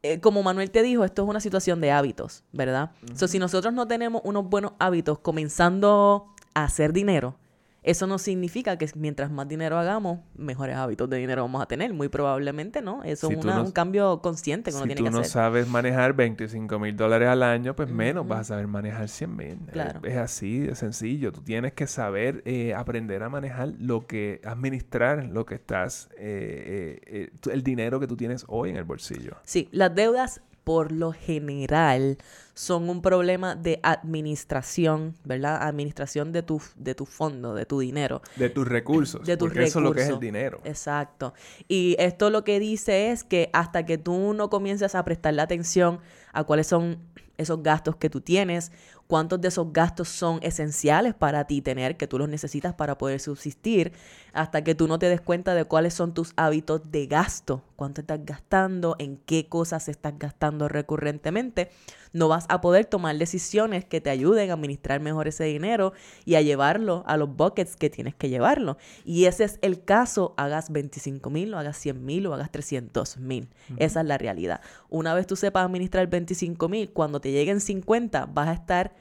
eh, 0.05 0.21
como 0.21 0.43
Manuel 0.43 0.71
te 0.71 0.83
dijo, 0.83 1.03
esto 1.03 1.23
es 1.23 1.29
una 1.31 1.41
situación 1.41 1.81
de 1.81 1.91
hábitos, 1.91 2.45
¿verdad? 2.53 2.91
So, 3.15 3.27
si 3.27 3.39
nosotros 3.39 3.73
no 3.73 3.89
tenemos 3.89 4.21
unos 4.23 4.47
buenos 4.47 4.73
hábitos 4.79 5.19
comenzando 5.19 6.27
a 6.53 6.65
hacer 6.65 6.93
dinero, 6.93 7.37
eso 7.85 8.07
no 8.07 8.19
significa 8.19 8.77
que 8.79 8.89
mientras 8.97 9.31
más 9.31 9.47
dinero 9.47 9.79
hagamos, 9.79 10.21
mejores 10.37 10.75
hábitos 10.77 11.09
de 11.11 11.19
dinero 11.19 11.43
vamos 11.43 11.63
a 11.63 11.67
tener. 11.67 11.93
Muy 11.93 12.09
probablemente 12.09 12.81
no. 12.83 13.05
Eso 13.05 13.29
Si 13.29 13.35
es 13.35 13.41
tú 13.41 13.47
una- 13.47 13.59
no- 13.59 13.65
un 13.65 13.73
cambio 13.73 14.21
consciente 14.23 14.71
que 14.71 14.77
uno 14.77 14.85
Si 14.85 14.89
tiene 14.89 14.99
tú 14.99 15.05
que 15.05 15.11
no 15.11 15.19
hacer. 15.19 15.31
sabes 15.31 15.69
manejar 15.69 16.15
25 16.15 16.79
mil 16.79 16.97
dólares 16.97 17.29
al 17.29 17.43
año, 17.43 17.77
pues 17.77 17.91
menos 17.91 18.27
vas 18.27 18.41
a 18.41 18.45
saber 18.45 18.67
manejar 18.67 19.09
100 19.09 19.37
mil. 19.37 19.59
Claro. 19.71 20.01
Es 20.03 20.17
así 20.17 20.61
de 20.61 20.75
sencillo. 20.75 21.31
Tú 21.31 21.43
tienes 21.43 21.75
que 21.75 21.87
saber 21.87 22.43
eh, 22.47 22.75
aprender 22.75 23.23
a 23.23 23.29
manejar 23.29 23.69
lo 23.79 24.07
que, 24.07 24.41
administrar 24.45 25.27
lo 25.27 25.45
que 25.45 25.55
estás, 25.57 26.09
eh, 26.17 26.99
eh, 26.99 27.01
eh, 27.07 27.31
tú- 27.41 27.51
el 27.51 27.63
dinero 27.63 28.01
que 28.01 28.07
tú 28.07 28.17
tienes 28.17 28.45
hoy 28.49 28.71
en 28.71 28.77
el 28.77 28.85
bolsillo. 28.85 29.37
Sí, 29.45 29.69
las 29.73 29.95
deudas 29.95 30.41
por 30.65 30.91
lo 30.91 31.13
general 31.13 32.19
son 32.55 32.89
un 32.89 33.03
problema 33.03 33.55
de 33.55 33.81
administración, 33.83 35.15
¿verdad? 35.25 35.63
Administración 35.63 36.33
de 36.33 36.43
tu, 36.43 36.63
de 36.77 36.95
tu 36.95 37.05
fondo, 37.05 37.55
de 37.55 37.67
tu 37.67 37.81
dinero. 37.81 38.23
De 38.37 38.49
tus 38.49 38.67
recursos. 38.67 39.27
De 39.27 39.37
tus 39.37 39.49
porque 39.49 39.65
eso 39.65 39.81
es 39.81 39.85
lo 39.85 39.93
que 39.93 40.01
es 40.01 40.07
el 40.07 40.13
recursos. 40.13 40.21
dinero. 40.21 40.61
Exacto. 40.65 41.35
Y 41.69 41.97
esto 41.99 42.31
lo 42.31 42.45
que 42.45 42.61
dice 42.61 43.11
es 43.11 43.25
que 43.25 43.51
hasta 43.53 43.85
que 43.85 43.99
tú 43.99 44.35
no 44.35 44.51
comiences 44.51 44.95
a 44.95 45.05
prestarle 45.05 45.43
atención 45.43 46.01
a 46.33 46.45
cuáles 46.45 46.69
son 46.69 46.99
esos 47.37 47.63
gastos 47.63 47.97
que 47.97 48.09
tú 48.09 48.21
tienes, 48.21 48.71
cuántos 49.07 49.41
de 49.41 49.49
esos 49.49 49.73
gastos 49.73 50.09
son 50.09 50.39
esenciales 50.43 51.15
para 51.15 51.45
ti 51.47 51.61
tener, 51.63 51.97
que 51.97 52.07
tú 52.07 52.19
los 52.19 52.29
necesitas 52.29 52.75
para 52.75 52.99
poder 52.99 53.21
subsistir, 53.21 53.93
hasta 54.33 54.65
que 54.65 54.75
tú 54.75 54.89
no 54.89 54.99
te 54.99 55.09
des 55.09 55.21
cuenta 55.21 55.55
de 55.55 55.65
cuáles 55.65 55.95
son 55.95 56.15
tus 56.15 56.33
hábitos 56.37 56.91
de 56.91 57.07
gasto, 57.07 57.63
cuánto 57.77 58.01
estás 58.01 58.21
gastando, 58.25 58.97
en 58.99 59.17
qué 59.19 59.49
cosas 59.49 59.89
estás 59.89 60.15
gastando 60.19 60.69
recurrentemente, 60.69 61.71
no 62.15 62.29
vas 62.29 62.47
a 62.49 62.61
poder 62.61 62.87
tomar 62.87 63.17
decisiones 63.19 63.85
que 63.85 64.01
te 64.01 64.09
ayuden 64.09 64.51
a 64.51 64.55
administrar 64.55 65.01
mejor 65.01 65.27
ese 65.27 65.45
dinero 65.45 65.93
y 66.25 66.37
a 66.37 66.43
llevarlo 66.43 67.03
a 67.07 67.17
los 67.17 67.37
buckets 67.37 67.75
que 67.77 67.91
tienes 67.91 68.15
que 68.15 68.29
llevarlo. 68.29 68.79
Y 69.05 69.25
ese 69.25 69.45
es 69.45 69.59
el 69.63 69.85
caso, 69.85 70.33
hagas 70.37 70.71
25 70.71 71.29
mil, 71.29 71.53
o 71.53 71.59
hagas 71.59 71.77
100 71.77 72.05
mil, 72.05 72.27
o 72.27 72.35
hagas 72.35 72.53
300 72.53 73.19
mil. 73.19 73.49
Esa 73.79 74.01
es 74.01 74.07
la 74.07 74.17
realidad. 74.17 74.61
Una 74.89 75.13
vez 75.13 75.27
tú 75.27 75.35
sepas 75.35 75.65
administrar 75.65 76.07
25 76.07 76.69
mil, 76.69 76.91
cuando 76.91 77.21
te 77.21 77.33
lleguen 77.33 77.61
50, 77.61 78.27
vas 78.27 78.49
a 78.49 78.53
estar 78.53 78.94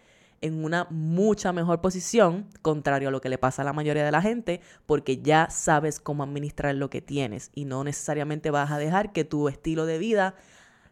en 0.44 0.64
una 0.64 0.86
mucha 0.92 1.52
mejor 1.54 1.82
posición, 1.82 2.46
contrario 2.62 3.08
a 3.08 3.12
lo 3.12 3.22
que 3.22 3.30
le 3.30 3.38
pasa 3.38 3.62
a 3.62 3.66
la 3.66 3.74
mayoría 3.74 4.04
de 4.06 4.12
la 4.12 4.22
gente, 4.22 4.62
porque 4.86 5.18
ya 5.22 5.50
sabes 5.50 6.00
cómo 6.00 6.22
administrar 6.24 6.76
lo 6.76 6.90
que 6.90 7.02
tienes 7.02 7.50
y 7.56 7.66
no 7.66 7.84
necesariamente 7.84 8.52
vas 8.52 8.70
a 8.72 8.78
dejar 8.78 9.12
que 9.14 9.24
tu 9.24 9.48
estilo 9.50 9.86
de 9.86 9.98
vida 9.98 10.36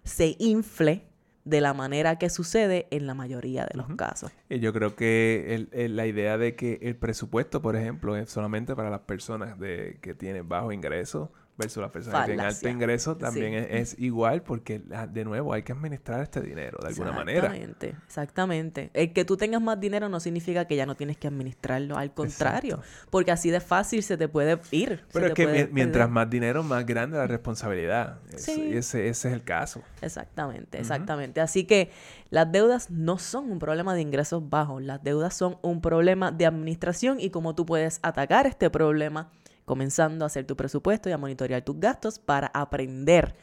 se 0.04 0.36
infle 0.40 1.04
de 1.44 1.60
la 1.60 1.74
manera 1.74 2.18
que 2.20 2.30
sucede 2.30 2.88
en 2.92 3.08
la 3.08 3.14
mayoría 3.16 3.66
de 3.66 3.76
los 3.78 3.88
Ujú. 3.88 3.98
casos. 3.98 4.32
Y 4.50 4.60
yo 4.60 4.74
creo 4.74 4.96
que 4.96 5.56
el- 5.56 5.70
el- 5.72 5.96
la 5.96 6.06
idea 6.06 6.38
de 6.38 6.56
que 6.56 6.78
el 6.84 6.96
presupuesto, 6.96 7.62
por 7.62 7.76
ejemplo, 7.76 8.16
es 8.16 8.30
solamente 8.30 8.76
para 8.76 8.90
las 8.92 9.02
personas 9.02 9.60
de, 9.60 9.98
que 10.02 10.14
tienen 10.14 10.48
bajo 10.48 10.72
ingreso 10.72 11.32
versus 11.58 11.82
las 11.82 11.92
personas 11.92 12.22
que 12.22 12.32
tienen 12.32 12.46
alto 12.46 12.70
ingreso 12.70 13.18
también 13.18 13.52
Sí. 13.64 13.68
es, 13.70 13.94
es 13.94 14.00
igual 14.00 14.42
porque, 14.42 14.80
de 14.80 15.26
nuevo, 15.26 15.54
hay 15.54 15.62
que 15.64 15.74
administrar 15.74 16.22
este 16.22 16.42
dinero 16.42 16.80
de 16.82 16.88
alguna 16.88 17.12
manera. 17.12 17.48
Exactamente, 17.48 17.96
exactamente. 18.08 18.90
El 18.94 19.14
que 19.14 19.26
tú 19.26 19.38
tengas 19.38 19.62
más 19.62 19.80
dinero 19.80 20.10
no 20.10 20.20
significa 20.20 20.66
que 20.66 20.76
ya 20.76 20.86
no 20.86 20.96
tienes 20.96 21.18
que 21.18 21.28
administrarlo, 21.28 21.98
al 21.98 22.14
contrario, 22.14 22.80
porque 23.10 23.32
así 23.32 23.50
de 23.52 23.60
fácil 23.60 24.02
se 24.04 24.18
te 24.18 24.28
puede 24.28 24.58
ir. 24.72 25.04
Pero 25.14 25.28
es 25.28 25.34
que 25.34 25.48
mi- 25.48 25.66
mientras 25.72 26.10
más 26.10 26.30
dinero, 26.30 26.64
más 26.64 26.86
grande 26.86 27.18
la 27.18 27.28
responsabilidad. 27.28 28.20
Es- 28.34 28.46
Sí. 28.46 28.70
ese, 28.74 29.08
ese 29.10 29.28
es 29.28 29.34
el 29.34 29.44
caso. 29.44 29.82
Exactamente, 30.02 30.80
exactamente. 30.80 31.42
Así 31.42 31.66
que 31.66 31.92
las 32.30 32.52
deudas 32.52 32.90
no 32.90 33.18
son 33.20 33.52
un 33.52 33.60
problema 33.60 33.94
de 33.94 34.02
ingresos 34.02 34.50
bajos, 34.50 34.82
las 34.82 35.04
deudas 35.04 35.36
son 35.36 35.58
un 35.62 35.82
problema 35.82 36.32
de 36.32 36.46
administración 36.46 37.20
y 37.20 37.30
cómo 37.30 37.56
tú 37.56 37.66
puedes 37.66 38.00
atacar 38.02 38.48
este 38.48 38.70
problema 38.70 39.30
comenzando 39.65 40.26
a 40.26 40.28
hacer 40.28 40.45
tu 40.45 40.56
presupuesto 40.56 41.10
y 41.10 41.12
a 41.12 41.17
monitorear 41.17 41.62
tus 41.63 41.80
gastos 41.80 42.19
para 42.19 42.47
aprender 42.47 43.36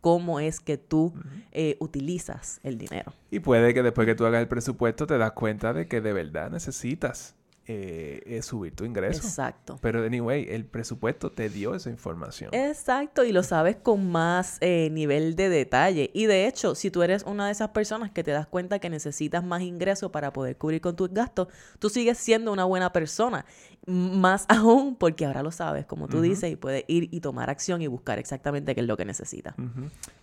cómo 0.00 0.40
es 0.40 0.60
que 0.60 0.78
tú 0.78 1.12
eh, 1.52 1.76
utilizas 1.80 2.60
el 2.62 2.78
dinero. 2.78 3.12
Y 3.30 3.40
puede 3.40 3.74
que 3.74 3.82
después 3.82 4.06
que 4.06 4.14
tú 4.14 4.24
hagas 4.24 4.40
el 4.40 4.48
presupuesto 4.48 5.06
te 5.06 5.18
das 5.18 5.32
cuenta 5.32 5.72
de 5.72 5.88
que 5.88 6.00
de 6.00 6.12
verdad 6.12 6.50
necesitas 6.50 7.34
eh, 7.68 8.22
eh, 8.26 8.42
subir 8.42 8.76
tu 8.76 8.84
ingreso. 8.84 9.26
Exacto. 9.26 9.76
Pero 9.82 10.04
anyway, 10.04 10.46
el 10.50 10.64
presupuesto 10.64 11.32
te 11.32 11.48
dio 11.48 11.74
esa 11.74 11.90
información. 11.90 12.54
Exacto, 12.54 13.24
y 13.24 13.32
lo 13.32 13.42
sabes 13.42 13.74
con 13.74 14.08
más 14.08 14.58
eh, 14.60 14.88
nivel 14.92 15.34
de 15.34 15.48
detalle. 15.48 16.12
Y 16.14 16.26
de 16.26 16.46
hecho, 16.46 16.76
si 16.76 16.92
tú 16.92 17.02
eres 17.02 17.24
una 17.24 17.46
de 17.46 17.52
esas 17.52 17.70
personas 17.70 18.12
que 18.12 18.22
te 18.22 18.30
das 18.30 18.46
cuenta 18.46 18.78
que 18.78 18.88
necesitas 18.88 19.42
más 19.42 19.62
ingresos 19.62 20.12
para 20.12 20.32
poder 20.32 20.56
cubrir 20.56 20.80
con 20.80 20.94
tus 20.94 21.10
gastos, 21.10 21.48
tú 21.80 21.88
sigues 21.88 22.18
siendo 22.18 22.52
una 22.52 22.64
buena 22.64 22.92
persona. 22.92 23.44
Más 23.84 24.46
aún 24.48 24.94
porque 24.94 25.26
ahora 25.26 25.42
lo 25.42 25.50
sabes, 25.50 25.86
como 25.86 26.06
tú 26.06 26.20
dices, 26.20 26.52
y 26.52 26.54
puedes 26.54 26.84
ir 26.86 27.08
y 27.10 27.20
tomar 27.20 27.50
acción 27.50 27.82
y 27.82 27.88
buscar 27.88 28.20
exactamente 28.20 28.76
qué 28.76 28.80
es 28.82 28.86
lo 28.86 28.96
que 28.96 29.04
necesitas. 29.04 29.56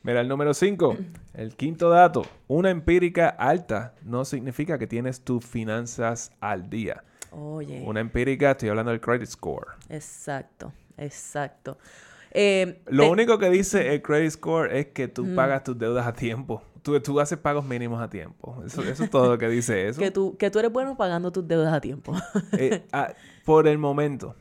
Mira, 0.02 0.22
el 0.22 0.30
número 0.30 0.54
5, 0.54 0.98
el 1.34 1.56
quinto 1.58 1.90
dato. 1.90 2.26
Una 2.48 2.70
empírica 2.70 3.28
alta 3.28 3.96
no 4.04 4.24
significa 4.24 4.80
que 4.80 4.88
tienes 4.88 5.22
tus 5.26 5.46
finanzas 5.46 6.32
al 6.40 6.70
día. 6.70 7.04
Oye. 7.36 7.84
Una 7.86 8.00
empírica, 8.00 8.52
estoy 8.52 8.70
hablando 8.70 8.92
del 8.92 9.02
credit 9.02 9.28
score. 9.28 9.68
Exacto, 9.90 10.72
exacto. 10.98 11.78
Eh, 12.32 12.82
Lo 12.88 13.04
te- 13.04 13.10
único 13.10 13.38
que 13.38 13.50
dice 13.50 13.94
el 13.94 14.02
credit 14.02 14.32
score 14.32 14.76
es 14.76 14.88
que 14.88 15.08
tú 15.08 15.26
Mm. 15.26 15.36
pagas 15.36 15.64
tus 15.64 15.78
deudas 15.78 16.06
a 16.08 16.14
tiempo. 16.14 16.64
Tú, 16.82 17.00
tú 17.00 17.20
haces 17.20 17.38
pagos 17.38 17.64
mínimos 17.64 18.02
a 18.02 18.10
tiempo. 18.10 18.62
Eso, 18.66 18.82
eso 18.84 19.04
es 19.06 19.10
todo 19.10 19.30
lo 19.30 19.38
que 19.38 19.48
dice 19.48 19.88
eso. 19.88 20.00
que, 20.02 20.12
tú, 20.12 20.36
que 20.38 20.50
tú 20.52 20.60
eres 20.60 20.72
bueno 20.72 20.98
pagando 20.98 21.32
tus 21.32 21.48
deudas 21.48 21.74
a 21.74 21.80
tiempo. 21.80 22.14
Eh, 22.58 22.84
ah, 22.92 23.14
por 23.46 23.68
el 23.68 23.78
momento, 23.78 24.36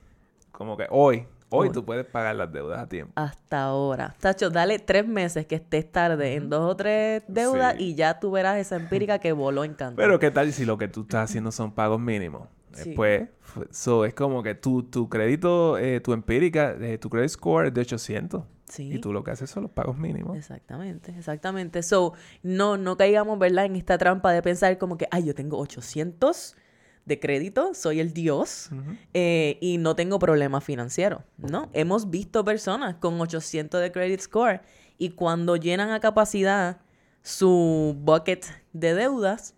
como 0.50 0.76
que 0.76 0.86
hoy, 0.90 1.26
hoy 1.50 1.68
Hoy. 1.68 1.70
tú 1.72 1.84
puedes 1.84 2.06
pagar 2.06 2.34
las 2.36 2.50
deudas 2.50 2.80
a 2.80 2.88
tiempo. 2.88 3.12
Hasta 3.14 3.62
ahora. 3.64 4.14
Tacho, 4.18 4.48
dale 4.48 4.78
tres 4.78 5.06
meses 5.06 5.46
que 5.46 5.56
estés 5.56 5.90
tarde 5.92 6.34
en 6.34 6.48
dos 6.48 6.68
o 6.70 6.74
tres 6.74 7.22
deudas 7.28 7.74
Sí. 7.76 7.84
y 7.90 7.94
ya 7.94 8.18
tú 8.18 8.30
verás 8.30 8.56
esa 8.56 8.76
empírica 8.76 9.18
que 9.18 9.32
voló 9.32 9.62
en 9.64 9.74
canto. 9.74 9.96
Pero 9.96 10.18
qué 10.18 10.30
tal 10.30 10.50
si 10.52 10.64
lo 10.64 10.78
que 10.78 10.88
tú 10.88 11.02
estás 11.02 11.28
haciendo 11.30 11.52
son 11.52 11.72
pagos 11.72 12.00
mínimos. 12.00 12.48
Sí. 12.74 12.90
Después, 12.90 13.28
so, 13.70 14.04
es 14.04 14.14
como 14.14 14.42
que 14.42 14.54
tu, 14.54 14.84
tu 14.84 15.08
crédito, 15.08 15.78
eh, 15.78 16.00
tu 16.00 16.12
empírica, 16.12 16.76
eh, 16.80 16.98
tu 16.98 17.10
credit 17.10 17.30
score 17.30 17.66
es 17.66 17.74
de 17.74 17.80
800. 17.82 18.44
Sí. 18.68 18.94
Y 18.94 18.98
tú 19.00 19.12
lo 19.12 19.22
que 19.22 19.30
haces 19.30 19.50
son 19.50 19.64
los 19.64 19.72
pagos 19.72 19.98
mínimos. 19.98 20.36
Exactamente, 20.36 21.14
exactamente. 21.16 21.82
So, 21.82 22.14
no, 22.42 22.78
no 22.78 22.96
caigamos, 22.96 23.38
¿verdad? 23.38 23.66
En 23.66 23.76
esta 23.76 23.98
trampa 23.98 24.32
de 24.32 24.40
pensar 24.40 24.78
como 24.78 24.96
que, 24.96 25.06
ay, 25.10 25.24
yo 25.24 25.34
tengo 25.34 25.58
800 25.58 26.56
de 27.04 27.18
crédito, 27.18 27.74
soy 27.74 28.00
el 28.00 28.12
dios 28.12 28.70
Ujú. 28.70 28.96
eh, 29.12 29.58
y 29.60 29.78
no 29.78 29.96
tengo 29.96 30.18
problemas 30.18 30.62
financieros, 30.64 31.22
¿no? 31.36 31.68
Hemos 31.72 32.10
visto 32.10 32.44
personas 32.44 32.94
con 32.94 33.20
800 33.20 33.80
de 33.80 33.90
credit 33.90 34.20
score 34.20 34.60
y 34.98 35.10
cuando 35.10 35.56
llenan 35.56 35.90
a 35.90 35.98
capacidad 35.98 36.80
su 37.22 37.96
bucket 37.98 38.46
de 38.72 38.94
deudas, 38.94 39.56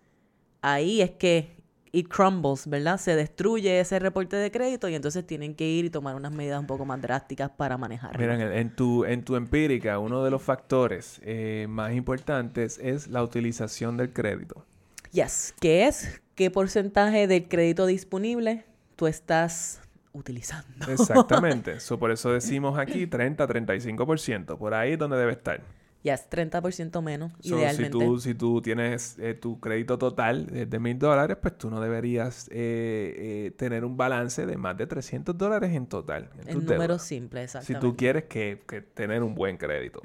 ahí 0.61 1.01
es 1.01 1.11
que 1.11 1.54
it 1.95 2.07
crumbles, 2.09 2.67
¿verdad? 2.67 2.99
Se 2.99 3.15
destruye 3.15 3.79
ese 3.79 3.99
reporte 3.99 4.35
de 4.35 4.51
crédito 4.51 4.89
y 4.89 4.95
entonces 4.95 5.25
tienen 5.25 5.55
que 5.55 5.67
ir 5.67 5.85
y 5.85 5.89
tomar 5.89 6.15
unas 6.15 6.31
medidas 6.31 6.59
un 6.59 6.67
poco 6.67 6.85
más 6.85 7.01
drásticas 7.01 7.49
para 7.51 7.77
manejarlo. 7.77 8.19
Mira, 8.19 8.35
en, 8.35 8.41
el- 8.41 8.53
en 8.53 8.75
tu, 8.75 9.05
en 9.05 9.23
tu 9.23 9.35
empírica, 9.35 9.97
uno 9.99 10.23
de 10.23 10.31
los 10.31 10.41
factores 10.43 11.21
eh, 11.23 11.67
más 11.69 11.93
importantes 11.93 12.79
es 12.81 13.07
la 13.07 13.23
utilización 13.23 13.97
del 13.97 14.11
crédito. 14.13 14.65
Yes, 15.11 15.53
¿qué 15.61 15.87
es? 15.87 16.21
¿Qué 16.35 16.51
porcentaje 16.51 17.27
del 17.27 17.47
crédito 17.47 17.85
disponible 17.85 18.65
tú 18.97 19.07
estás 19.07 19.81
utilizando? 20.11 20.85
Exactamente. 20.91 21.79
So, 21.79 21.97
por 21.97 22.11
eso 22.11 22.31
decimos 22.33 22.77
aquí 22.77 23.07
30-35%. 23.07 24.57
Por 24.57 24.73
ahí 24.73 24.93
es 24.93 24.99
donde 24.99 25.17
debe 25.17 25.31
estar. 25.31 25.61
Yes, 26.05 26.29
30% 26.29 27.01
menos, 27.01 27.31
So, 27.39 27.57
si, 27.69 27.89
tú, 27.89 28.19
si 28.19 28.35
tú 28.35 28.61
tienes 28.61 29.17
eh, 29.17 29.33
tu 29.33 29.59
crédito 29.59 29.97
total 29.97 30.45
de- 30.45 30.79
mil 30.79 30.99
dólares, 30.99 31.35
pues 31.41 31.57
tú 31.57 31.71
no 31.71 31.81
deberías 31.81 32.47
eh, 32.51 33.47
eh, 33.47 33.51
tener 33.57 33.83
un 33.83 33.97
balance 33.97 34.45
de 34.45 34.55
más 34.55 34.77
de 34.77 34.85
300 34.85 35.35
dólares 35.35 35.71
en 35.73 35.87
total. 35.87 36.29
En 36.45 36.53
tus 36.53 36.63
números 36.63 36.77
deudas. 36.87 37.01
simples, 37.07 37.49
Si 37.51 37.57
exactamente. 37.57 37.87
tú 37.87 37.97
quieres 37.97 38.23
que, 38.25 38.61
que 38.67 38.81
tener 38.81 39.23
un 39.23 39.33
buen 39.33 39.57
crédito. 39.57 39.99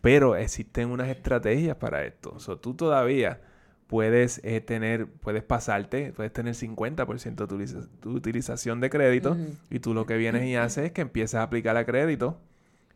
Pero 0.00 0.36
existen 0.36 0.90
unas 0.90 1.08
estrategias 1.08 1.76
para 1.78 2.04
esto. 2.04 2.38
So, 2.38 2.56
tú 2.58 2.74
todavía 2.74 3.40
puedes 3.88 4.40
eh, 4.44 4.60
tener, 4.60 5.06
puedes 5.08 5.42
pasarte, 5.42 6.12
puedes 6.12 6.32
tener 6.32 6.54
50% 6.54 7.46
de 7.46 7.82
tu 8.00 8.10
utilización 8.12 8.80
de 8.80 8.88
crédito 8.88 9.36
y 9.68 9.80
tú 9.80 9.94
lo 9.94 10.06
que 10.06 10.16
vienes 10.16 10.44
y 10.44 10.54
haces 10.54 10.86
es 10.86 10.92
que 10.92 11.00
empiezas 11.02 11.40
a 11.40 11.42
aplicar 11.42 11.76
a 11.76 11.84
crédito 11.84 12.38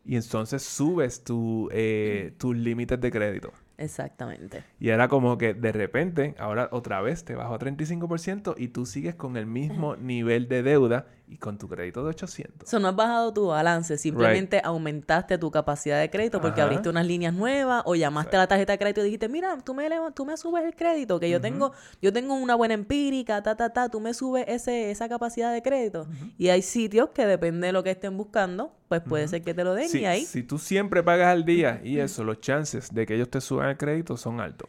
y 0.05 0.15
entonces 0.15 0.63
subes 0.63 1.23
tu, 1.23 1.69
eh, 1.71 2.33
tus 2.37 2.55
límites 2.55 2.99
de 2.99 3.11
crédito. 3.11 3.51
Exactamente. 3.77 4.63
Y 4.79 4.89
era 4.89 5.07
como 5.07 5.37
que 5.37 5.53
de 5.53 5.71
repente, 5.71 6.35
ahora 6.37 6.67
otra 6.71 7.01
vez 7.01 7.23
te 7.23 7.35
bajo 7.35 7.53
a 7.53 7.59
35% 7.59 8.55
y 8.57 8.69
tú 8.69 8.85
sigues 8.85 9.15
con 9.15 9.37
el 9.37 9.45
mismo 9.45 9.95
nivel 9.97 10.49
de 10.49 10.63
deuda 10.63 11.07
y 11.29 11.37
con 11.37 11.59
tu 11.59 11.67
crédito 11.67 12.03
de 12.03 12.09
800. 12.09 12.67
So, 12.67 12.79
no 12.79 12.87
has 12.87 12.95
bajado 12.95 13.31
tu 13.31 13.47
balance, 13.47 13.97
simplemente 13.99 14.61
aumentaste 14.63 15.37
tu 15.37 15.51
capacidad 15.51 15.99
de 15.99 16.09
crédito 16.09 16.41
porque 16.41 16.59
Ajá. 16.61 16.67
abriste 16.67 16.89
unas 16.89 17.05
líneas 17.05 17.33
nuevas 17.33 17.83
o 17.85 17.95
llamaste 17.95 18.35
a 18.35 18.39
la 18.39 18.47
tarjeta 18.47 18.73
de 18.73 18.79
crédito 18.79 19.01
y 19.01 19.03
dijiste, 19.05 19.29
mira, 19.29 19.57
tú 19.63 19.75
me, 19.75 19.87
tú 20.15 20.25
me 20.25 20.35
subes 20.37 20.65
el 20.65 20.75
crédito, 20.75 21.19
que 21.19 21.29
yo 21.29 21.39
tengo 21.39 21.71
yo 22.01 22.11
tengo 22.11 22.33
una 22.33 22.55
buena 22.55 22.73
empírica, 22.73 23.43
ta, 23.43 23.55
ta, 23.55 23.69
ta, 23.69 23.89
tú 23.89 23.99
me 23.99 24.13
subes 24.13 24.45
ese, 24.47 24.89
esa 24.89 25.07
capacidad 25.07 25.53
de 25.53 25.61
crédito. 25.61 26.07
Y 26.37 26.49
hay 26.49 26.63
sitios 26.63 27.09
que 27.09 27.27
depende 27.27 27.67
de 27.67 27.73
lo 27.73 27.83
que 27.83 27.91
estén 27.91 28.17
buscando, 28.17 28.73
pues 28.87 29.01
puede 29.01 29.27
ser 29.27 29.43
que 29.43 29.53
te 29.53 29.63
lo 29.63 29.75
den 29.75 29.89
Si, 29.89 29.99
y 29.99 30.05
ahí 30.05 30.25
si 30.25 30.41
tú 30.41 30.57
siempre 30.57 31.03
pagas 31.03 31.27
al 31.27 31.45
día 31.45 31.79
y 31.83 31.99
eso, 31.99 32.23
los 32.23 32.41
chances 32.41 32.91
de 32.91 33.05
que 33.05 33.15
ellos 33.15 33.29
te 33.29 33.39
suban 33.39 33.69
el 33.69 33.77
crédito 33.77 34.17
son 34.17 34.41
altos. 34.41 34.67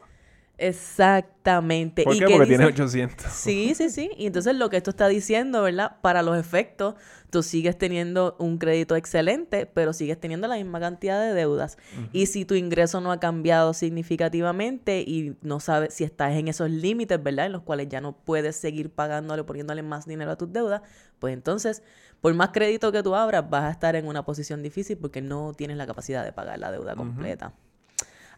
Exactamente. 0.61 2.05
¿Por 2.05 2.15
¿Y 2.15 2.19
qué? 2.19 2.27
qué 2.27 2.33
Porque 2.33 2.47
tienes 2.47 2.67
dice? 2.69 2.83
800. 2.83 3.33
Sí, 3.33 3.73
sí, 3.75 3.89
sí. 3.89 4.11
Y 4.19 4.27
entonces 4.27 4.55
lo 4.55 4.69
que 4.69 4.77
esto 4.77 4.91
está 4.91 5.09
diciendo, 5.09 5.63
¿verdad? 5.63 5.97
Para 6.03 6.23
los 6.23 6.37
efectos, 6.37 6.97
tú 7.31 7.43
sigues 7.43 7.79
teniendo 7.79 8.37
un 8.39 8.59
crédito 8.59 8.95
excelente, 8.95 9.65
pero 9.65 9.95
sigues 9.95 10.21
teniendo 10.21 10.49
la 10.49 10.57
misma 10.57 10.79
cantidad 10.79 11.19
de 11.19 11.33
deudas. 11.33 11.79
Y 12.13 12.27
si 12.27 12.45
tu 12.45 12.55
ingreso 12.57 13.01
no 13.01 13.11
ha 13.11 13.19
cambiado 13.19 13.73
significativamente 13.73 15.01
y 15.01 15.35
no 15.41 15.61
sabes 15.61 15.95
si 15.95 16.05
estás 16.05 16.33
en 16.33 16.49
esos 16.49 16.71
límites, 16.71 17.23
¿verdad? 17.23 17.47
En 17.47 17.53
los 17.53 17.63
cuales 17.63 17.89
ya 17.89 18.03
no 18.03 18.13
puedes 18.13 18.55
seguir 18.55 18.91
pagándole, 18.91 19.45
poniéndole 19.45 19.83
más 19.83 20.05
dinero 20.05 20.31
a 20.31 20.37
tus 20.37 20.53
deudas, 20.53 20.83
pues 21.19 21.33
entonces, 21.33 21.83
por 22.21 22.35
más 22.35 22.51
crédito 22.51 22.93
que 22.93 23.03
tú 23.03 23.15
abras, 23.15 23.49
vas 23.49 23.65
a 23.65 23.71
estar 23.71 23.97
en 23.97 24.07
una 24.07 24.27
posición 24.27 24.63
difícil 24.63 24.99
porque 24.99 25.23
no 25.23 25.55
tienes 25.55 25.79
la 25.79 25.87
capacidad 25.87 26.23
de 26.23 26.33
pagar 26.33 26.59
la 26.59 26.71
deuda 26.71 26.95
completa. 26.97 27.55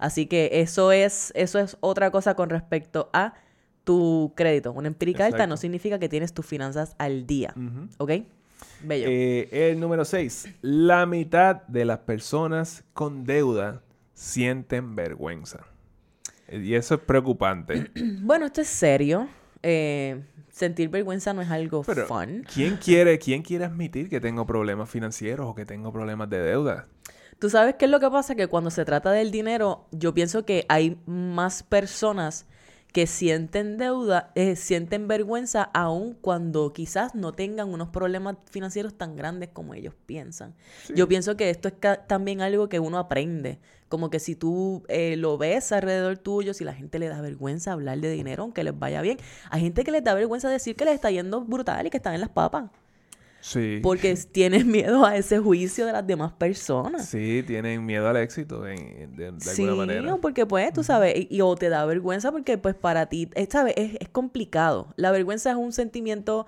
Así 0.03 0.26
que 0.26 0.50
eso 0.55 0.90
es, 0.90 1.32
eso 1.36 1.61
es 1.61 1.76
otra 1.78 2.11
cosa 2.11 2.34
con 2.34 2.50
respecto 2.50 3.09
a 3.12 3.34
tu 3.84 4.32
crédito. 4.34 4.72
Una 4.72 4.88
empírica 4.88 5.26
alta 5.26 5.46
no 5.46 5.57
significa 5.57 6.00
que 6.00 6.09
tienes 6.09 6.34
tus 6.34 6.44
finanzas 6.44 6.96
al 6.98 7.24
día. 7.24 7.55
¿Ok? 7.98 8.11
Bello. 8.82 9.07
Eh, 9.09 9.70
el 9.70 9.78
número 9.78 10.05
6. 10.05 10.48
La 10.61 11.07
mitad 11.07 11.62
de 11.68 11.84
las 11.84 12.00
personas 12.00 12.82
con 12.94 13.22
deuda 13.22 13.80
sienten 14.12 14.96
vergüenza. 14.96 15.61
Y 16.50 16.74
eso 16.74 16.96
es 16.96 17.00
preocupante. 17.00 17.92
Bueno, 18.22 18.46
esto 18.46 18.61
es 18.61 18.68
serio. 18.68 19.28
Eh, 19.62 20.20
sentir 20.50 20.88
vergüenza 20.88 21.32
no 21.32 21.42
es 21.42 21.50
algo 21.50 21.84
Pero, 21.84 22.07
fun. 22.07 22.44
¿quién 22.53 22.76
quiere, 22.76 23.20
¿quién 23.20 23.42
quiere 23.42 23.66
admitir 23.66 24.09
que 24.09 24.18
tengo 24.20 24.46
problemas 24.46 24.90
financieros 24.90 25.46
o 25.46 25.55
que 25.55 25.64
tengo 25.64 25.92
problemas 25.92 26.28
de 26.28 26.40
deuda? 26.40 26.88
Tú 27.43 27.51
sabes 27.51 27.74
qué 27.74 27.86
es 27.86 27.90
lo 27.90 27.99
que 27.99 28.09
pasa, 28.09 28.36
que 28.36 28.47
cuando 28.47 28.70
se 28.70 28.84
trata 28.84 29.11
del 29.11 29.32
dinero, 29.32 29.88
yo 29.90 30.14
pienso 30.14 30.45
que 30.45 30.64
hay 30.68 30.97
más 31.07 31.64
personas 31.64 32.47
que 32.93 33.09
sienten 33.09 33.78
deuda, 33.78 34.30
eh, 34.36 34.55
sienten 34.55 35.09
vergüenza 35.09 35.64
aun 35.74 36.14
cuando 36.14 36.72
quizás 36.72 37.16
no 37.16 37.32
tengan 37.32 37.68
unos 37.70 37.88
problemas 37.88 38.36
financieros 38.49 38.95
tan 38.95 39.16
grandes 39.16 39.49
como 39.53 39.74
ellos 39.74 39.93
piensan. 40.07 40.55
Yo 40.95 41.09
pienso 41.09 41.36
que 41.36 41.51
esto 41.51 41.66
es 41.66 41.74
también 42.07 42.43
algo 42.43 42.68
que 42.68 42.78
uno 42.78 42.97
aprende. 42.97 43.59
Como 43.88 44.09
que 44.09 44.20
si 44.20 44.36
tú 44.36 44.84
eh, 44.86 45.16
lo 45.16 45.36
ves 45.36 45.72
alrededor 45.72 46.18
tuyo, 46.18 46.55
si 46.55 46.62
la 46.62 46.74
gente 46.74 47.01
le 47.01 47.09
da 47.09 47.20
vergüenza 47.20 47.72
hablar 47.72 47.99
de 47.99 48.12
dinero, 48.12 48.45
aunque 48.45 48.62
les 48.62 48.78
vaya 48.78 49.03
bien. 49.03 49.18
Hay 49.51 49.62
gente 49.62 49.82
que 49.82 49.90
les 49.90 50.05
da 50.05 50.14
vergüenza 50.14 50.49
decir 50.49 50.76
que 50.76 50.84
les 50.84 50.95
está 50.95 51.11
yendo 51.11 51.40
brutal 51.40 51.88
y 51.88 51.90
que 51.90 51.97
están 51.97 52.14
en 52.14 52.20
las 52.20 52.30
papas. 52.30 52.70
Sí. 53.45 53.80
Porque 53.82 54.14
tienes 54.32 54.64
miedo 54.64 55.05
a 55.05 55.16
ese 55.16 55.38
juicio 55.40 55.84
de 55.84 55.93
las 55.93 56.07
demás 56.07 56.32
personas. 56.32 57.09
Sí, 57.09 57.43
tienen 57.45 57.84
miedo 57.84 58.09
al 58.09 58.16
éxito 58.18 58.62
de, 58.62 59.09
de 59.16 59.32
Sí, 59.40 59.62
alguna 59.64 59.74
manera. 59.86 60.14
o 60.14 60.20
porque 60.20 60.47
pues, 60.47 60.72
tú 60.72 60.84
sabes, 60.84 61.14
y, 61.18 61.26
y 61.28 61.40
o 61.40 61.55
te 61.57 61.68
da 61.68 61.84
vergüenza 61.84 62.30
porque 62.30 62.57
pues 62.57 62.76
para 62.76 63.07
ti, 63.07 63.28
eh, 63.34 63.49
¿sabes? 63.51 63.74
Es, 63.76 63.97
es 64.01 64.09
complicado. 64.09 64.95
La 64.97 65.11
vergüenza 65.11 65.51
es 65.51 65.57
un 65.57 65.72
sentimiento 65.72 66.47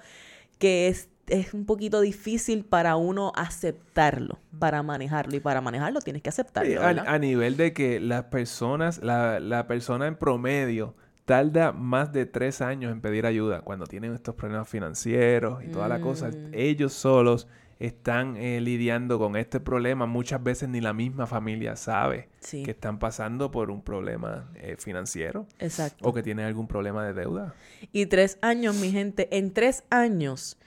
que 0.59 0.87
es, 0.87 1.09
es 1.27 1.53
un 1.53 1.67
poquito 1.67 2.01
difícil 2.01 2.65
para 2.65 2.95
uno 2.95 3.33
aceptarlo, 3.35 4.39
para 4.61 4.83
manejarlo. 4.85 5.35
Y 5.37 5.41
para 5.41 5.61
manejarlo 5.61 6.01
tienes 6.01 6.23
que 6.23 6.29
aceptarlo, 6.29 6.71
Sí, 6.71 6.77
a, 6.79 6.89
a 6.91 7.19
nivel 7.19 7.57
de 7.57 7.73
que 7.73 7.99
las 7.99 8.25
personas, 8.27 9.03
la, 9.03 9.41
la 9.41 9.67
persona 9.67 10.07
en 10.07 10.15
promedio 10.17 10.95
tarda 11.25 11.73
más 11.73 12.13
de 12.13 12.27
tres 12.27 12.61
años 12.61 12.93
en 12.93 13.01
pedir 13.01 13.27
ayuda 13.27 13.63
cuando 13.63 13.87
tienen 13.87 14.15
estos 14.15 14.35
problemas 14.35 14.69
financieros 14.69 15.65
y 15.65 15.69
toda 15.69 15.89
la 15.89 16.01
cosa. 16.01 16.29
Mm. 16.29 16.51
Ellos 16.53 16.93
solos 16.93 17.49
están 17.79 18.37
eh, 18.37 18.61
lidiando 18.61 19.19
con 19.19 19.37
este 19.37 19.61
problema. 19.61 20.07
Muchas 20.07 20.43
veces 20.43 20.69
ni 20.69 20.81
la 20.81 20.93
misma 20.93 21.27
familia 21.27 21.77
sabe 21.77 22.29
Sí, 22.41 22.63
que 22.63 22.73
están 22.73 22.99
pasando 22.99 23.51
por 23.51 23.71
un 23.71 23.83
problema 23.83 24.51
eh, 24.57 24.77
financiero 24.79 25.47
exacto. 25.59 26.07
o 26.09 26.13
que 26.13 26.23
tienen 26.23 26.47
algún 26.47 26.69
problema 26.69 27.05
de 27.05 27.15
deuda. 27.15 27.55
Y 27.93 28.07
tres 28.07 28.39
años, 28.43 28.77
mi 28.77 28.91
gente, 28.91 29.37
en 29.37 29.53
tres 29.53 29.85
años 29.91 30.59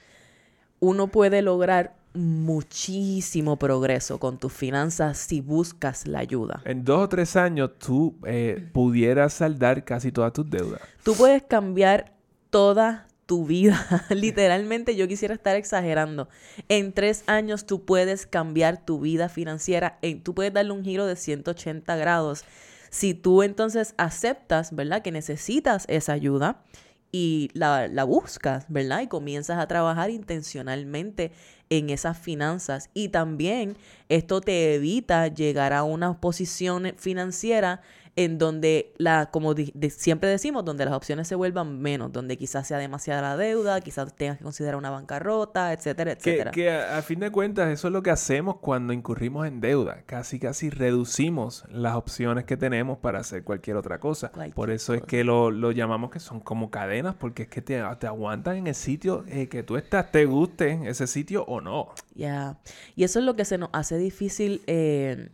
uno 0.79 1.07
puede 1.07 1.41
lograr 1.41 1.95
muchísimo 2.17 3.57
progreso 3.57 4.19
con 4.19 4.37
tus 4.37 4.51
finanzas 4.51 5.17
si 5.17 5.41
buscas 5.41 6.07
la 6.07 6.19
ayuda. 6.19 6.61
En 6.65 6.83
dos 6.83 7.01
o 7.01 7.09
tres 7.09 7.35
años 7.35 7.71
tú 7.79 8.17
eh, 8.25 8.69
pudieras 8.73 9.33
saldar 9.33 9.85
casi 9.85 10.11
todas 10.11 10.33
tus 10.33 10.49
deudas. 10.49 10.81
Tú 11.03 11.13
puedes 11.13 11.43
cambiar 11.43 12.13
toda 12.49 13.07
tu 13.27 13.45
vida. 13.45 14.05
Literalmente 14.09 14.95
yo 14.95 15.07
quisiera 15.07 15.35
estar 15.35 15.55
exagerando. 15.55 16.27
En 16.69 16.93
tres 16.93 17.23
años 17.27 17.65
tú 17.65 17.85
puedes 17.85 18.25
cambiar 18.25 18.83
tu 18.83 18.99
vida 18.99 19.29
financiera. 19.29 19.99
Tú 20.23 20.33
puedes 20.33 20.53
darle 20.53 20.71
un 20.71 20.83
giro 20.83 21.05
de 21.05 21.15
180 21.15 21.95
grados. 21.95 22.43
Si 22.89 23.13
tú 23.13 23.43
entonces 23.43 23.93
aceptas, 23.97 24.73
¿verdad? 24.73 25.01
Que 25.01 25.11
necesitas 25.11 25.85
esa 25.87 26.13
ayuda 26.13 26.63
y 27.11 27.49
la, 27.53 27.87
la 27.87 28.03
buscas, 28.03 28.65
¿verdad? 28.67 29.01
Y 29.01 29.07
comienzas 29.07 29.59
a 29.59 29.67
trabajar 29.67 30.09
intencionalmente 30.09 31.31
en 31.69 31.89
esas 31.89 32.17
finanzas. 32.17 32.89
Y 32.93 33.09
también 33.09 33.77
esto 34.09 34.41
te 34.41 34.75
evita 34.75 35.27
llegar 35.27 35.73
a 35.73 35.83
una 35.83 36.19
posición 36.19 36.93
financiera 36.97 37.81
en 38.17 38.39
donde, 38.39 38.93
la, 38.97 39.27
como 39.27 39.53
siempre 39.91 40.27
decimos, 40.27 40.65
donde 40.65 40.83
las 40.85 40.95
opciones 40.95 41.27
se 41.27 41.35
vuelvan 41.35 41.79
menos, 41.79 42.11
donde 42.11 42.35
quizás 42.35 42.67
sea 42.67 42.79
demasiada 42.79 43.21
la 43.21 43.37
deuda, 43.37 43.79
quizás 43.79 44.11
tengas 44.15 44.39
que 44.39 44.43
considerar 44.43 44.75
una 44.75 44.89
bancarrota, 44.89 45.71
etcétera, 45.71 46.13
etcétera. 46.13 46.49
Que, 46.49 46.71
a, 46.71 46.99
fin 47.03 47.19
de 47.19 47.29
cuentas 47.29 47.69
eso 47.69 47.89
es 47.89 47.93
lo 47.93 48.01
que 48.01 48.09
hacemos 48.09 48.57
cuando 48.57 48.91
incurrimos 48.91 49.45
en 49.45 49.61
deuda. 49.61 50.01
Casi, 50.07 50.39
casi 50.39 50.71
reducimos 50.71 51.63
las 51.69 51.93
opciones 51.93 52.45
que 52.45 52.57
tenemos 52.57 52.97
para 52.97 53.19
hacer 53.19 53.43
cualquier 53.43 53.77
otra 53.77 53.99
cosa. 53.99 54.31
Por 54.55 54.71
eso 54.71 54.95
es 54.95 55.03
que 55.03 55.23
lo, 55.23 55.51
lo, 55.51 55.71
llamamos 55.71 56.09
que 56.09 56.19
son 56.19 56.39
como 56.39 56.71
cadenas, 56.71 57.13
porque 57.13 57.43
es 57.43 57.49
que 57.49 57.61
te, 57.61 57.83
te 57.99 58.07
aguantan 58.07 58.57
en 58.57 58.65
el 58.65 58.75
sitio 58.75 59.25
eh, 59.27 59.47
que 59.47 59.61
tú 59.61 59.77
estás, 59.77 60.11
te 60.11 60.25
guste 60.25 60.79
ese 60.85 61.05
sitio 61.05 61.43
o 61.43 61.61
no. 61.61 61.89
Ya. 62.15 62.57
Y 62.95 63.03
eso 63.03 63.19
es 63.19 63.25
lo 63.25 63.35
que 63.35 63.45
se 63.45 63.59
nos 63.59 63.69
hace 63.73 63.99
difícil 63.99 64.63
eh, 64.65 65.29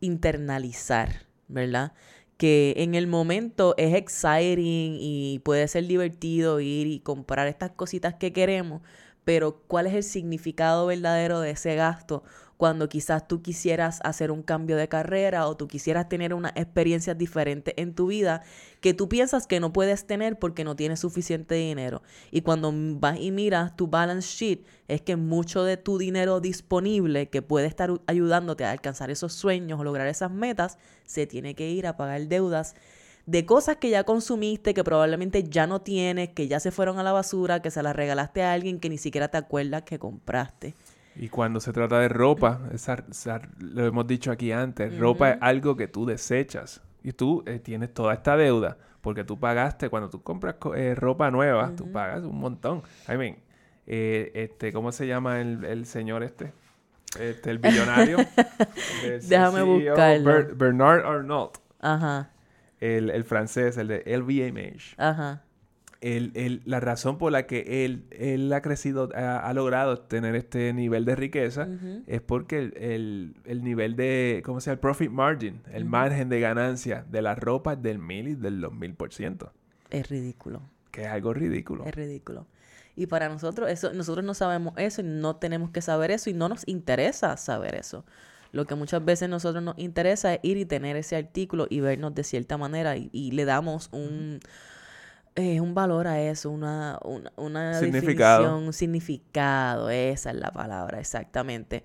internalizar, 0.00 1.26
¿verdad? 1.46 1.92
Que 2.44 2.74
en 2.76 2.94
el 2.94 3.06
momento 3.06 3.74
es 3.78 3.94
exciting 3.94 4.98
y 5.00 5.38
puede 5.46 5.66
ser 5.66 5.86
divertido 5.86 6.60
ir 6.60 6.86
y 6.88 7.00
comprar 7.00 7.46
estas 7.48 7.70
cositas 7.70 8.16
que 8.16 8.34
queremos, 8.34 8.82
pero 9.24 9.62
¿cuál 9.66 9.86
es 9.86 9.94
el 9.94 10.02
significado 10.02 10.84
verdadero 10.84 11.40
de 11.40 11.52
ese 11.52 11.74
gasto? 11.74 12.22
Cuando 12.64 12.88
quizás 12.88 13.28
tú 13.28 13.42
quisieras 13.42 14.00
hacer 14.04 14.30
un 14.30 14.42
cambio 14.42 14.78
de 14.78 14.88
carrera 14.88 15.48
o 15.48 15.54
tú 15.54 15.68
quisieras 15.68 16.08
tener 16.08 16.32
una 16.32 16.48
experiencia 16.54 17.12
diferente 17.12 17.78
en 17.78 17.94
tu 17.94 18.06
vida 18.06 18.40
que 18.80 18.94
tú 18.94 19.06
piensas 19.06 19.46
que 19.46 19.60
no 19.60 19.70
puedes 19.74 20.06
tener 20.06 20.38
porque 20.38 20.64
no 20.64 20.74
tienes 20.74 21.00
suficiente 21.00 21.56
dinero. 21.56 22.02
Y 22.30 22.40
cuando 22.40 22.72
vas 22.72 23.20
y 23.20 23.32
miras 23.32 23.76
tu 23.76 23.88
balance 23.88 24.26
sheet, 24.26 24.64
es 24.88 25.02
que 25.02 25.16
mucho 25.16 25.62
de 25.62 25.76
tu 25.76 25.98
dinero 25.98 26.40
disponible 26.40 27.28
que 27.28 27.42
puede 27.42 27.66
estar 27.66 28.00
ayudándote 28.06 28.64
a 28.64 28.70
alcanzar 28.70 29.10
esos 29.10 29.34
sueños 29.34 29.78
o 29.78 29.84
lograr 29.84 30.06
esas 30.06 30.30
metas, 30.30 30.78
se 31.04 31.26
tiene 31.26 31.54
que 31.54 31.68
ir 31.68 31.86
a 31.86 31.98
pagar 31.98 32.28
deudas 32.28 32.76
de 33.26 33.44
cosas 33.44 33.76
que 33.76 33.90
ya 33.90 34.04
consumiste, 34.04 34.72
que 34.72 34.84
probablemente 34.84 35.44
ya 35.44 35.66
no 35.66 35.82
tienes, 35.82 36.30
que 36.30 36.48
ya 36.48 36.60
se 36.60 36.70
fueron 36.70 36.98
a 36.98 37.02
la 37.02 37.12
basura, 37.12 37.60
que 37.60 37.70
se 37.70 37.82
las 37.82 37.94
regalaste 37.94 38.42
a 38.42 38.54
alguien 38.54 38.80
que 38.80 38.88
ni 38.88 38.96
siquiera 38.96 39.28
te 39.28 39.36
acuerdas 39.36 39.82
que 39.82 39.98
compraste. 39.98 40.74
Y 41.16 41.28
cuando 41.28 41.60
se 41.60 41.72
trata 41.72 42.00
de 42.00 42.08
ropa, 42.08 42.60
lo 43.58 43.86
hemos 43.86 44.06
dicho 44.06 44.30
aquí 44.32 44.52
antes, 44.52 44.98
ropa 44.98 45.30
es 45.30 45.38
algo 45.40 45.76
que 45.76 45.88
tú 45.88 46.06
desechas. 46.06 46.82
Y 47.02 47.12
tú 47.12 47.42
eh, 47.46 47.58
tienes 47.58 47.92
toda 47.92 48.14
esta 48.14 48.36
deuda 48.36 48.78
porque 49.00 49.22
tú 49.22 49.38
pagaste, 49.38 49.90
cuando 49.90 50.08
tú 50.08 50.22
compras 50.22 50.56
eh, 50.74 50.94
ropa 50.94 51.30
nueva, 51.30 51.72
tú 51.76 51.92
pagas 51.92 52.22
un 52.22 52.38
montón. 52.38 52.82
I 53.06 53.18
mean, 53.18 53.36
eh, 53.86 54.32
este, 54.34 54.72
¿cómo 54.72 54.92
se 54.92 55.06
llama 55.06 55.40
el, 55.42 55.84
señor 55.84 56.22
este? 56.22 56.52
Este, 57.20 57.50
el 57.50 57.58
billonario. 57.58 58.16
Déjame 59.28 59.60
e 59.60 59.62
buscarlo. 59.62 60.56
Bernard 60.56 61.04
Arnault. 61.04 61.58
Ajá. 61.80 62.30
El, 62.80 63.10
el 63.10 63.24
francés, 63.24 63.76
el 63.76 63.88
de 63.88 64.02
LVMH. 64.06 64.94
Ajá 64.96 65.42
el, 66.04 66.60
la 66.66 66.80
razón 66.80 67.16
por 67.16 67.32
la 67.32 67.46
que 67.46 67.84
él, 67.84 68.04
él 68.10 68.52
ha 68.52 68.60
crecido, 68.60 69.08
ha, 69.14 69.50
logrado 69.54 70.00
tener 70.00 70.34
este 70.34 70.74
nivel 70.74 71.06
de 71.06 71.16
riqueza 71.16 71.66
es 72.06 72.20
porque 72.20 72.58
el, 72.58 73.34
el, 73.46 73.64
nivel 73.64 73.96
de, 73.96 74.42
¿cómo 74.44 74.60
se 74.60 74.66
llama? 74.66 74.74
El 74.74 74.80
profit 74.80 75.10
margin, 75.10 75.62
el 75.72 75.86
margen 75.86 76.28
de 76.28 76.40
ganancia 76.40 77.06
de 77.10 77.22
la 77.22 77.34
ropa 77.34 77.72
es 77.72 77.82
del 77.82 77.98
mil 77.98 78.28
y 78.28 78.34
del 78.34 78.60
dos 78.60 78.74
mil 78.74 78.94
por 78.94 79.14
ciento. 79.14 79.52
Es 79.90 80.10
ridículo. 80.10 80.60
Que 80.90 81.02
es 81.02 81.08
algo 81.08 81.32
ridículo. 81.32 81.84
Es 81.86 81.94
ridículo. 81.94 82.46
Y 82.96 83.06
para 83.06 83.28
nosotros, 83.30 83.70
eso, 83.70 83.92
nosotros 83.94 84.24
no 84.24 84.34
sabemos 84.34 84.74
eso 84.76 85.00
y 85.00 85.04
no 85.04 85.36
tenemos 85.36 85.70
que 85.70 85.80
saber 85.80 86.10
eso 86.10 86.28
y 86.28 86.34
no 86.34 86.50
nos 86.50 86.68
interesa 86.68 87.36
saber 87.38 87.74
eso. 87.76 88.04
Lo 88.52 88.66
que 88.66 88.74
muchas 88.74 89.04
veces 89.04 89.28
nosotros 89.28 89.64
nos 89.64 89.76
interesa 89.78 90.34
es 90.34 90.40
ir 90.42 90.58
y 90.58 90.66
tener 90.66 90.96
ese 90.96 91.16
artículo 91.16 91.66
y 91.70 91.80
vernos 91.80 92.14
de 92.14 92.22
cierta 92.22 92.58
manera 92.58 92.94
y 92.96 93.30
le 93.32 93.44
damos 93.46 93.88
un 93.90 94.38
es 95.36 95.60
un 95.60 95.74
valor 95.74 96.06
a 96.06 96.20
eso, 96.20 96.50
una, 96.50 96.98
una, 97.02 97.32
una 97.36 97.74
significado. 97.80 98.42
definición, 98.42 98.66
un 98.66 98.72
significado, 98.72 99.90
esa 99.90 100.30
es 100.30 100.36
la 100.36 100.52
palabra, 100.52 101.00
exactamente. 101.00 101.82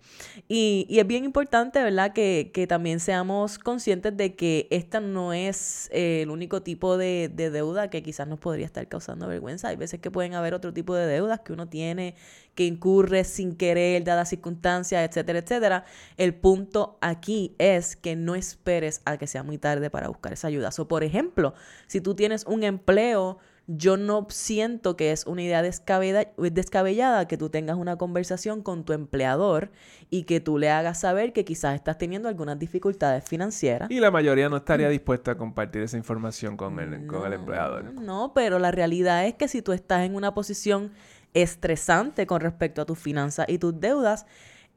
Y, 0.48 0.86
y 0.88 1.00
es 1.00 1.08
bien 1.08 1.24
importante, 1.24 1.82
¿verdad?, 1.82 2.14
que, 2.14 2.52
que, 2.54 2.68
también 2.68 3.00
seamos 3.00 3.58
conscientes 3.58 4.16
de 4.16 4.36
que 4.36 4.68
esta 4.70 5.00
no 5.00 5.34
es 5.34 5.90
eh, 5.92 6.22
el 6.22 6.30
único 6.30 6.62
tipo 6.62 6.98
de, 6.98 7.32
de, 7.34 7.50
deuda 7.50 7.90
que 7.90 8.04
quizás 8.04 8.28
nos 8.28 8.38
podría 8.40 8.68
estar 8.68 8.88
causando 8.88 9.28
vergüenza. 9.28 9.70
Hay 9.70 9.78
veces 9.78 10.00
que 10.00 10.12
pueden 10.12 10.36
haber 10.36 10.54
otro 10.54 10.72
tipo 10.72 10.94
de 10.94 11.08
deudas 11.08 11.40
que 11.40 11.54
uno 11.54 11.68
tiene, 11.68 12.14
que 12.60 12.66
incurre 12.66 13.24
sin 13.24 13.56
querer, 13.56 14.04
dadas 14.04 14.28
circunstancias, 14.28 15.08
etcétera, 15.08 15.40
etcétera. 15.40 15.86
El 16.18 16.36
punto 16.36 16.98
aquí 17.00 17.56
es 17.58 17.96
que 17.96 18.18
no 18.18 18.36
esperes 18.36 19.02
a 19.06 19.16
que 19.16 19.28
sea 19.28 19.44
muy 19.44 19.58
tarde 19.58 19.90
para 19.90 20.10
buscar 20.10 20.34
esa 20.34 20.50
ayuda. 20.50 20.70
O, 20.78 20.86
por 20.86 21.06
ejemplo, 21.06 21.54
si 21.88 22.02
tú 22.02 22.16
tienes 22.16 22.44
un 22.46 22.64
empleo 22.64 23.40
yo 23.72 23.98
no 23.98 24.26
siento 24.32 24.98
que 24.98 25.12
es 25.12 25.28
una 25.28 25.44
idea 25.44 25.62
descabellada 25.62 27.28
que 27.28 27.38
tú 27.38 27.52
tengas 27.52 27.78
una 27.78 27.98
conversación 27.98 28.64
con 28.64 28.84
tu 28.84 28.94
empleador 28.94 29.70
y 30.10 30.24
que 30.24 30.40
tú 30.40 30.58
le 30.58 30.72
hagas 30.72 31.02
saber 31.02 31.34
que 31.34 31.46
quizás 31.46 31.76
estás 31.76 32.00
teniendo 32.00 32.28
algunas 32.30 32.58
dificultades 32.58 33.24
financieras. 33.24 33.92
Y 33.92 34.00
la 34.00 34.10
mayoría 34.10 34.50
no 34.50 34.58
estaría 34.58 34.90
dispuesta 34.90 35.34
a 35.34 35.38
compartir 35.38 35.84
esa 35.84 35.98
información 35.98 36.58
con 36.58 36.80
el, 36.80 37.06
con 37.06 37.28
el 37.28 37.34
empleador. 37.34 37.94
No, 37.94 38.32
pero 38.34 38.58
la 38.58 38.72
realidad 38.72 39.28
es 39.28 39.36
que 39.36 39.48
si 39.48 39.62
tú 39.62 39.72
estás 39.72 40.04
en 40.04 40.16
una 40.16 40.34
posición 40.34 40.92
estresante 41.34 42.28
con 42.28 42.42
respecto 42.42 42.82
a 42.82 42.86
tus 42.86 43.00
finanzas 43.00 43.48
y 43.50 43.58
tus 43.58 43.80
deudas, 43.80 44.26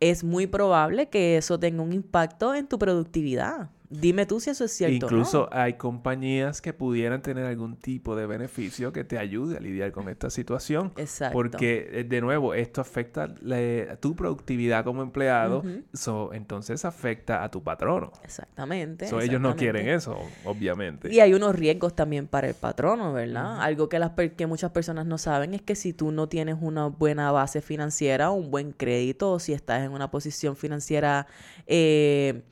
es 0.00 0.24
muy 0.24 0.46
probable 0.46 1.08
que 1.08 1.36
eso 1.36 1.58
tenga 1.58 1.82
un 1.82 1.92
impacto 1.92 2.54
en 2.54 2.66
tu 2.66 2.78
productividad. 2.78 3.70
Dime 3.92 4.24
tú 4.24 4.40
si 4.40 4.48
eso 4.48 4.64
es 4.64 4.72
cierto. 4.72 4.94
Incluso 4.94 5.50
hay 5.52 5.74
compañías 5.74 6.62
que 6.62 6.72
pudieran 6.72 7.20
tener 7.20 7.44
algún 7.44 7.76
tipo 7.76 8.16
de 8.16 8.24
beneficio 8.24 8.90
que 8.90 9.04
te 9.04 9.18
ayude 9.18 9.58
a 9.58 9.60
lidiar 9.60 9.92
con 9.92 10.08
esta 10.08 10.30
situación. 10.30 10.92
Exacto. 10.96 11.34
Porque, 11.34 11.90
eh, 11.92 12.04
de 12.04 12.20
nuevo, 12.22 12.54
esto 12.54 12.80
afecta 12.80 13.24
a 13.24 13.96
tu 13.96 14.16
productividad 14.16 14.82
como 14.82 15.02
empleado, 15.02 15.62
entonces 16.32 16.86
afecta 16.86 17.44
a 17.44 17.50
tu 17.50 17.62
patrono. 17.62 18.12
Exactamente, 18.24 19.10
Ellos 19.22 19.40
no 19.42 19.56
quieren 19.56 19.86
eso, 19.86 20.18
obviamente. 20.46 21.12
Y 21.12 21.20
hay 21.20 21.34
unos 21.34 21.54
riesgos 21.54 21.94
también 21.94 22.26
para 22.26 22.48
el 22.48 22.54
patrono, 22.54 23.12
¿verdad? 23.12 23.60
Algo 23.60 23.90
que, 23.90 23.98
las 23.98 24.12
que 24.12 24.46
muchas 24.46 24.70
personas 24.70 25.04
no 25.04 25.18
saben 25.18 25.52
es 25.52 25.60
que 25.60 25.74
si 25.74 25.92
tú 25.92 26.12
no 26.12 26.30
tienes 26.30 26.56
una 26.62 26.86
buena 26.86 27.30
base 27.30 27.60
financiera, 27.60 28.30
un 28.30 28.50
buen 28.50 28.72
crédito, 28.72 29.32
o 29.32 29.38
si 29.38 29.52
estás 29.52 29.82
en 29.82 29.92
una 29.92 30.10
posición 30.10 30.56
financiera... 30.56 31.26
Eh, 31.66 32.42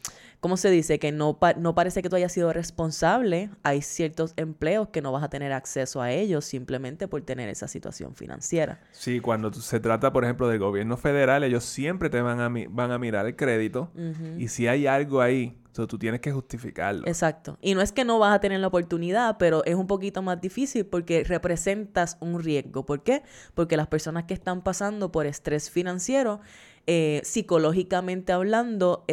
¿cómo 0.41 0.57
se 0.57 0.70
dice? 0.70 0.99
Que 0.99 1.12
no, 1.12 1.38
no 1.57 1.74
parece 1.74 2.03
que 2.03 2.09
tú 2.09 2.16
hayas 2.16 2.32
sido 2.32 2.53
responsable. 2.53 3.51
Hay 3.62 3.82
ciertos 3.82 4.32
empleos 4.36 4.88
que 4.88 5.03
no 5.03 5.12
vas 5.12 5.22
a 5.22 5.30
tener 5.30 5.53
acceso 5.53 6.03
a 6.03 6.11
ellos 6.11 6.45
simplemente 6.45 7.09
por 7.09 7.22
tener 7.22 7.49
esa 7.49 7.68
situación 7.68 8.14
financiera. 8.14 8.80
Sí, 8.93 9.20
cuando 9.20 9.53
se 9.53 9.80
trata, 9.80 10.12
por 10.12 10.24
ejemplo, 10.24 10.49
del 10.49 10.59
gobierno 10.59 10.97
federal, 10.97 11.45
ellos 11.45 11.64
siempre 11.64 12.11
te 12.11 12.20
van 12.20 12.41
a, 12.41 12.51
van 12.70 12.91
a 12.91 12.99
mirar 12.99 13.26
el 13.26 13.36
crédito. 13.36 13.91
Y 14.38 14.49
si 14.49 14.66
hay 14.66 14.86
algo 14.86 15.20
ahí 15.20 15.61
tú 15.86 15.99
tienes 15.99 16.20
que 16.20 16.32
justificarlo. 16.32 17.07
Exacto. 17.07 17.59
Y 17.61 17.74
no 17.74 17.80
es 17.80 17.93
que 17.93 18.05
no 18.05 18.18
vas 18.18 18.34
a 18.34 18.41
tener 18.41 18.61
la 18.61 18.66
oportunidad, 18.66 19.36
pero 19.38 19.64
es 19.64 19.74
un 19.74 19.86
poquito 19.86 20.22
más 20.22 20.41
difícil 20.41 20.86
porque 20.86 21.24
representas 21.24 22.16
un 22.20 22.43
riesgo. 22.43 22.84
¿Por 22.84 23.03
qué? 23.03 23.22
Porque 23.55 23.76
las 23.76 23.86
personas 23.86 24.24
que 24.24 24.34
están 24.34 24.62
pasando 24.62 25.12
por 25.12 25.26
estrés 25.26 25.70
financiero 25.70 26.41
eh, 26.87 27.20
psicológicamente 27.24 28.33
hablando, 28.33 29.05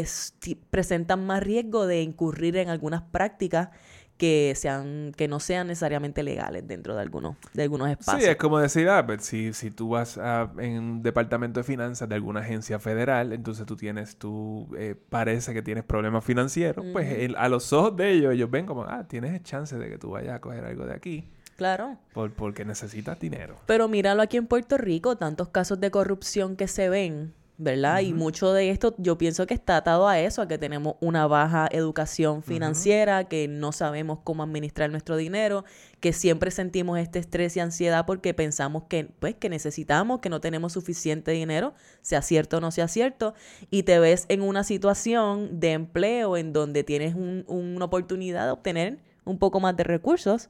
presentan 0.70 1.26
más 1.26 1.43
riesgo 1.43 1.88
de 1.88 2.01
incurrir 2.01 2.57
en 2.57 2.70
algunas 2.70 3.03
prácticas 3.03 3.70
que 4.18 4.53
sean 4.55 5.11
que 5.15 5.28
no 5.28 5.39
sean 5.39 5.68
necesariamente 5.68 6.24
legales 6.24 6.68
dentro 6.68 6.95
de 6.95 7.01
algunos 7.01 7.38
de 7.53 7.63
algunos 7.63 7.89
espacios. 7.89 8.24
Sí, 8.24 8.30
es 8.30 8.36
como 8.38 8.59
decir, 8.59 8.89
ah, 8.89 9.05
pues, 9.05 9.24
si, 9.24 9.53
si 9.53 9.70
tú 9.70 9.89
vas 9.89 10.18
a, 10.18 10.51
en 10.57 10.80
un 10.80 11.03
departamento 11.03 11.59
de 11.59 11.63
finanzas 11.63 12.09
de 12.09 12.15
alguna 12.15 12.39
agencia 12.41 12.80
federal, 12.80 13.32
entonces 13.32 13.65
tú 13.65 13.76
tienes, 13.76 14.18
tú 14.18 14.68
eh, 14.78 14.95
parece 15.09 15.53
que 15.53 15.61
tienes 15.61 15.84
problemas 15.84 16.26
financieros, 16.26 16.84
pues 16.93 17.32
a 17.38 17.49
los 17.49 17.72
ojos 17.74 17.95
de 17.95 18.11
ellos, 18.11 18.34
ellos 18.34 18.49
ven 18.49 18.65
como, 18.65 18.84
ah, 18.84 19.07
tienes 19.07 19.41
chance 19.43 19.78
de 19.78 19.89
que 19.89 19.97
tú 19.97 20.11
vayas 20.11 20.36
a 20.36 20.41
coger 20.41 20.65
algo 20.65 20.86
de 20.86 20.93
aquí. 20.93 21.30
Claro. 21.55 21.97
Por, 22.13 22.34
porque 22.34 22.65
necesitas 22.65 23.20
dinero. 23.20 23.55
Pero 23.65 23.88
míralo 23.88 24.22
aquí 24.22 24.38
en 24.38 24.45
Puerto 24.45 24.78
Rico, 24.78 25.18
tantos 25.18 25.49
casos 25.49 25.80
de 25.80 25.89
corrupción 25.89 26.55
que 26.55 26.68
se 26.68 26.89
ven 26.89 27.34
¿verdad? 27.60 28.01
Y 28.01 28.14
mucho 28.14 28.53
de 28.53 28.70
esto 28.70 28.93
yo 28.99 29.18
pienso 29.18 29.47
que 29.47 29.55
está 29.55 29.78
atado 29.78 30.08
a 30.08 30.20
eso, 30.20 30.43
a 30.43 30.47
que 30.47 30.60
tenemos 30.60 30.95
una 30.99 31.26
baja 31.26 31.68
educación 31.72 32.43
financiera, 32.43 33.24
que 33.24 33.47
no 33.47 33.72
sabemos 33.72 34.20
cómo 34.24 34.43
administrar 34.43 34.91
nuestro 34.91 35.18
dinero, 35.18 35.66
que 35.99 36.14
siempre 36.14 36.51
sentimos 36.51 36.99
este 36.99 37.18
estrés 37.18 37.58
y 37.58 37.60
ansiedad 37.60 38.05
porque 38.05 38.36
pensamos 38.36 38.84
que, 38.88 39.10
pues, 39.20 39.36
que 39.36 39.49
necesitamos, 39.49 40.20
que 40.20 40.30
no 40.30 40.39
tenemos 40.39 40.74
suficiente 40.74 41.32
dinero, 41.32 41.74
sea 42.01 42.22
cierto 42.22 42.58
o 42.58 42.62
no 42.62 42.70
sea 42.70 42.88
cierto, 42.88 43.34
y 43.72 43.84
te 43.84 43.97
ves 43.97 44.26
en 44.30 44.43
una 44.43 44.64
situación 44.64 45.60
de 45.60 45.72
empleo 45.72 46.38
en 46.38 46.53
donde 46.53 46.84
tienes 46.84 47.16
una 47.16 47.86
oportunidad 47.86 48.45
de 48.45 48.51
obtener 48.51 48.99
un 49.26 49.39
poco 49.39 49.60
más 49.60 49.76
de 49.76 49.84
recursos 49.84 50.49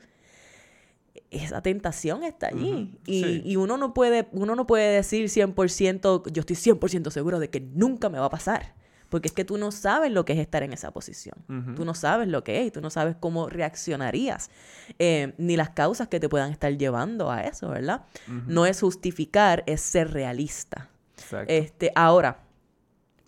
esa 1.32 1.62
tentación 1.62 2.24
está 2.24 2.48
allí. 2.48 2.98
Y, 3.06 3.24
sí. 3.24 3.42
y 3.46 3.56
uno 3.56 3.78
no 3.78 3.94
puede, 3.94 4.28
uno 4.32 4.56
no 4.56 4.66
puede 4.68 4.94
decir 4.96 5.26
100%, 5.26 6.32
yo 6.32 6.40
estoy 6.40 6.56
100% 6.56 7.12
seguro 7.12 7.40
de 7.40 7.50
que 7.50 7.60
nunca 7.60 8.10
me 8.10 8.20
va 8.20 8.26
a 8.26 8.30
pasar. 8.30 8.76
Porque 9.10 9.30
es 9.30 9.34
que 9.34 9.46
tú 9.46 9.58
no 9.58 9.72
sabes 9.72 10.12
lo 10.12 10.26
que 10.26 10.34
es 10.34 10.40
estar 10.40 10.64
en 10.64 10.74
esa 10.74 10.92
posición. 10.92 11.36
Tú 11.78 11.86
no 11.86 11.94
sabes 11.94 12.28
lo 12.28 12.44
que 12.44 12.60
es 12.60 12.68
y 12.68 12.72
tú 12.72 12.82
no 12.82 12.90
sabes 12.90 13.16
cómo 13.18 13.48
reaccionarías. 13.48 14.50
eh, 15.00 15.34
ni 15.38 15.56
las 15.56 15.70
causas 15.70 16.10
que 16.10 16.20
te 16.20 16.28
puedan 16.28 16.52
estar 16.52 16.78
llevando 16.78 17.32
a 17.32 17.44
eso, 17.44 17.70
¿verdad? 17.70 18.06
No 18.48 18.66
es 18.66 18.82
justificar, 18.82 19.64
es 19.66 19.80
ser 19.80 20.12
realista. 20.12 20.90
Exacto. 21.18 21.54
Este, 21.54 21.92
ahora, 21.96 22.47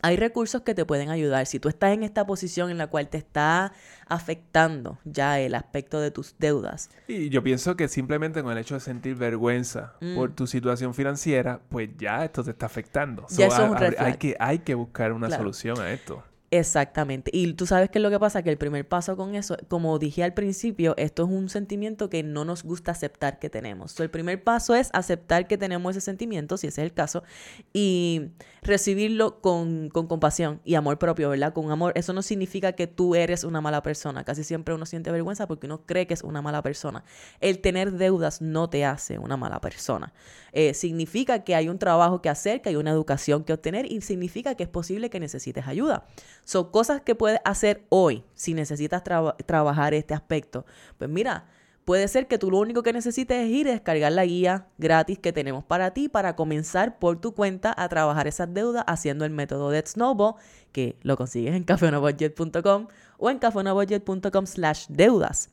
hay 0.01 0.15
recursos 0.17 0.61
que 0.61 0.73
te 0.73 0.85
pueden 0.85 1.09
ayudar. 1.09 1.45
Si 1.45 1.59
tú 1.59 1.69
estás 1.69 1.93
en 1.93 2.03
esta 2.03 2.25
posición 2.25 2.69
en 2.69 2.77
la 2.77 2.87
cual 2.87 3.09
te 3.09 3.17
está 3.17 3.73
afectando 4.07 4.97
ya 5.05 5.39
el 5.39 5.55
aspecto 5.55 5.99
de 6.01 6.11
tus 6.11 6.35
deudas, 6.39 6.89
Y 7.07 7.29
yo 7.29 7.43
pienso 7.43 7.75
que 7.75 7.87
simplemente 7.87 8.41
con 8.43 8.51
el 8.51 8.57
hecho 8.57 8.75
de 8.75 8.79
sentir 8.79 9.15
vergüenza 9.15 9.93
Mm. 10.01 10.15
por 10.15 10.31
tu 10.33 10.47
situación 10.47 10.93
financiera, 10.93 11.59
pues 11.69 11.89
ya 11.97 12.23
esto 12.25 12.43
te 12.43 12.51
está 12.51 12.65
afectando. 12.65 13.25
Ya 13.29 13.47
eso 13.47 13.65
es 13.65 13.71
un 13.71 13.77
hay, 13.99 14.13
que, 14.17 14.35
hay 14.39 14.59
que 14.59 14.75
buscar 14.75 15.11
una 15.13 15.27
Claro. 15.27 15.41
solución 15.43 15.79
a 15.79 15.91
esto. 15.91 16.23
Exactamente. 16.51 17.29
Y 17.31 17.53
tú 17.53 17.67
sabes 17.67 17.91
qué 17.91 17.99
es 17.99 18.03
lo 18.03 18.09
que 18.09 18.19
pasa, 18.19 18.41
que 18.41 18.49
el 18.49 18.57
primer 18.57 18.87
paso 18.87 19.15
con 19.15 19.35
eso, 19.35 19.55
como 19.67 19.99
dije 19.99 20.23
al 20.23 20.33
principio, 20.33 20.95
esto 20.97 21.23
es 21.23 21.29
un 21.29 21.47
sentimiento 21.47 22.09
que 22.09 22.23
no 22.23 22.43
nos 22.43 22.63
gusta 22.63 22.91
aceptar 22.91 23.37
que 23.37 23.51
tenemos. 23.51 23.91
So, 23.91 24.01
el 24.01 24.09
primer 24.09 24.43
paso 24.43 24.73
es 24.73 24.89
aceptar 24.93 25.47
que 25.47 25.59
tenemos 25.59 25.95
ese 25.95 26.01
sentimiento, 26.01 26.57
si 26.57 26.65
ese 26.65 26.81
es 26.81 26.85
el 26.85 26.93
caso, 26.93 27.23
y 27.71 28.31
recibirlo 28.63 29.41
con, 29.41 29.89
con 29.89 30.07
compasión 30.07 30.59
y 30.65 30.73
amor 30.73 30.97
propio, 30.97 31.29
¿verdad? 31.29 31.53
Con 31.53 31.69
amor. 31.69 31.93
Eso 31.95 32.13
no 32.13 32.23
significa 32.23 32.71
que 32.73 32.87
tú 32.87 33.13
eres 33.13 33.43
una 33.43 33.61
mala 33.61 33.83
persona. 33.83 34.23
Casi 34.23 34.43
siempre 34.43 34.73
uno 34.73 34.87
siente 34.87 35.11
vergüenza 35.11 35.47
porque 35.47 35.67
uno 35.67 35.85
cree 35.85 36.07
que 36.07 36.15
es 36.15 36.23
una 36.23 36.41
mala 36.41 36.63
persona. 36.63 37.03
El 37.41 37.59
tener 37.59 37.91
deudas 37.91 38.41
no 38.41 38.71
te 38.71 38.85
hace 38.85 39.19
una 39.19 39.37
mala 39.37 39.61
persona. 39.61 40.13
Eh, 40.51 40.73
significa 40.73 41.43
que 41.43 41.53
hay 41.53 41.69
un 41.69 41.77
trabajo 41.77 42.23
que 42.23 42.29
hacer, 42.29 42.63
que 42.63 42.69
hay 42.69 42.75
una 42.75 42.89
educación 42.89 43.43
que 43.43 43.53
obtener 43.53 43.91
y 43.91 44.01
significa 44.01 44.55
que 44.55 44.63
es 44.63 44.69
posible 44.69 45.11
que 45.11 45.19
necesites 45.19 45.67
ayuda. 45.67 46.07
Son 46.49 46.71
cosas 46.71 46.99
que 47.01 47.13
puedes 47.13 47.39
hacer 47.45 47.85
hoy 47.89 48.23
si 48.33 48.55
necesitas 48.55 49.03
traba- 49.03 49.37
trabajar 49.45 49.93
este 49.93 50.15
aspecto. 50.15 50.65
Pues 50.97 51.07
mira, 51.07 51.45
puede 51.85 52.07
ser 52.07 52.27
que 52.27 52.39
tú 52.39 52.49
lo 52.49 52.57
único 52.57 52.81
que 52.81 52.91
necesites 52.91 53.37
es 53.45 53.49
ir 53.51 53.67
y 53.67 53.69
descargar 53.69 54.11
la 54.13 54.25
guía 54.25 54.65
gratis 54.79 55.19
que 55.19 55.31
tenemos 55.31 55.63
para 55.63 55.91
ti 55.93 56.09
para 56.09 56.35
comenzar 56.35 56.97
por 56.97 57.21
tu 57.21 57.35
cuenta 57.35 57.71
a 57.77 57.87
trabajar 57.87 58.25
esas 58.25 58.51
deudas 58.51 58.83
haciendo 58.87 59.25
el 59.25 59.31
método 59.31 59.69
de 59.69 59.83
Snowball, 59.85 60.37
que 60.71 60.97
lo 61.03 61.17
consigues 61.17 61.53
en 61.53 61.63
cafeonabudget.com 61.65 62.87
o 63.19 63.29
en 63.29 63.37
cafeonabudget.com 63.37 64.47
slash 64.47 64.87
deudas. 64.89 65.51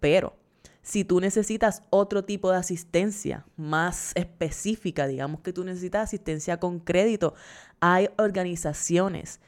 Pero 0.00 0.36
si 0.82 1.02
tú 1.06 1.18
necesitas 1.18 1.82
otro 1.88 2.26
tipo 2.26 2.50
de 2.50 2.58
asistencia 2.58 3.46
más 3.56 4.12
específica, 4.16 5.06
digamos 5.06 5.40
que 5.40 5.54
tú 5.54 5.64
necesitas 5.64 6.02
asistencia 6.02 6.60
con 6.60 6.78
crédito, 6.78 7.32
hay 7.80 8.10
organizaciones 8.18 9.40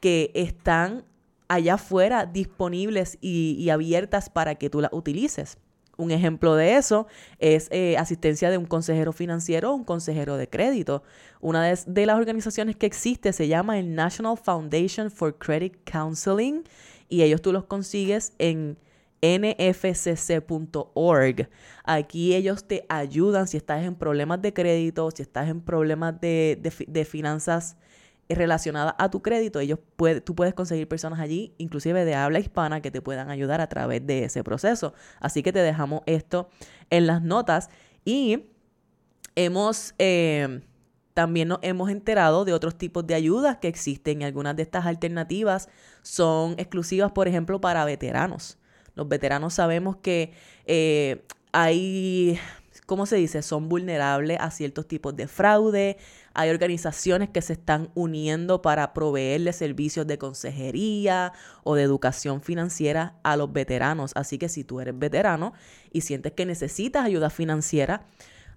que 0.00 0.30
están 0.34 1.04
allá 1.48 1.74
afuera 1.74 2.26
disponibles 2.26 3.18
y, 3.20 3.68
abiertas 3.70 4.30
para 4.30 4.54
que 4.54 4.70
tú 4.70 4.80
las 4.80 4.92
utilices. 4.92 5.58
Un 5.96 6.12
ejemplo 6.12 6.54
de 6.54 6.76
eso 6.76 7.08
es 7.40 7.66
eh, 7.72 7.96
asistencia 7.98 8.50
de 8.50 8.58
un 8.58 8.66
consejero 8.66 9.12
financiero 9.12 9.72
o 9.72 9.74
un 9.74 9.82
consejero 9.82 10.36
de 10.36 10.48
crédito. 10.48 11.02
Una 11.40 11.64
de, 11.64 12.06
las 12.06 12.16
organizaciones 12.16 12.76
que 12.76 12.86
existe 12.86 13.32
se 13.32 13.48
llama 13.48 13.80
el 13.80 13.96
National 13.96 14.36
Foundation 14.36 15.10
for 15.10 15.36
Credit 15.36 15.76
Counseling 15.84 16.62
y 17.08 17.22
ellos 17.22 17.42
tú 17.42 17.52
los 17.52 17.64
consigues 17.64 18.32
en 18.38 18.78
nfcc.org. 19.20 20.38
Aquí 21.82 22.34
ellos 22.36 22.68
te 22.68 22.86
ayudan 22.88 23.48
si 23.48 23.56
estás 23.56 23.82
en 23.84 23.96
problemas 23.96 24.40
de 24.40 24.52
crédito, 24.52 25.10
si 25.10 25.22
estás 25.22 25.48
en 25.48 25.60
problemas 25.60 26.20
de, 26.20 26.56
de 26.62 26.72
de 26.86 27.04
finanzas 27.04 27.76
relacionadas 28.28 28.94
a 28.98 29.10
tu 29.10 29.22
crédito. 29.22 29.60
Ellos 29.60 29.78
puede, 29.96 30.20
tú 30.20 30.34
puedes 30.34 30.54
conseguir 30.54 30.88
personas 30.88 31.20
allí, 31.20 31.54
inclusive 31.58 32.04
de 32.04 32.14
habla 32.14 32.38
hispana, 32.38 32.80
que 32.80 32.90
te 32.90 33.00
puedan 33.00 33.30
ayudar 33.30 33.60
a 33.60 33.68
través 33.68 34.06
de 34.06 34.24
ese 34.24 34.44
proceso. 34.44 34.94
Así 35.20 35.42
que 35.42 35.52
te 35.52 35.60
dejamos 35.60 36.02
esto 36.06 36.50
en 36.90 37.06
las 37.06 37.22
notas 37.22 37.70
y 38.04 38.46
hemos... 39.34 39.94
eh, 39.98 40.62
también 41.18 41.48
nos 41.48 41.58
hemos 41.62 41.90
enterado 41.90 42.44
de 42.44 42.52
otros 42.52 42.78
tipos 42.78 43.04
de 43.04 43.16
ayudas 43.16 43.56
que 43.56 43.66
existen 43.66 44.22
y 44.22 44.24
algunas 44.24 44.54
de 44.54 44.62
estas 44.62 44.86
alternativas 44.86 45.68
son 46.02 46.54
exclusivas, 46.58 47.10
por 47.10 47.26
ejemplo, 47.26 47.60
para 47.60 47.84
veteranos. 47.84 48.56
Los 48.94 49.08
veteranos 49.08 49.54
sabemos 49.54 49.96
que 49.96 50.32
eh, 50.64 51.24
hay, 51.50 52.38
¿cómo 52.88 53.04
se 53.04 53.16
dice? 53.16 53.42
Son 53.42 53.68
vulnerables 53.68 54.38
a 54.40 54.50
ciertos 54.50 54.88
tipos 54.88 55.14
de 55.14 55.28
fraude. 55.28 55.98
Hay 56.32 56.48
organizaciones 56.48 57.28
que 57.28 57.42
se 57.42 57.52
están 57.52 57.90
uniendo 57.94 58.62
para 58.62 58.94
proveerle 58.94 59.52
servicios 59.52 60.06
de 60.06 60.16
consejería 60.16 61.34
o 61.64 61.74
de 61.74 61.82
educación 61.82 62.40
financiera 62.40 63.18
a 63.22 63.36
los 63.36 63.52
veteranos. 63.52 64.12
Así 64.14 64.38
que 64.38 64.48
si 64.48 64.64
tú 64.64 64.80
eres 64.80 64.98
veterano 64.98 65.52
y 65.92 66.00
sientes 66.00 66.32
que 66.32 66.46
necesitas 66.46 67.04
ayuda 67.04 67.28
financiera, 67.28 68.06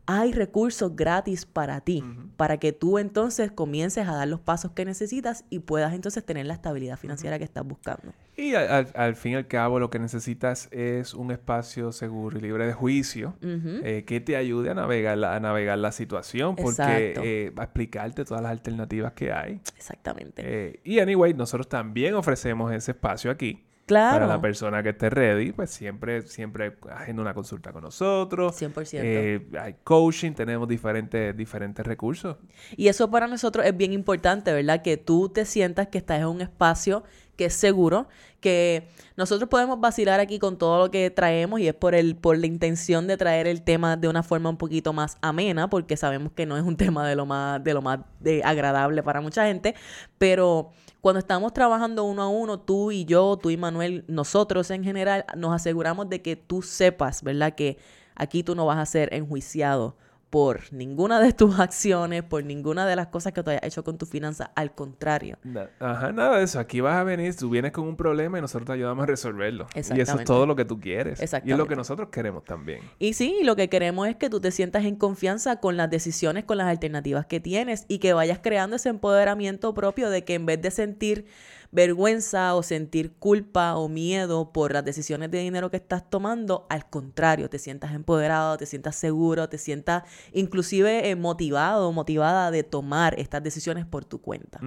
hay 0.05 0.33
recursos 0.33 0.95
gratis 0.95 1.45
para 1.45 1.81
ti, 1.81 2.03
para 2.35 2.57
que 2.57 2.73
tú 2.73 2.97
entonces 2.97 3.51
comiences 3.51 4.07
a 4.07 4.13
dar 4.15 4.27
los 4.27 4.39
pasos 4.39 4.71
que 4.71 4.83
necesitas 4.83 5.45
y 5.49 5.59
puedas 5.59 5.93
entonces 5.93 6.25
tener 6.25 6.45
la 6.45 6.53
estabilidad 6.53 6.97
financiera 6.97 7.37
que 7.37 7.43
estás 7.45 7.63
buscando. 7.65 8.11
Y 8.35 8.55
al, 8.55 8.67
al- 8.71 8.91
al 8.95 9.15
fin 9.15 9.33
y 9.33 9.35
al 9.35 9.47
cabo 9.47 9.79
lo 9.79 9.89
que 9.89 9.99
necesitas 9.99 10.67
es 10.71 11.13
un 11.13 11.31
espacio 11.31 11.91
seguro 11.91 12.37
y 12.37 12.41
libre 12.41 12.65
de 12.65 12.73
juicio 12.73 13.35
eh, 13.41 14.03
que 14.07 14.19
te 14.19 14.35
ayude 14.35 14.71
a 14.71 14.73
navegar 14.73 15.17
la, 15.17 15.35
a 15.35 15.39
navegar 15.39 15.77
la 15.77 15.91
situación 15.91 16.55
porque 16.55 16.69
Exacto. 16.71 17.21
eh, 17.23 17.53
va 17.57 17.63
a 17.63 17.65
explicarte 17.65 18.25
todas 18.25 18.41
las 18.41 18.51
alternativas 18.51 19.13
que 19.13 19.31
hay. 19.31 19.61
Exactamente. 19.77 20.41
Eh, 20.43 20.79
y 20.83 20.99
anyway, 20.99 21.33
nosotros 21.33 21.69
también 21.69 22.15
ofrecemos 22.15 22.71
ese 22.73 22.91
espacio 22.91 23.29
aquí. 23.31 23.63
Claro. 23.85 24.19
Para 24.19 24.27
la 24.27 24.41
persona 24.41 24.83
que 24.83 24.89
esté 24.89 25.09
ready, 25.09 25.51
pues 25.51 25.69
siempre, 25.69 26.21
siempre 26.23 26.77
agenda 26.91 27.21
una 27.21 27.33
consulta 27.33 27.71
con 27.71 27.83
nosotros. 27.83 28.61
100%. 28.61 28.99
Eh, 29.01 29.47
hay 29.59 29.75
coaching, 29.83 30.33
tenemos 30.33 30.67
diferentes, 30.67 31.35
diferentes 31.35 31.85
recursos. 31.85 32.37
Y 32.75 32.87
eso 32.87 33.09
para 33.09 33.27
nosotros 33.27 33.65
es 33.65 33.75
bien 33.75 33.93
importante, 33.93 34.53
¿verdad? 34.53 34.81
Que 34.81 34.97
tú 34.97 35.29
te 35.29 35.45
sientas 35.45 35.87
que 35.87 35.97
estás 35.97 36.19
en 36.19 36.27
un 36.27 36.41
espacio 36.41 37.03
que 37.41 37.45
es 37.45 37.53
seguro, 37.55 38.07
que 38.39 38.87
nosotros 39.17 39.49
podemos 39.49 39.79
vacilar 39.79 40.19
aquí 40.19 40.37
con 40.37 40.59
todo 40.59 40.77
lo 40.77 40.91
que 40.91 41.09
traemos 41.09 41.59
y 41.59 41.67
es 41.67 41.73
por 41.73 41.95
el 41.95 42.15
por 42.15 42.37
la 42.37 42.45
intención 42.45 43.07
de 43.07 43.17
traer 43.17 43.47
el 43.47 43.63
tema 43.63 43.97
de 43.97 44.07
una 44.07 44.21
forma 44.21 44.49
un 44.49 44.57
poquito 44.57 44.93
más 44.93 45.17
amena, 45.21 45.69
porque 45.69 45.97
sabemos 45.97 46.33
que 46.33 46.45
no 46.45 46.55
es 46.55 46.63
un 46.63 46.77
tema 46.77 47.07
de 47.07 47.15
lo 47.15 47.25
más 47.25 47.63
de 47.63 47.73
lo 47.73 47.81
más 47.81 48.01
de 48.19 48.43
agradable 48.43 49.01
para 49.01 49.21
mucha 49.21 49.45
gente, 49.45 49.73
pero 50.17 50.71
cuando 51.01 51.19
estamos 51.19 51.53
trabajando 51.53 52.03
uno 52.03 52.21
a 52.21 52.29
uno, 52.29 52.59
tú 52.59 52.91
y 52.91 53.05
yo, 53.05 53.37
tú 53.41 53.49
y 53.49 53.57
Manuel, 53.57 54.05
nosotros 54.07 54.69
en 54.69 54.83
general, 54.83 55.25
nos 55.35 55.53
aseguramos 55.53 56.09
de 56.09 56.21
que 56.21 56.35
tú 56.35 56.61
sepas, 56.61 57.23
¿verdad? 57.23 57.55
Que 57.55 57.77
aquí 58.15 58.43
tú 58.43 58.55
no 58.55 58.67
vas 58.67 58.77
a 58.77 58.85
ser 58.85 59.13
enjuiciado 59.13 59.97
por 60.31 60.71
ninguna 60.73 61.19
de 61.19 61.33
tus 61.33 61.59
acciones, 61.59 62.23
por 62.23 62.43
ninguna 62.43 62.87
de 62.87 62.95
las 62.95 63.07
cosas 63.07 63.33
que 63.33 63.43
tú 63.43 63.49
hayas 63.51 63.63
hecho 63.63 63.83
con 63.83 63.97
tu 63.97 64.05
finanza. 64.05 64.51
Al 64.55 64.73
contrario. 64.73 65.37
Na- 65.43 65.69
Ajá, 65.79 66.11
nada 66.13 66.37
de 66.37 66.45
eso. 66.45 66.57
Aquí 66.57 66.79
vas 66.81 66.95
a 66.95 67.03
venir, 67.03 67.35
tú 67.35 67.49
vienes 67.49 67.73
con 67.73 67.85
un 67.85 67.97
problema 67.97 68.37
y 68.37 68.41
nosotros 68.41 68.65
te 68.65 68.71
ayudamos 68.73 69.03
a 69.03 69.05
resolverlo. 69.07 69.67
Y 69.75 69.79
eso 69.99 70.17
es 70.17 70.23
todo 70.23 70.45
lo 70.45 70.55
que 70.55 70.63
tú 70.65 70.79
quieres. 70.79 71.19
Y 71.43 71.51
es 71.51 71.57
lo 71.57 71.67
que 71.67 71.75
nosotros 71.75 72.07
queremos 72.09 72.45
también. 72.45 72.79
Y 72.97 73.13
sí, 73.13 73.41
lo 73.43 73.55
que 73.57 73.67
queremos 73.69 74.07
es 74.07 74.15
que 74.15 74.29
tú 74.29 74.39
te 74.39 74.51
sientas 74.51 74.85
en 74.85 74.95
confianza 74.95 75.57
con 75.57 75.75
las 75.75 75.89
decisiones, 75.89 76.45
con 76.45 76.57
las 76.57 76.67
alternativas 76.67 77.25
que 77.25 77.41
tienes 77.41 77.83
y 77.89 77.99
que 77.99 78.13
vayas 78.13 78.39
creando 78.41 78.77
ese 78.77 78.87
empoderamiento 78.89 79.73
propio 79.73 80.09
de 80.09 80.23
que 80.23 80.35
en 80.35 80.45
vez 80.45 80.61
de 80.61 80.71
sentir 80.71 81.25
vergüenza 81.71 82.53
o 82.55 82.63
sentir 82.63 83.13
culpa 83.13 83.75
o 83.75 83.87
miedo 83.87 84.51
por 84.51 84.73
las 84.73 84.83
decisiones 84.83 85.31
de 85.31 85.39
dinero 85.39 85.71
que 85.71 85.77
estás 85.77 86.09
tomando, 86.09 86.65
al 86.69 86.89
contrario, 86.89 87.49
te 87.49 87.59
sientas 87.59 87.93
empoderado, 87.93 88.57
te 88.57 88.65
sientas 88.65 88.95
seguro, 88.95 89.47
te 89.49 89.57
sientas 89.57 90.03
inclusive 90.33 91.09
eh, 91.09 91.15
motivado 91.15 91.87
o 91.87 91.91
motivada 91.91 92.51
de 92.51 92.63
tomar 92.63 93.17
estas 93.19 93.41
decisiones 93.43 93.85
por 93.85 94.05
tu 94.05 94.21
cuenta. 94.21 94.59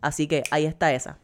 Así 0.00 0.26
que 0.26 0.42
ahí 0.50 0.64
está 0.64 0.92
esa. 0.92 1.18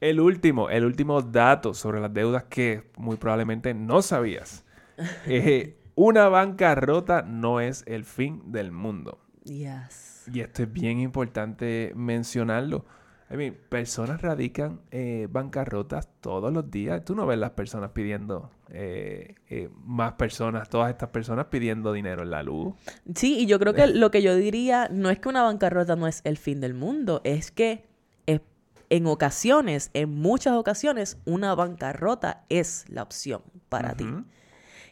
El 0.00 0.20
último, 0.20 0.70
el 0.70 0.84
último 0.84 1.20
dato 1.20 1.74
sobre 1.74 2.00
las 2.00 2.12
deudas 2.14 2.44
que 2.44 2.90
muy 2.96 3.16
probablemente 3.16 3.74
no 3.74 4.02
sabías. 4.02 4.64
Eh, 5.26 5.78
una 5.94 6.28
bancarrota 6.28 7.22
no 7.22 7.58
es 7.58 7.84
el 7.86 8.04
fin 8.04 8.52
del 8.52 8.70
mundo. 8.70 9.18
Yes. 9.44 10.28
Y 10.30 10.40
esto 10.40 10.62
es 10.62 10.70
bien 10.70 11.00
importante 11.00 11.92
mencionarlo. 11.96 12.84
I 13.32 13.36
mean, 13.36 13.56
personas 13.68 14.20
radican 14.22 14.80
eh, 14.90 15.28
bancarrotas 15.30 16.08
todos 16.20 16.52
los 16.52 16.68
días. 16.70 17.04
Tú 17.04 17.14
no 17.14 17.26
ves 17.26 17.38
las 17.38 17.50
personas 17.52 17.90
pidiendo, 17.92 18.50
eh, 18.70 19.36
eh, 19.48 19.68
más 19.84 20.14
personas, 20.14 20.68
todas 20.68 20.90
estas 20.90 21.10
personas 21.10 21.46
pidiendo 21.46 21.92
dinero 21.92 22.22
en 22.22 22.30
la 22.30 22.42
luz. 22.42 22.74
Sí, 23.14 23.38
y 23.38 23.46
yo 23.46 23.60
creo 23.60 23.72
que 23.74 23.86
lo 23.94 24.10
que 24.10 24.22
yo 24.22 24.34
diría 24.34 24.88
no 24.90 25.10
es 25.10 25.20
que 25.20 25.28
una 25.28 25.42
bancarrota 25.42 25.94
no 25.94 26.08
es 26.08 26.22
el 26.24 26.38
fin 26.38 26.60
del 26.60 26.74
mundo, 26.74 27.20
es 27.22 27.52
que 27.52 27.84
es- 28.26 28.40
en 28.88 29.06
ocasiones, 29.06 29.90
en 29.94 30.10
muchas 30.10 30.54
ocasiones, 30.54 31.16
una 31.24 31.54
bancarrota 31.54 32.44
es 32.48 32.84
la 32.88 33.04
opción 33.04 33.42
para 33.68 33.94
ti. 33.94 34.06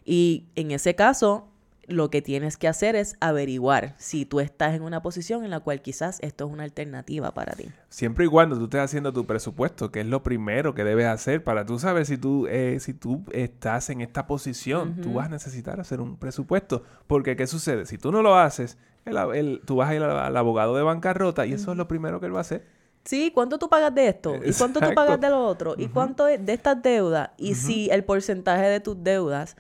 Y 0.05 0.47
en 0.55 0.71
ese 0.71 0.95
caso, 0.95 1.49
lo 1.89 2.11
que 2.11 2.23
tienes 2.23 2.57
que 2.57 2.69
hacer 2.69 2.97
es 2.97 3.17
averiguar 3.21 3.95
si 3.99 4.25
tú 4.25 4.41
estás 4.41 4.75
en 4.75 4.83
una 4.83 5.03
posición 5.03 5.45
en 5.45 5.51
la 5.51 5.61
cual 5.61 5.81
quizás 5.83 6.19
esto 6.21 6.47
es 6.47 6.53
una 6.53 6.65
alternativa 6.65 7.33
para 7.33 7.55
ti. 7.55 7.71
Siempre 7.89 8.27
y 8.27 8.29
cuando 8.29 8.57
tú 8.57 8.65
estés 8.65 8.81
haciendo 8.81 9.13
tu 9.13 9.27
presupuesto, 9.27 9.91
que 9.91 10.01
es 10.01 10.07
lo 10.07 10.23
primero 10.23 10.75
que 10.75 10.85
debes 10.85 11.07
hacer 11.07 11.43
para 11.43 11.65
tú 11.67 11.79
saber 11.79 12.07
si 12.07 12.19
tú, 12.19 12.47
eh, 12.49 12.79
si 12.81 12.95
tú 12.95 13.25
estás 13.33 13.91
en 13.91 14.01
esta 14.01 14.27
posición, 14.27 15.01
tú 15.01 15.15
vas 15.15 15.27
a 15.27 15.31
necesitar 15.31 15.81
hacer 15.81 16.01
un 16.01 16.17
presupuesto. 16.17 16.83
Porque, 17.07 17.37
¿qué 17.37 17.47
sucede? 17.47 17.87
Si 17.87 17.99
tú 17.99 18.13
no 18.13 18.23
lo 18.23 18.37
haces, 18.37 18.79
el, 19.07 19.61
tú 19.65 19.77
vas 19.77 19.91
a 19.91 19.95
ir 19.95 20.03
al, 20.03 20.37
abogado 20.37 20.77
de 20.77 20.83
bancarrota 20.83 21.47
y 21.47 21.53
eso 21.53 21.73
es 21.73 21.79
lo 21.79 21.89
primero 21.89 22.21
que 22.21 22.27
él 22.27 22.35
va 22.35 22.39
a 22.39 22.43
hacer. 22.43 22.65
Sí, 23.05 23.31
¿cuánto 23.35 23.59
tú 23.59 23.71
pagas 23.71 23.95
de 23.95 24.09
esto? 24.09 24.35
¿Y 24.45 24.53
cuánto 24.53 24.81
tú 24.81 24.93
pagas 24.95 25.19
de 25.19 25.31
lo 25.31 25.47
otro? 25.47 25.75
¿Y 25.79 25.89
cuánto 25.89 26.29
es 26.29 26.45
de 26.45 26.53
estas 26.53 26.83
deudas? 26.83 27.31
Y 27.39 27.55
si 27.55 27.89
el 27.91 28.05
porcentaje 28.05 28.67
de 28.67 28.81
tus 28.81 29.03
deudas 29.03 29.57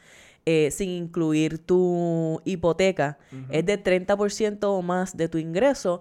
eh, 0.51 0.71
sin 0.71 0.89
incluir 0.89 1.59
tu 1.59 2.41
hipoteca, 2.47 3.19
es 3.51 3.67
de 3.67 3.85
30% 3.85 4.61
o 4.63 4.81
más 4.81 5.15
de 5.15 5.29
tu 5.29 5.37
ingreso, 5.37 6.01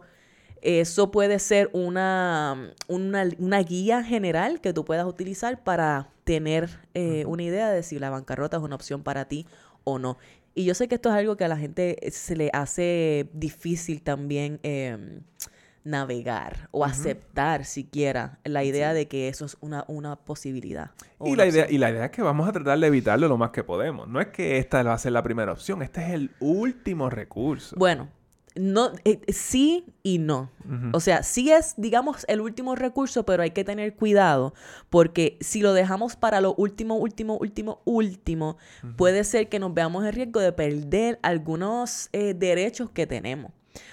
eso 0.61 1.11
puede 1.11 1.39
ser 1.39 1.69
una, 1.73 2.71
una, 2.87 3.59
guía 3.59 4.05
general 4.05 4.61
que 4.61 4.71
tú 4.71 4.85
puedas 4.85 5.05
utilizar 5.05 5.65
para 5.65 6.11
tener 6.23 6.69
eh, 6.93 7.25
una 7.25 7.43
idea 7.43 7.69
de 7.71 7.83
si 7.83 7.99
la 7.99 8.09
bancarrota 8.09 8.55
es 8.55 8.63
una 8.63 8.75
opción 8.75 9.03
para 9.03 9.25
ti 9.25 9.45
o 9.83 9.99
no. 9.99 10.17
Y 10.55 10.63
yo 10.63 10.75
sé 10.75 10.87
que 10.87 10.95
esto 10.95 11.09
es 11.09 11.15
algo 11.15 11.35
que 11.35 11.43
a 11.43 11.49
la 11.49 11.57
gente 11.57 11.97
se 12.09 12.37
le 12.37 12.49
hace 12.53 13.29
difícil 13.33 14.01
también. 14.01 14.61
Em, 14.63 15.23
navegar 15.87 16.67
o 16.71 16.85
aceptar 16.85 17.65
siquiera 17.65 18.39
la 18.43 18.63
idea 18.63 18.93
de 18.93 19.07
que 19.07 19.29
eso 19.29 19.45
es 19.45 19.57
una, 19.61 19.85
una 19.87 20.15
posibilidad. 20.17 20.91
Y 21.23 21.35
la, 21.35 21.47
idea, 21.47 21.67
y 21.69 21.77
la 21.77 21.89
idea 21.89 22.05
es 22.05 22.11
que 22.11 22.21
vamos 22.21 22.47
a 22.47 22.51
tratar 22.51 22.77
de 22.77 22.87
evitarlo 22.87 23.27
lo 23.27 23.37
más 23.37 23.51
que 23.51 23.63
podemos. 23.63 24.07
No 24.07 24.19
es 24.19 24.27
que 24.27 24.57
esta 24.57 24.83
va 24.83 24.93
a 24.93 24.97
ser 24.97 25.13
la 25.13 25.23
primera 25.23 25.51
opción, 25.51 25.81
este 25.81 26.01
es 26.01 26.09
el 26.11 26.31
último 26.39 27.09
recurso. 27.09 27.75
Bueno, 27.77 28.09
no, 28.57 28.91
eh, 29.05 29.21
sí 29.29 29.85
y 30.03 30.17
no. 30.17 30.51
O 30.91 30.99
sea, 30.99 31.23
sí 31.23 31.51
es, 31.51 31.75
digamos, 31.77 32.25
el 32.27 32.41
último 32.41 32.75
recurso, 32.75 33.23
pero 33.23 33.43
hay 33.43 33.51
que 33.51 33.63
tener 33.63 33.95
cuidado 33.95 34.53
porque 34.89 35.37
si 35.39 35.61
lo 35.61 35.73
dejamos 35.73 36.17
para 36.17 36.41
lo 36.41 36.53
último, 36.55 36.95
último, 36.95 37.37
último, 37.37 37.81
último, 37.85 38.57
puede 38.97 39.23
ser 39.23 39.47
que 39.47 39.59
nos 39.59 39.73
veamos 39.73 40.05
en 40.05 40.13
riesgo 40.13 40.41
de 40.41 40.51
perder 40.51 41.19
algunos 41.21 42.09
eh, 42.11 42.33
derechos 42.33 42.89
que 42.89 43.07
tenemos. 43.07 43.51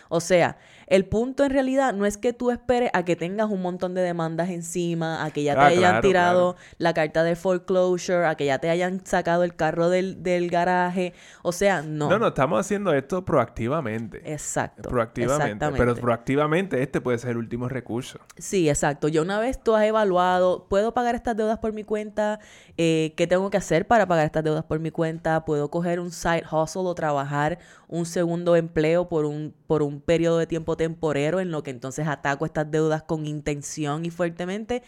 O 0.09 0.21
sea, 0.21 0.59
el 0.87 1.07
punto 1.07 1.45
en 1.45 1.51
realidad 1.51 1.95
no 1.95 2.07
es 2.07 2.16
que 2.16 2.32
tú 2.32 2.51
esperes 2.51 2.91
a 2.93 3.05
que 3.05 3.16
tengas 3.16 3.51
un 3.51 3.62
montón 3.62 3.95
de 3.95 4.03
demandas 4.03 4.51
encima, 4.51 5.24
a 5.24 5.30
que 5.30 5.43
ya 5.43 5.55
te 5.55 5.61
ah, 5.61 5.66
hayan 5.66 6.01
tirado 6.01 6.57
la 6.78 6.95
carta 6.95 7.22
de 7.24 7.37
foreclosure, 7.37 8.26
a 8.26 8.35
que 8.35 8.47
ya 8.47 8.59
te 8.59 8.70
hayan 8.70 9.05
sacado 9.05 9.45
el 9.45 9.55
carro 9.55 9.89
del, 9.89 10.49
garaje. 10.51 11.14
O 11.43 11.53
sea, 11.53 11.82
no. 11.82 12.09
No, 12.11 12.18
no, 12.18 12.28
estamos 12.28 12.61
haciendo 12.61 12.93
esto 12.93 13.24
proactivamente. 13.24 14.20
Exacto. 14.30 14.89
Proactivamente. 14.89 15.66
Pero 15.76 15.95
proactivamente 15.95 16.82
este 16.82 17.01
puede 17.01 17.18
ser 17.18 17.30
el 17.30 17.39
último 17.39 17.68
recurso. 17.68 18.18
Sí, 18.37 18.68
exacto. 18.68 19.09
Yo 19.09 19.22
una 19.22 19.41
vez 19.41 19.62
tú 19.62 19.74
has 19.74 19.85
evaluado, 19.85 20.66
¿puedo 20.68 20.93
pagar 20.93 21.14
estas 21.14 21.37
deudas 21.37 21.59
por 21.59 21.72
mi 21.72 21.85
cuenta? 21.85 22.41
Eh, 22.76 23.14
¿Qué 23.16 23.26
tengo 23.26 23.51
que 23.51 23.57
hacer 23.57 23.87
para 23.87 24.07
pagar 24.07 24.26
estas 24.26 24.45
deudas 24.45 24.64
por 24.64 24.80
mi 24.80 24.91
cuenta? 24.91 25.45
¿Puedo 25.45 25.70
coger 25.70 26.01
un 26.01 26.11
side 26.11 26.45
hustle 26.51 26.82
o 26.82 26.95
trabajar 26.95 27.59
un 27.89 28.07
segundo 28.07 28.57
empleo 28.57 29.09
por 29.09 29.24
un, 29.24 29.55
por 29.66 29.82
un 29.82 30.01
periodo 30.01 30.39
de 30.39 30.47
tiempo 30.47 30.74
temporero 30.77 31.41
en 31.41 31.51
lo 31.51 31.62
que 31.62 31.70
entonces 31.70 32.07
ataco 32.07 32.47
estas 32.47 32.70
deudas 32.70 33.03
con 33.03 33.27
intención 33.27 34.05
y 34.05 34.11
fuertemente. 34.11 34.83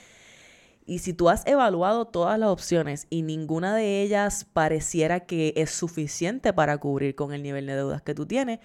Y 0.87 1.01
si 1.01 1.12
tú 1.12 1.28
has 1.28 1.45
evaluado 1.47 2.07
todas 2.07 2.39
las 2.39 2.49
opciones 2.49 3.09
y 3.11 3.22
ninguna 3.22 3.74
de 3.74 4.03
ellas 4.03 4.47
pareciera 4.53 5.20
que 5.20 5.53
es 5.57 5.70
suficiente 5.70 6.53
para 6.53 6.78
cubrir 6.78 7.16
con 7.16 7.32
el 7.32 7.43
nivel 7.43 7.66
de 7.66 7.74
deudas 7.74 8.03
que 8.03 8.14
tú 8.14 8.24
tienes, 8.26 8.61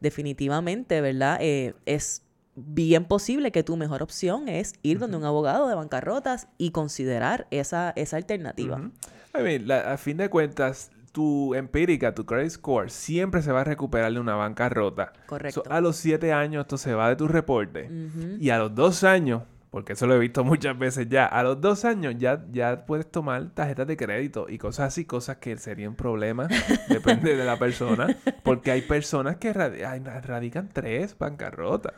definitivamente, 0.00 1.00
¿verdad? 1.02 1.38
Eh, 1.40 1.74
es 1.84 2.22
bien 2.54 3.04
posible 3.04 3.52
que 3.52 3.62
tu 3.62 3.76
mejor 3.76 4.02
opción 4.02 4.48
es 4.48 4.74
ir 4.82 4.98
donde 4.98 5.18
un 5.18 5.24
abogado 5.24 5.68
de 5.68 5.74
bancarrotas 5.74 6.48
y 6.56 6.70
considerar 6.70 7.46
esa, 7.50 7.92
esa 7.96 8.16
alternativa. 8.16 8.90
a 9.34 9.96
fin 9.98 10.16
de 10.16 10.30
cuentas, 10.30 10.90
tu 11.16 11.54
empírica, 11.54 12.14
tu 12.14 12.26
credit 12.26 12.50
score, 12.50 12.90
siempre 12.90 13.40
se 13.40 13.50
va 13.50 13.62
a 13.62 13.64
recuperar 13.64 14.12
de 14.12 14.20
una 14.20 14.34
bancarrota. 14.34 15.14
Correcto. 15.24 15.62
a 15.70 15.80
los 15.80 15.96
siete 15.96 16.34
años 16.34 16.66
esto 16.66 16.76
se 16.76 16.92
va 16.92 17.08
de 17.08 17.16
tu 17.16 17.26
reporte. 17.26 17.88
Y 18.38 18.50
a 18.50 18.58
los 18.58 18.74
dos 18.74 19.02
años, 19.02 19.44
porque 19.70 19.94
eso 19.94 20.06
lo 20.06 20.14
he 20.14 20.18
visto 20.18 20.44
muchas 20.44 20.78
veces 20.78 21.08
ya, 21.08 21.24
a 21.24 21.42
los 21.42 21.58
dos 21.58 21.86
años 21.86 22.16
ya, 22.18 22.44
ya 22.52 22.84
puedes 22.84 23.10
tomar 23.10 23.48
tarjetas 23.54 23.86
de 23.86 23.96
crédito 23.96 24.44
y 24.46 24.58
cosas 24.58 24.88
así, 24.88 25.06
cosas 25.06 25.38
que 25.38 25.56
serían 25.56 25.94
problemas, 25.94 26.48
depende 26.90 27.34
de 27.34 27.46
la 27.46 27.58
persona, 27.58 28.14
porque 28.42 28.70
hay 28.70 28.82
personas 28.82 29.36
que 29.36 29.54
radican 29.54 30.68
tres 30.70 31.16
bancarrotas. 31.16 31.94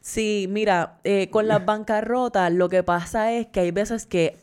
Sí, 0.00 0.46
mira, 0.48 0.98
eh, 1.04 1.28
con 1.28 1.46
las 1.46 1.62
bancarrotas 1.66 2.50
lo 2.50 2.70
que 2.70 2.82
pasa 2.82 3.32
es 3.32 3.48
que 3.48 3.60
hay 3.60 3.70
veces 3.70 4.06
que 4.06 4.38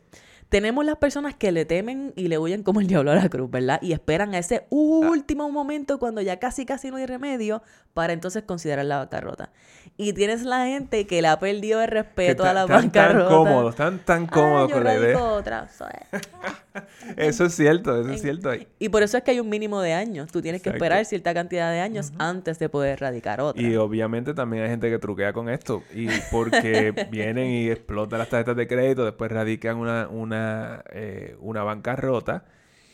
tenemos 0.49 0.83
las 0.83 0.97
personas 0.97 1.35
que 1.35 1.51
le 1.51 1.63
temen 1.65 2.11
y 2.15 2.27
le 2.27 2.39
huyen 2.39 2.63
como 2.63 2.81
el 2.81 2.87
diablo 2.87 3.11
a 3.11 3.15
la 3.15 3.29
cruz, 3.29 3.49
¿verdad? 3.49 3.79
Y 3.81 3.93
esperan 3.93 4.33
a 4.33 4.39
ese 4.39 4.65
último 4.71 5.49
momento 5.51 5.99
cuando 5.99 6.21
ya 6.21 6.39
casi 6.39 6.65
casi 6.65 6.89
no 6.89 6.97
hay 6.97 7.05
remedio 7.05 7.61
para 7.93 8.13
entonces 8.13 8.43
considerar 8.43 8.85
la 8.85 8.97
bancarrota. 8.97 9.51
Y 9.95 10.13
tienes 10.13 10.43
la 10.43 10.65
gente 10.65 11.05
que 11.05 11.21
le 11.21 11.27
ha 11.27 11.39
perdido 11.39 11.81
el 11.81 11.87
respeto 11.87 12.45
a 12.45 12.53
la 12.53 12.65
bancarrota. 12.65 13.29
Tan 13.29 13.37
cómodos, 13.37 13.69
están 13.71 13.99
tan 13.99 14.25
cómodos 14.25 14.71
con 14.71 14.83
la 14.83 14.95
idea. 14.95 15.23
Otra. 15.23 15.67
eso 17.17 17.45
es 17.45 17.55
cierto, 17.55 17.99
eso 17.99 18.11
es 18.11 18.21
cierto. 18.21 18.51
Y 18.79 18.89
por 18.89 19.03
eso 19.03 19.17
es 19.17 19.23
que 19.23 19.31
hay 19.31 19.39
un 19.39 19.49
mínimo 19.49 19.81
de 19.81 19.93
años. 19.93 20.31
Tú 20.31 20.41
tienes 20.41 20.61
que 20.61 20.69
esperar 20.69 21.05
cierta 21.05 21.33
cantidad 21.33 21.71
de 21.71 21.79
años 21.79 22.11
antes 22.17 22.59
de 22.59 22.69
poder 22.69 22.99
radicar 22.99 23.41
otra. 23.41 23.61
Y 23.61 23.75
obviamente 23.75 24.33
también 24.33 24.63
hay 24.63 24.69
gente 24.69 24.89
que 24.89 24.99
truquea 24.99 25.33
con 25.33 25.49
esto. 25.49 25.83
Y 25.93 26.07
porque 26.31 26.93
vienen 27.11 27.49
y 27.49 27.69
explotan 27.69 28.19
las 28.19 28.29
tarjetas 28.29 28.55
de 28.55 28.67
crédito, 28.67 29.05
después 29.05 29.31
radican 29.31 29.77
una, 29.77 30.07
una, 30.07 30.83
eh, 30.91 31.35
una 31.39 31.63
bancarrota 31.63 32.45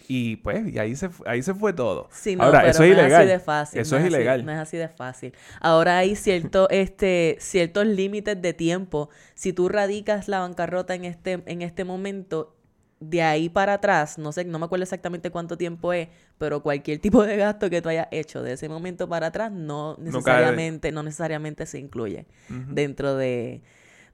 y 0.07 0.37
pues, 0.37 0.67
y 0.67 0.79
ahí 0.79 0.95
se, 0.95 1.09
ahí 1.25 1.41
se 1.41 1.53
fue 1.53 1.73
todo. 1.73 2.07
Sí, 2.11 2.35
no, 2.35 2.43
Ahora, 2.43 2.59
pero 2.59 2.71
eso 2.71 2.83
es 2.83 2.91
ilegal. 2.91 3.21
así 3.21 3.27
de 3.27 3.39
fácil. 3.39 3.79
Eso 3.79 3.97
es, 3.97 4.05
ilegal. 4.05 4.45
no 4.45 4.51
es 4.51 4.57
así 4.59 4.77
de 4.77 4.89
fácil. 4.89 5.33
Ahora 5.61 5.97
hay 5.97 6.15
cierto, 6.15 6.67
este, 6.71 7.37
ciertos 7.39 7.85
límites 7.85 8.41
de 8.41 8.53
tiempo. 8.53 9.09
Si 9.33 9.53
tú 9.53 9.69
radicas 9.69 10.27
la 10.27 10.39
bancarrota 10.39 10.95
en 10.95 11.05
este, 11.05 11.43
en 11.45 11.61
este 11.61 11.83
momento, 11.83 12.55
de 12.99 13.21
ahí 13.21 13.49
para 13.49 13.73
atrás, 13.73 14.17
no 14.17 14.31
sé, 14.31 14.45
no 14.45 14.57
me 14.57 14.65
acuerdo 14.65 14.83
exactamente 14.83 15.29
cuánto 15.29 15.57
tiempo 15.57 15.93
es, 15.93 16.07
pero 16.37 16.61
cualquier 16.61 16.99
tipo 16.99 17.23
de 17.23 17.37
gasto 17.37 17.69
que 17.69 17.81
tú 17.81 17.89
hayas 17.89 18.07
hecho 18.11 18.41
de 18.41 18.53
ese 18.53 18.69
momento 18.69 19.07
para 19.09 19.27
atrás 19.27 19.51
no 19.51 19.97
necesariamente, 19.99 20.91
no, 20.91 21.03
necesariamente 21.03 21.65
se 21.65 21.79
incluye 21.79 22.25
dentro 22.49 23.15
de 23.15 23.61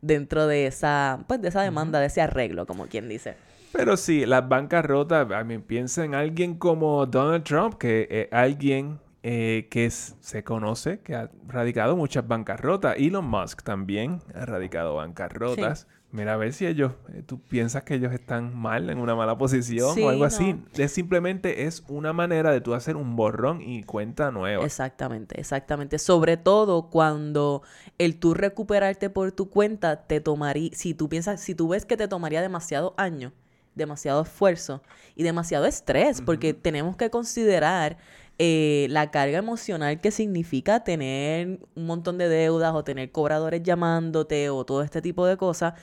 dentro 0.02 0.48
de 0.48 0.66
esa, 0.68 1.24
pues 1.28 1.42
de 1.42 1.50
esa 1.50 1.62
demanda, 1.62 2.00
de 2.00 2.08
ese 2.08 2.22
arreglo, 2.22 2.66
como 2.66 2.88
quien 2.88 3.08
dice. 3.08 3.36
Pero 3.72 3.96
sí, 3.96 4.26
las 4.26 4.48
bancarrotas, 4.50 5.32
a 5.32 5.44
mí 5.44 5.60
piensa 5.60 6.04
en 6.04 6.16
alguien 6.16 6.56
como 6.56 7.06
Donald 7.06 7.44
Trump, 7.44 7.76
que 7.76 8.08
es 8.10 8.34
alguien 8.34 9.00
eh, 9.24 9.68
que 9.70 9.90
se 9.90 10.44
conoce, 10.44 11.00
que 11.00 11.16
ha 11.16 11.30
radicado 11.48 11.96
muchas 11.96 12.28
bancarrotas. 12.28 12.98
Elon 12.98 13.26
Musk 13.26 13.62
también 13.64 14.20
ha 14.34 14.46
radicado 14.46 14.96
bancarrotas. 14.96 15.88
Mira, 16.12 16.34
a 16.34 16.38
ver 16.38 16.52
si 16.52 16.66
ellos, 16.66 16.92
eh, 17.14 17.24
tú 17.26 17.40
piensas 17.40 17.84
que 17.84 17.96
ellos 17.96 18.12
están 18.12 18.54
mal, 18.54 18.90
en 18.90 18.98
una 18.98 19.16
mala 19.16 19.38
posición 19.38 19.98
o 20.04 20.10
algo 20.10 20.26
así. 20.26 20.62
Es 20.74 20.92
simplemente 20.92 21.64
es 21.68 21.84
una 21.88 22.12
manera 22.12 22.52
de 22.52 22.60
tú 22.60 22.74
hacer 22.74 22.98
un 22.98 23.16
borrón 23.16 23.62
y 23.62 23.84
cuenta 23.84 24.30
nueva. 24.30 24.66
Exactamente, 24.66 25.40
exactamente. 25.40 26.00
Sobre 26.00 26.36
todo 26.36 26.90
cuando 26.90 27.64
el 27.98 28.20
tú 28.20 28.34
recuperarte 28.34 29.10
por 29.10 29.32
tu 29.32 29.50
cuenta 29.50 30.06
te 30.06 30.20
tomaría, 30.20 30.72
si 30.74 30.94
tú 30.94 31.08
piensas, 31.08 31.40
si 31.40 31.56
tú 31.56 31.70
ves 31.70 31.86
que 31.86 31.96
te 31.96 32.10
tomaría 32.10 32.42
demasiado 32.42 32.94
años, 32.98 33.32
demasiado 33.76 34.24
esfuerzo 34.24 34.82
y 35.16 35.24
demasiado 35.24 35.66
estrés, 35.66 36.22
porque 36.22 36.54
tenemos 36.54 36.98
que 36.98 37.10
considerar 37.10 37.98
eh, 38.40 38.88
la 38.90 39.12
carga 39.12 39.38
emocional 39.38 40.00
que 40.02 40.12
significa 40.12 40.84
tener 40.84 41.60
un 41.76 41.86
montón 41.86 42.18
de 42.18 42.28
deudas 42.28 42.74
o 42.74 42.84
tener 42.84 43.12
cobradores 43.12 43.62
llamándote 43.64 44.50
o 44.50 44.66
todo 44.66 44.82
este 44.82 45.02
tipo 45.02 45.26
de 45.26 45.38
cosas. 45.38 45.74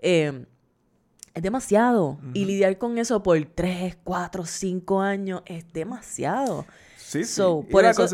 Eh, 0.00 0.46
es 1.34 1.42
demasiado. 1.42 2.18
Y 2.34 2.44
lidiar 2.44 2.78
con 2.78 2.98
eso 2.98 3.22
por 3.22 3.38
3, 3.42 3.98
4, 4.02 4.44
5 4.44 5.00
años 5.00 5.42
es 5.46 5.72
demasiado. 5.72 6.66
Sí, 6.96 7.24
sí. 7.24 7.42
por 7.70 7.84
y, 7.84 7.86
eso, 7.86 8.06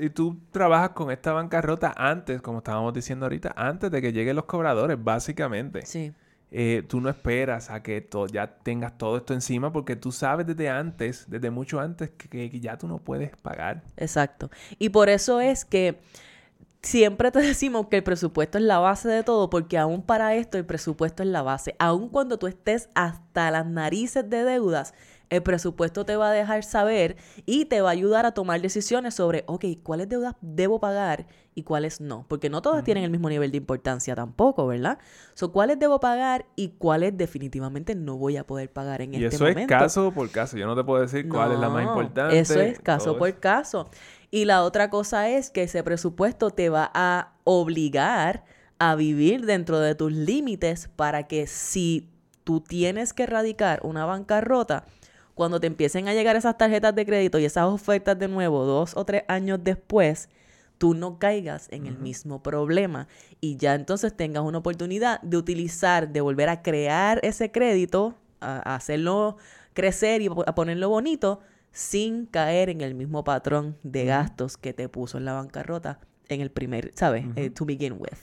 y 0.00 0.08
tú 0.08 0.38
trabajas 0.50 0.90
con 0.90 1.10
esta 1.10 1.32
bancarrota 1.32 1.92
antes, 1.94 2.40
como 2.40 2.58
estábamos 2.58 2.94
diciendo 2.94 3.26
ahorita, 3.26 3.52
antes 3.56 3.90
de 3.90 4.00
que 4.00 4.12
lleguen 4.12 4.36
los 4.36 4.46
cobradores, 4.46 4.96
básicamente. 5.02 5.84
Sí. 5.84 6.14
Eh, 6.54 6.84
tú 6.86 7.00
no 7.00 7.08
esperas 7.08 7.70
a 7.70 7.82
que 7.82 8.06
ya 8.30 8.58
tengas 8.58 8.98
todo 8.98 9.16
esto 9.16 9.32
encima 9.32 9.72
porque 9.72 9.96
tú 9.96 10.12
sabes 10.12 10.46
desde 10.46 10.68
antes, 10.68 11.24
desde 11.30 11.50
mucho 11.50 11.80
antes, 11.80 12.10
que, 12.10 12.60
ya 12.60 12.76
tú 12.76 12.86
no 12.86 12.98
puedes 12.98 13.34
pagar. 13.38 13.82
Exacto. 13.96 14.50
Y 14.78 14.90
por 14.90 15.08
eso 15.08 15.40
es 15.40 15.64
que 15.64 15.98
siempre 16.82 17.30
te 17.30 17.38
decimos 17.40 17.86
que 17.88 17.96
el 17.96 18.02
presupuesto 18.02 18.58
es 18.58 18.64
la 18.64 18.78
base 18.80 19.08
de 19.08 19.22
todo, 19.22 19.48
porque 19.48 19.78
aún 19.78 20.02
para 20.02 20.34
esto 20.34 20.58
el 20.58 20.66
presupuesto 20.66 21.22
es 21.22 21.30
la 21.30 21.40
base. 21.40 21.74
Aún 21.78 22.10
cuando 22.10 22.38
tú 22.38 22.46
estés 22.46 22.90
hasta 22.94 23.50
las 23.50 23.66
narices 23.66 24.28
de 24.28 24.44
deudas, 24.44 24.92
El 25.30 25.42
presupuesto 25.42 26.04
te 26.04 26.16
va 26.16 26.28
a 26.28 26.32
dejar 26.32 26.62
saber 26.64 27.16
y 27.46 27.64
te 27.64 27.80
va 27.80 27.88
a 27.88 27.92
ayudar 27.92 28.26
a 28.26 28.32
tomar 28.32 28.60
decisiones 28.60 29.14
sobre, 29.14 29.44
ok, 29.46 29.64
cuáles 29.82 30.10
deudas 30.10 30.34
debo 30.42 30.78
pagar 30.78 31.26
y 31.54 31.62
cuáles 31.64 32.00
no. 32.00 32.24
Porque 32.28 32.48
no 32.50 32.62
todas 32.62 32.84
tienen 32.84 33.04
el 33.04 33.10
mismo 33.10 33.28
nivel 33.28 33.50
de 33.50 33.58
importancia 33.58 34.14
tampoco, 34.14 34.66
¿verdad? 34.66 34.98
So, 35.34 35.52
cuáles 35.52 35.78
debo 35.78 36.00
pagar 36.00 36.46
y 36.56 36.68
cuáles 36.78 37.16
definitivamente 37.16 37.94
no 37.94 38.16
voy 38.16 38.36
a 38.36 38.46
poder 38.46 38.70
pagar 38.70 39.02
en 39.02 39.14
y 39.14 39.24
este 39.24 39.36
eso 39.36 39.44
momento. 39.44 39.60
es 39.60 39.66
caso 39.66 40.12
por 40.12 40.30
caso. 40.30 40.56
Yo 40.56 40.66
no 40.66 40.74
te 40.76 40.84
puedo 40.84 41.02
decir 41.02 41.28
cuál 41.28 41.52
es 41.52 41.58
la 41.58 41.68
más 41.68 41.84
importante. 41.84 42.38
Eso 42.38 42.60
es 42.60 42.80
caso 42.80 43.18
por 43.18 43.28
eso. 43.28 43.40
caso. 43.40 43.90
Y 44.30 44.46
la 44.46 44.62
otra 44.62 44.88
cosa 44.88 45.28
es 45.28 45.50
que 45.50 45.64
ese 45.64 45.82
presupuesto 45.82 46.50
te 46.50 46.68
va 46.70 46.90
a 46.94 47.34
obligar 47.44 48.44
a 48.78 48.94
vivir 48.94 49.44
dentro 49.46 49.78
de 49.78 49.94
tus 49.94 50.12
límites 50.12 50.88
para 50.96 51.28
que 51.28 51.46
si 51.46 52.08
tú 52.44 52.60
tienes 52.60 53.12
que 53.12 53.24
erradicar 53.24 53.80
una 53.84 54.04
bancarrota, 54.06 54.84
cuando 55.34 55.60
te 55.60 55.66
empiecen 55.66 56.08
a 56.08 56.14
llegar 56.14 56.36
esas 56.36 56.58
tarjetas 56.58 56.94
de 56.94 57.06
crédito 57.06 57.38
y 57.38 57.44
esas 57.44 57.64
ofertas 57.64 58.18
de 58.18 58.28
nuevo 58.28 58.64
dos 58.64 58.96
o 58.96 59.04
tres 59.04 59.24
años 59.28 59.60
después, 59.62 60.28
tú 60.82 60.94
no 60.94 61.20
caigas 61.20 61.68
en 61.70 61.86
el 61.86 61.96
mismo 61.96 62.42
problema 62.42 63.06
y 63.40 63.56
ya 63.56 63.76
entonces 63.76 64.16
tengas 64.16 64.42
una 64.42 64.58
oportunidad 64.58 65.20
de 65.22 65.36
utilizar, 65.36 66.08
de 66.08 66.20
volver 66.20 66.48
a 66.48 66.60
crear 66.60 67.20
ese 67.22 67.52
crédito, 67.52 68.16
a, 68.40 68.68
a 68.68 68.74
hacerlo 68.74 69.36
crecer 69.74 70.22
y 70.22 70.26
a 70.26 70.54
ponerlo 70.56 70.88
bonito 70.88 71.38
sin 71.70 72.26
caer 72.26 72.68
en 72.68 72.80
el 72.80 72.96
mismo 72.96 73.22
patrón 73.22 73.76
de 73.84 74.06
gastos 74.06 74.56
que 74.56 74.72
te 74.72 74.88
puso 74.88 75.18
en 75.18 75.24
la 75.24 75.34
bancarrota 75.34 76.00
en 76.28 76.40
el 76.40 76.50
primer, 76.50 76.90
¿sabes? 76.96 77.26
Eh, 77.36 77.50
to 77.50 77.64
begin 77.64 77.92
with. 77.92 78.18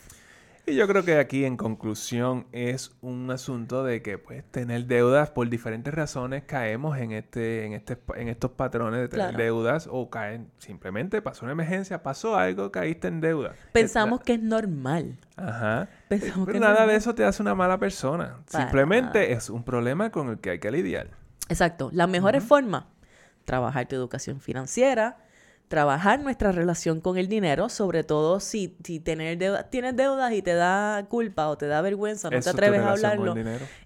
Y 0.69 0.75
yo 0.75 0.87
creo 0.87 1.03
que 1.03 1.17
aquí 1.17 1.45
en 1.45 1.57
conclusión 1.57 2.45
es 2.51 2.95
un 3.01 3.31
asunto 3.31 3.83
de 3.83 4.01
que 4.01 4.17
pues 4.17 4.43
tener 4.51 4.85
deudas 4.85 5.31
por 5.31 5.49
diferentes 5.49 5.93
razones 5.93 6.43
caemos 6.45 6.97
en 6.99 7.11
este 7.11 7.65
en 7.65 7.73
este 7.73 7.97
en 8.15 8.27
estos 8.27 8.51
patrones 8.51 8.99
de 9.01 9.07
tener 9.07 9.29
Claro. 9.29 9.43
deudas 9.43 9.87
o 9.91 10.09
caen 10.09 10.51
simplemente 10.59 11.21
pasó 11.21 11.45
una 11.45 11.53
emergencia, 11.53 12.03
pasó 12.03 12.37
algo, 12.37 12.71
caíste 12.71 13.07
en 13.07 13.19
deuda. 13.21 13.53
Pensamos 13.71 14.21
que 14.21 14.33
es 14.33 14.41
normal. 14.41 15.17
Ajá. 15.35 15.89
Pensamos 16.07 16.45
Pero 16.45 16.53
que 16.53 16.59
nada 16.59 16.73
normal. 16.73 16.89
de 16.89 16.95
eso 16.97 17.15
te 17.15 17.23
hace 17.25 17.41
una 17.41 17.55
mala 17.55 17.79
persona. 17.79 18.37
Para 18.51 18.63
Simplemente 18.65 19.31
es 19.33 19.49
un 19.49 19.63
problema 19.63 20.11
con 20.11 20.29
el 20.29 20.39
que 20.39 20.51
hay 20.51 20.59
que 20.59 20.71
lidiar. 20.71 21.09
Exacto. 21.49 21.89
Las 21.93 22.07
mejores 22.07 22.43
formas, 22.43 22.83
trabajar 23.45 23.87
tu 23.87 23.95
educación 23.95 24.39
financiera, 24.39 25.17
trabajar 25.69 26.19
nuestra 26.19 26.51
relación 26.51 26.99
con 26.99 27.17
el 27.17 27.29
dinero, 27.29 27.69
sobre 27.69 28.03
todo 28.03 28.39
si, 28.41 28.75
si 28.83 28.99
tener 28.99 29.37
deuda- 29.37 29.69
tienes 29.69 29.95
deudas 29.95 30.33
y 30.33 30.41
te 30.41 30.53
da 30.55 31.05
culpa 31.07 31.47
o 31.47 31.57
te 31.57 31.67
da 31.67 31.81
vergüenza, 31.81 32.29
no 32.29 32.37
Eso 32.37 32.51
te 32.51 32.57
atreves 32.57 32.81
a 32.81 32.91
hablarlo. 32.91 33.33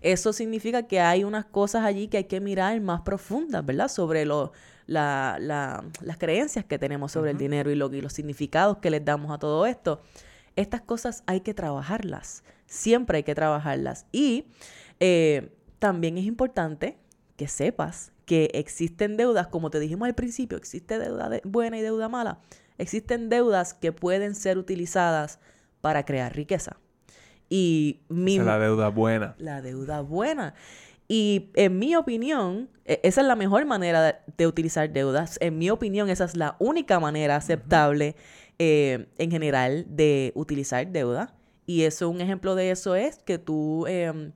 Eso 0.01 0.33
significa 0.33 0.83
que 0.83 0.99
hay 1.01 1.23
unas 1.23 1.45
cosas 1.45 1.83
allí 1.83 2.07
que 2.07 2.17
hay 2.17 2.23
que 2.23 2.39
mirar 2.39 2.79
más 2.81 3.01
profundas, 3.01 3.65
¿verdad? 3.65 3.89
Sobre 3.89 4.25
lo, 4.25 4.53
la- 4.87 5.37
la- 5.39 5.83
las 6.01 6.17
creencias 6.17 6.65
que 6.65 6.79
tenemos 6.79 7.11
sobre 7.11 7.31
el 7.31 7.37
dinero 7.37 7.69
y, 7.69 7.75
lo, 7.75 7.93
y 7.93 8.01
los 8.01 8.13
significados 8.13 8.77
que 8.77 8.89
les 8.89 9.03
damos 9.05 9.29
a 9.31 9.37
todo 9.37 9.65
esto. 9.65 10.01
Estas 10.55 10.81
cosas 10.81 11.23
hay 11.27 11.41
que 11.41 11.53
trabajarlas. 11.53 12.43
Siempre 12.65 13.17
hay 13.17 13.23
que 13.23 13.35
trabajarlas. 13.35 14.05
Y 14.11 14.45
eh, 14.99 15.51
también 15.79 16.17
es 16.17 16.23
importante 16.25 16.97
que 17.35 17.47
sepas 17.49 18.11
que 18.25 18.49
existen 18.53 19.17
deudas, 19.17 19.47
como 19.47 19.69
te 19.69 19.79
dijimos 19.79 20.07
al 20.07 20.15
principio, 20.15 20.57
existe 20.57 20.97
deuda 20.99 21.29
de- 21.29 21.41
buena 21.43 21.77
y 21.77 21.81
deuda 21.81 22.09
mala. 22.09 22.39
Existen 22.77 23.29
deudas 23.29 23.73
que 23.73 23.91
pueden 23.91 24.35
ser 24.35 24.57
utilizadas 24.57 25.39
para 25.81 26.05
crear 26.05 26.35
riqueza. 26.35 26.77
Y 27.49 27.99
mi, 28.09 28.39
la 28.39 28.57
deuda 28.57 28.89
buena. 28.89 29.35
la 29.37 29.61
deuda 29.61 30.01
buena. 30.01 30.53
Y 31.07 31.51
en 31.55 31.77
mi 31.77 31.95
opinión, 31.95 32.69
e- 32.85 32.99
esa 33.03 33.21
es 33.21 33.27
la 33.27 33.35
mejor 33.35 33.65
manera 33.65 34.01
de, 34.01 34.15
de 34.37 34.47
utilizar 34.47 34.91
deudas. 34.91 35.37
En 35.41 35.57
mi 35.57 35.69
opinión, 35.69 36.09
esa 36.09 36.23
es 36.25 36.35
la 36.35 36.55
única 36.59 36.99
manera 36.99 37.35
aceptable 37.35 38.15
eh, 38.59 39.07
en 39.17 39.29
general 39.31 39.85
de 39.89 40.31
utilizar 40.35 40.87
deuda. 40.87 41.35
Y 41.65 41.83
eso, 41.83 42.09
un 42.09 42.21
ejemplo 42.21 42.55
de 42.55 42.71
eso 42.71 42.95
es 42.95 43.17
que 43.19 43.37
tú 43.37 43.85
em, 43.87 44.31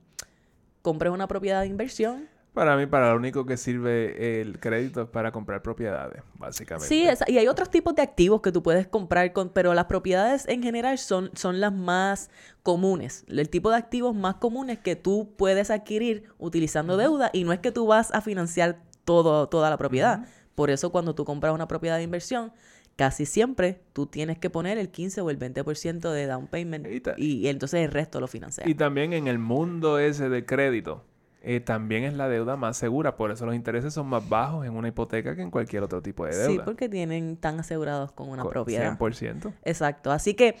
compres 0.82 1.12
una 1.12 1.26
propiedad 1.26 1.62
de 1.62 1.66
inversión. 1.68 2.28
Para 2.58 2.76
mí, 2.76 2.86
para 2.86 3.12
lo 3.12 3.16
único 3.16 3.46
que 3.46 3.56
sirve 3.56 4.40
el 4.40 4.58
crédito 4.58 5.02
es 5.02 5.08
para 5.08 5.30
comprar 5.30 5.62
propiedades, 5.62 6.24
básicamente. 6.40 6.88
Sí, 6.88 7.06
y 7.28 7.38
hay 7.38 7.46
otros 7.46 7.70
tipos 7.70 7.94
de 7.94 8.02
activos 8.02 8.40
que 8.40 8.50
tú 8.50 8.64
puedes 8.64 8.88
comprar, 8.88 9.32
con, 9.32 9.50
pero 9.50 9.74
las 9.74 9.84
propiedades 9.84 10.48
en 10.48 10.60
general 10.60 10.98
son, 10.98 11.30
son 11.34 11.60
las 11.60 11.72
más 11.72 12.30
comunes. 12.64 13.24
El 13.28 13.48
tipo 13.48 13.70
de 13.70 13.76
activos 13.76 14.16
más 14.16 14.34
comunes 14.34 14.80
que 14.80 14.96
tú 14.96 15.32
puedes 15.36 15.70
adquirir 15.70 16.24
utilizando 16.36 16.96
deuda 16.96 17.30
y 17.32 17.44
no 17.44 17.52
es 17.52 17.60
que 17.60 17.70
tú 17.70 17.86
vas 17.86 18.12
a 18.12 18.22
financiar 18.22 18.82
todo, 19.04 19.48
toda 19.48 19.70
la 19.70 19.76
propiedad. 19.76 20.26
Por 20.56 20.70
eso 20.70 20.90
cuando 20.90 21.14
tú 21.14 21.24
compras 21.24 21.54
una 21.54 21.68
propiedad 21.68 21.98
de 21.98 22.02
inversión, 22.02 22.52
casi 22.96 23.24
siempre 23.24 23.82
tú 23.92 24.06
tienes 24.06 24.36
que 24.36 24.50
poner 24.50 24.78
el 24.78 24.90
15 24.90 25.20
o 25.20 25.30
el 25.30 25.38
20% 25.38 26.10
de 26.10 26.26
down 26.26 26.48
payment 26.48 26.88
y, 27.16 27.46
entonces 27.46 27.84
el 27.84 27.92
resto 27.92 28.18
lo 28.18 28.26
financias. 28.26 28.66
Y 28.66 28.74
también 28.74 29.12
en 29.12 29.28
el 29.28 29.38
mundo 29.38 30.00
ese 30.00 30.28
de 30.28 30.44
crédito, 30.44 31.04
eh, 31.50 31.60
también 31.60 32.04
es 32.04 32.12
la 32.14 32.28
deuda 32.28 32.56
más 32.56 32.76
segura. 32.76 33.16
Por 33.16 33.30
eso 33.30 33.46
los 33.46 33.54
intereses 33.54 33.94
son 33.94 34.06
más 34.06 34.28
bajos 34.28 34.66
en 34.66 34.76
una 34.76 34.88
hipoteca 34.88 35.34
que 35.34 35.40
en 35.42 35.50
cualquier 35.50 35.82
otro 35.82 36.02
tipo 36.02 36.26
de 36.26 36.36
deuda. 36.36 36.46
Sí, 36.48 36.60
porque 36.64 36.88
tienen 36.88 37.36
tan 37.38 37.58
asegurados 37.60 38.12
con 38.12 38.28
una 38.28 38.42
Co- 38.42 38.50
propiedad. 38.50 38.98
100%. 38.98 39.52
Exacto. 39.64 40.10
Así 40.12 40.34
que, 40.34 40.56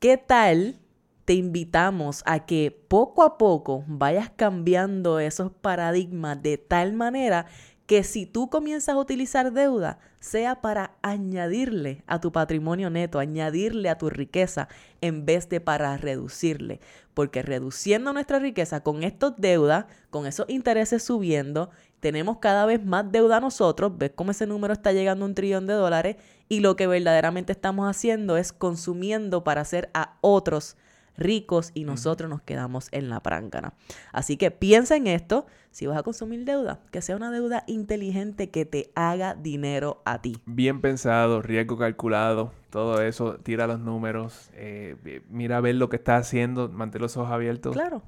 ¿qué 0.00 0.18
tal? 0.18 0.76
Te 1.24 1.34
invitamos 1.34 2.22
a 2.26 2.46
que 2.46 2.70
poco 2.88 3.22
a 3.22 3.38
poco 3.38 3.84
vayas 3.86 4.30
cambiando 4.34 5.18
esos 5.18 5.50
paradigmas 5.50 6.42
de 6.42 6.58
tal 6.58 6.92
manera 6.92 7.46
que 7.88 8.04
si 8.04 8.26
tú 8.26 8.50
comienzas 8.50 8.94
a 8.94 8.98
utilizar 8.98 9.50
deuda, 9.50 9.98
sea 10.20 10.60
para 10.60 10.92
añadirle 11.00 12.04
a 12.06 12.20
tu 12.20 12.32
patrimonio 12.32 12.90
neto, 12.90 13.18
añadirle 13.18 13.88
a 13.88 13.96
tu 13.96 14.10
riqueza, 14.10 14.68
en 15.00 15.24
vez 15.24 15.48
de 15.48 15.62
para 15.62 15.96
reducirle. 15.96 16.80
Porque 17.14 17.40
reduciendo 17.40 18.12
nuestra 18.12 18.40
riqueza 18.40 18.82
con 18.82 19.04
estos 19.04 19.38
deudas, 19.38 19.86
con 20.10 20.26
esos 20.26 20.50
intereses 20.50 21.02
subiendo, 21.02 21.70
tenemos 22.00 22.40
cada 22.40 22.66
vez 22.66 22.84
más 22.84 23.10
deuda 23.10 23.40
nosotros, 23.40 23.96
ves 23.96 24.12
cómo 24.14 24.32
ese 24.32 24.46
número 24.46 24.74
está 24.74 24.92
llegando 24.92 25.24
a 25.24 25.28
un 25.28 25.34
trillón 25.34 25.66
de 25.66 25.72
dólares 25.72 26.16
y 26.50 26.60
lo 26.60 26.76
que 26.76 26.86
verdaderamente 26.86 27.52
estamos 27.52 27.88
haciendo 27.88 28.36
es 28.36 28.52
consumiendo 28.52 29.44
para 29.44 29.62
hacer 29.62 29.88
a 29.94 30.18
otros 30.20 30.76
ricos 31.18 31.72
y 31.74 31.84
nosotros 31.84 32.30
nos 32.30 32.42
quedamos 32.42 32.88
en 32.92 33.10
la 33.10 33.20
prángana. 33.20 33.74
Así 34.12 34.36
que 34.36 34.50
piensa 34.50 34.96
en 34.96 35.06
esto, 35.06 35.46
si 35.78 35.86
vas 35.86 35.96
a 35.96 36.02
consumir 36.02 36.44
deuda, 36.44 36.80
que 36.90 37.00
sea 37.00 37.14
una 37.14 37.30
deuda 37.30 37.62
inteligente 37.68 38.50
que 38.50 38.64
te 38.64 38.90
haga 38.96 39.36
dinero 39.36 40.02
a 40.04 40.20
ti. 40.20 40.36
Bien 40.44 40.80
pensado, 40.80 41.40
riesgo 41.40 41.78
calculado, 41.78 42.50
todo 42.70 43.00
eso, 43.00 43.34
tira 43.44 43.68
los 43.68 43.78
números, 43.78 44.50
eh, 44.54 45.22
mira 45.30 45.58
a 45.58 45.60
ver 45.60 45.76
lo 45.76 45.88
que 45.88 45.94
estás 45.94 46.26
haciendo, 46.26 46.68
mantén 46.68 47.00
los 47.00 47.16
ojos 47.16 47.30
abiertos. 47.30 47.74
Claro. 47.74 48.02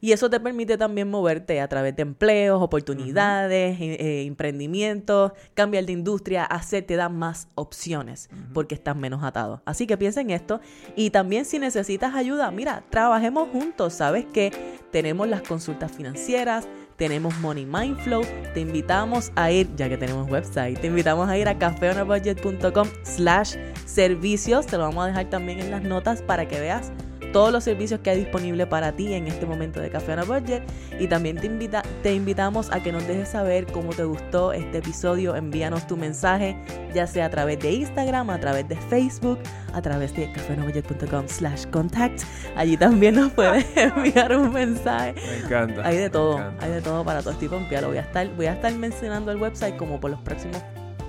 Y 0.00 0.10
eso 0.10 0.28
te 0.28 0.40
permite 0.40 0.76
también 0.76 1.08
moverte 1.08 1.60
a 1.60 1.68
través 1.68 1.94
de 1.94 2.02
empleos, 2.02 2.60
oportunidades, 2.60 3.80
eh, 3.80 3.96
eh, 4.00 4.24
emprendimientos, 4.26 5.30
cambiar 5.54 5.84
de 5.86 5.92
industria, 5.92 6.42
hacer, 6.42 6.84
te 6.84 6.96
da 6.96 7.08
más 7.08 7.46
opciones 7.54 8.28
porque 8.52 8.74
estás 8.74 8.96
menos 8.96 9.22
atado. 9.22 9.62
Así 9.64 9.86
que 9.86 9.96
piensa 9.96 10.20
en 10.20 10.30
esto. 10.30 10.60
Y 10.96 11.10
también 11.10 11.44
si 11.44 11.60
necesitas 11.60 12.16
ayuda, 12.16 12.50
mira, 12.50 12.82
trabajemos 12.90 13.48
juntos. 13.50 13.92
Sabes 13.92 14.26
que 14.26 14.50
tenemos 14.90 15.28
las 15.28 15.42
consultas 15.42 15.92
financieras, 15.92 16.66
tenemos 17.02 17.36
Money 17.40 17.66
Mind 17.66 17.98
Flow. 17.98 18.22
Te 18.54 18.60
invitamos 18.60 19.32
a 19.34 19.50
ir, 19.50 19.68
ya 19.74 19.88
que 19.88 19.96
tenemos 19.96 20.30
website, 20.30 20.78
te 20.78 20.86
invitamos 20.86 21.28
a 21.28 21.36
ir 21.36 21.48
a 21.48 21.58
cafeonabudget.com 21.58 22.86
slash 23.02 23.56
servicios. 23.86 24.66
Te 24.66 24.76
lo 24.76 24.84
vamos 24.84 25.02
a 25.02 25.06
dejar 25.08 25.28
también 25.28 25.58
en 25.58 25.72
las 25.72 25.82
notas 25.82 26.22
para 26.22 26.46
que 26.46 26.60
veas 26.60 26.92
todos 27.32 27.52
los 27.52 27.64
servicios 27.64 28.00
que 28.00 28.10
hay 28.10 28.18
disponible 28.18 28.66
para 28.66 28.92
ti 28.92 29.12
en 29.14 29.26
este 29.26 29.46
momento 29.46 29.80
de 29.80 29.90
Café 29.90 30.12
on 30.12 30.18
a 30.20 30.24
Budget. 30.24 30.62
Y 30.98 31.08
también 31.08 31.36
te, 31.36 31.46
invita, 31.46 31.82
te 32.02 32.14
invitamos 32.14 32.70
a 32.70 32.82
que 32.82 32.92
nos 32.92 33.06
dejes 33.06 33.30
saber 33.30 33.66
cómo 33.66 33.90
te 33.90 34.04
gustó 34.04 34.52
este 34.52 34.78
episodio. 34.78 35.34
Envíanos 35.34 35.86
tu 35.86 35.96
mensaje, 35.96 36.56
ya 36.94 37.06
sea 37.06 37.26
a 37.26 37.30
través 37.30 37.58
de 37.58 37.72
Instagram, 37.72 38.30
a 38.30 38.38
través 38.38 38.68
de 38.68 38.76
Facebook, 38.76 39.38
a 39.72 39.82
través 39.82 40.14
de 40.14 40.30
cafeonabudget.com 40.32 41.26
slash 41.26 41.66
contact. 41.66 42.22
Allí 42.56 42.76
también 42.76 43.16
nos 43.16 43.32
puedes 43.32 43.66
enviar 43.76 44.36
un 44.36 44.52
mensaje. 44.52 45.14
Me 45.14 45.44
encanta. 45.44 45.86
Hay 45.86 45.96
de 45.96 46.10
todo, 46.10 46.38
hay 46.60 46.70
de 46.70 46.82
todo 46.82 47.04
para 47.04 47.22
todo. 47.22 47.32
Estoy 47.32 47.48
pompeado. 47.48 47.88
Voy 47.88 47.98
a 47.98 48.02
estar, 48.02 48.28
voy 48.36 48.46
a 48.46 48.52
estar 48.52 48.72
mencionando 48.74 49.32
el 49.32 49.38
website 49.38 49.76
como 49.76 49.98
por 49.98 50.10
los 50.10 50.20
próximos 50.20 50.62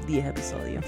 10 0.07 0.25
episodios. 0.27 0.85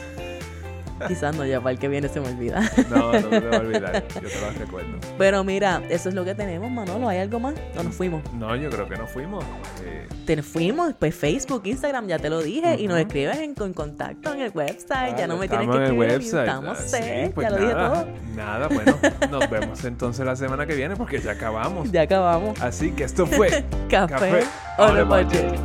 Quizás 1.07 1.35
no, 1.35 1.45
ya 1.45 1.59
para 1.59 1.71
el 1.71 1.79
que 1.79 1.87
viene 1.87 2.07
se 2.07 2.19
me 2.19 2.29
olvida. 2.29 2.61
No, 2.89 3.11
no 3.13 3.27
te 3.29 3.39
va 3.39 3.57
a 3.57 3.59
olvidar, 3.59 4.03
yo 4.21 4.29
te 4.29 4.41
lo 4.41 4.51
recuerdo. 4.59 4.97
Pero 5.17 5.43
mira, 5.43 5.81
eso 5.89 6.09
es 6.09 6.15
lo 6.15 6.23
que 6.23 6.35
tenemos, 6.35 6.69
Manolo. 6.71 7.09
¿Hay 7.09 7.17
algo 7.19 7.39
más? 7.39 7.55
¿O 7.77 7.83
nos 7.83 7.93
fuimos? 7.95 8.21
No, 8.33 8.55
yo 8.55 8.69
creo 8.69 8.87
que 8.87 8.95
no 8.95 9.07
fuimos. 9.07 9.43
Eh, 9.83 10.07
Te 10.25 10.41
fuimos, 10.41 10.93
pues 10.97 11.13
Facebook, 11.15 11.61
Instagram, 11.65 12.07
ya 12.07 12.19
te 12.19 12.29
lo 12.29 12.41
dije, 12.41 12.75
y 12.79 12.87
nos 12.87 12.97
escribes 12.99 13.37
en, 13.39 13.53
con 13.55 13.73
contacto 13.73 14.33
en 14.33 14.41
el 14.41 14.51
website, 14.53 15.17
ya 15.17 15.27
no 15.27 15.37
me 15.37 15.47
tienes 15.47 15.67
que 15.67 15.75
en 15.75 15.81
el 15.81 15.89
escribir. 15.91 16.09
website. 16.11 16.47
Estamos 16.47 16.77
Ah, 16.79 16.81
sí, 16.87 17.31
pues 17.33 17.47
ya 17.47 17.49
lo 17.51 17.57
dije 17.61 17.73
nada, 17.73 17.93
todo. 18.03 18.13
Nada, 18.35 18.67
bueno, 18.67 18.97
nos 19.31 19.49
vemos 19.49 19.83
entonces 19.85 20.25
la 20.25 20.35
semana 20.35 20.65
que 20.65 20.75
viene 20.75 20.95
porque 20.95 21.19
ya 21.19 21.31
acabamos. 21.31 21.91
Ya 21.95 22.01
acabamos. 22.03 22.59
Así 22.61 22.91
que 22.91 23.03
esto 23.03 23.25
fue 23.25 23.63
Café, 23.89 24.43
a 24.77 25.03
budget. 25.03 25.55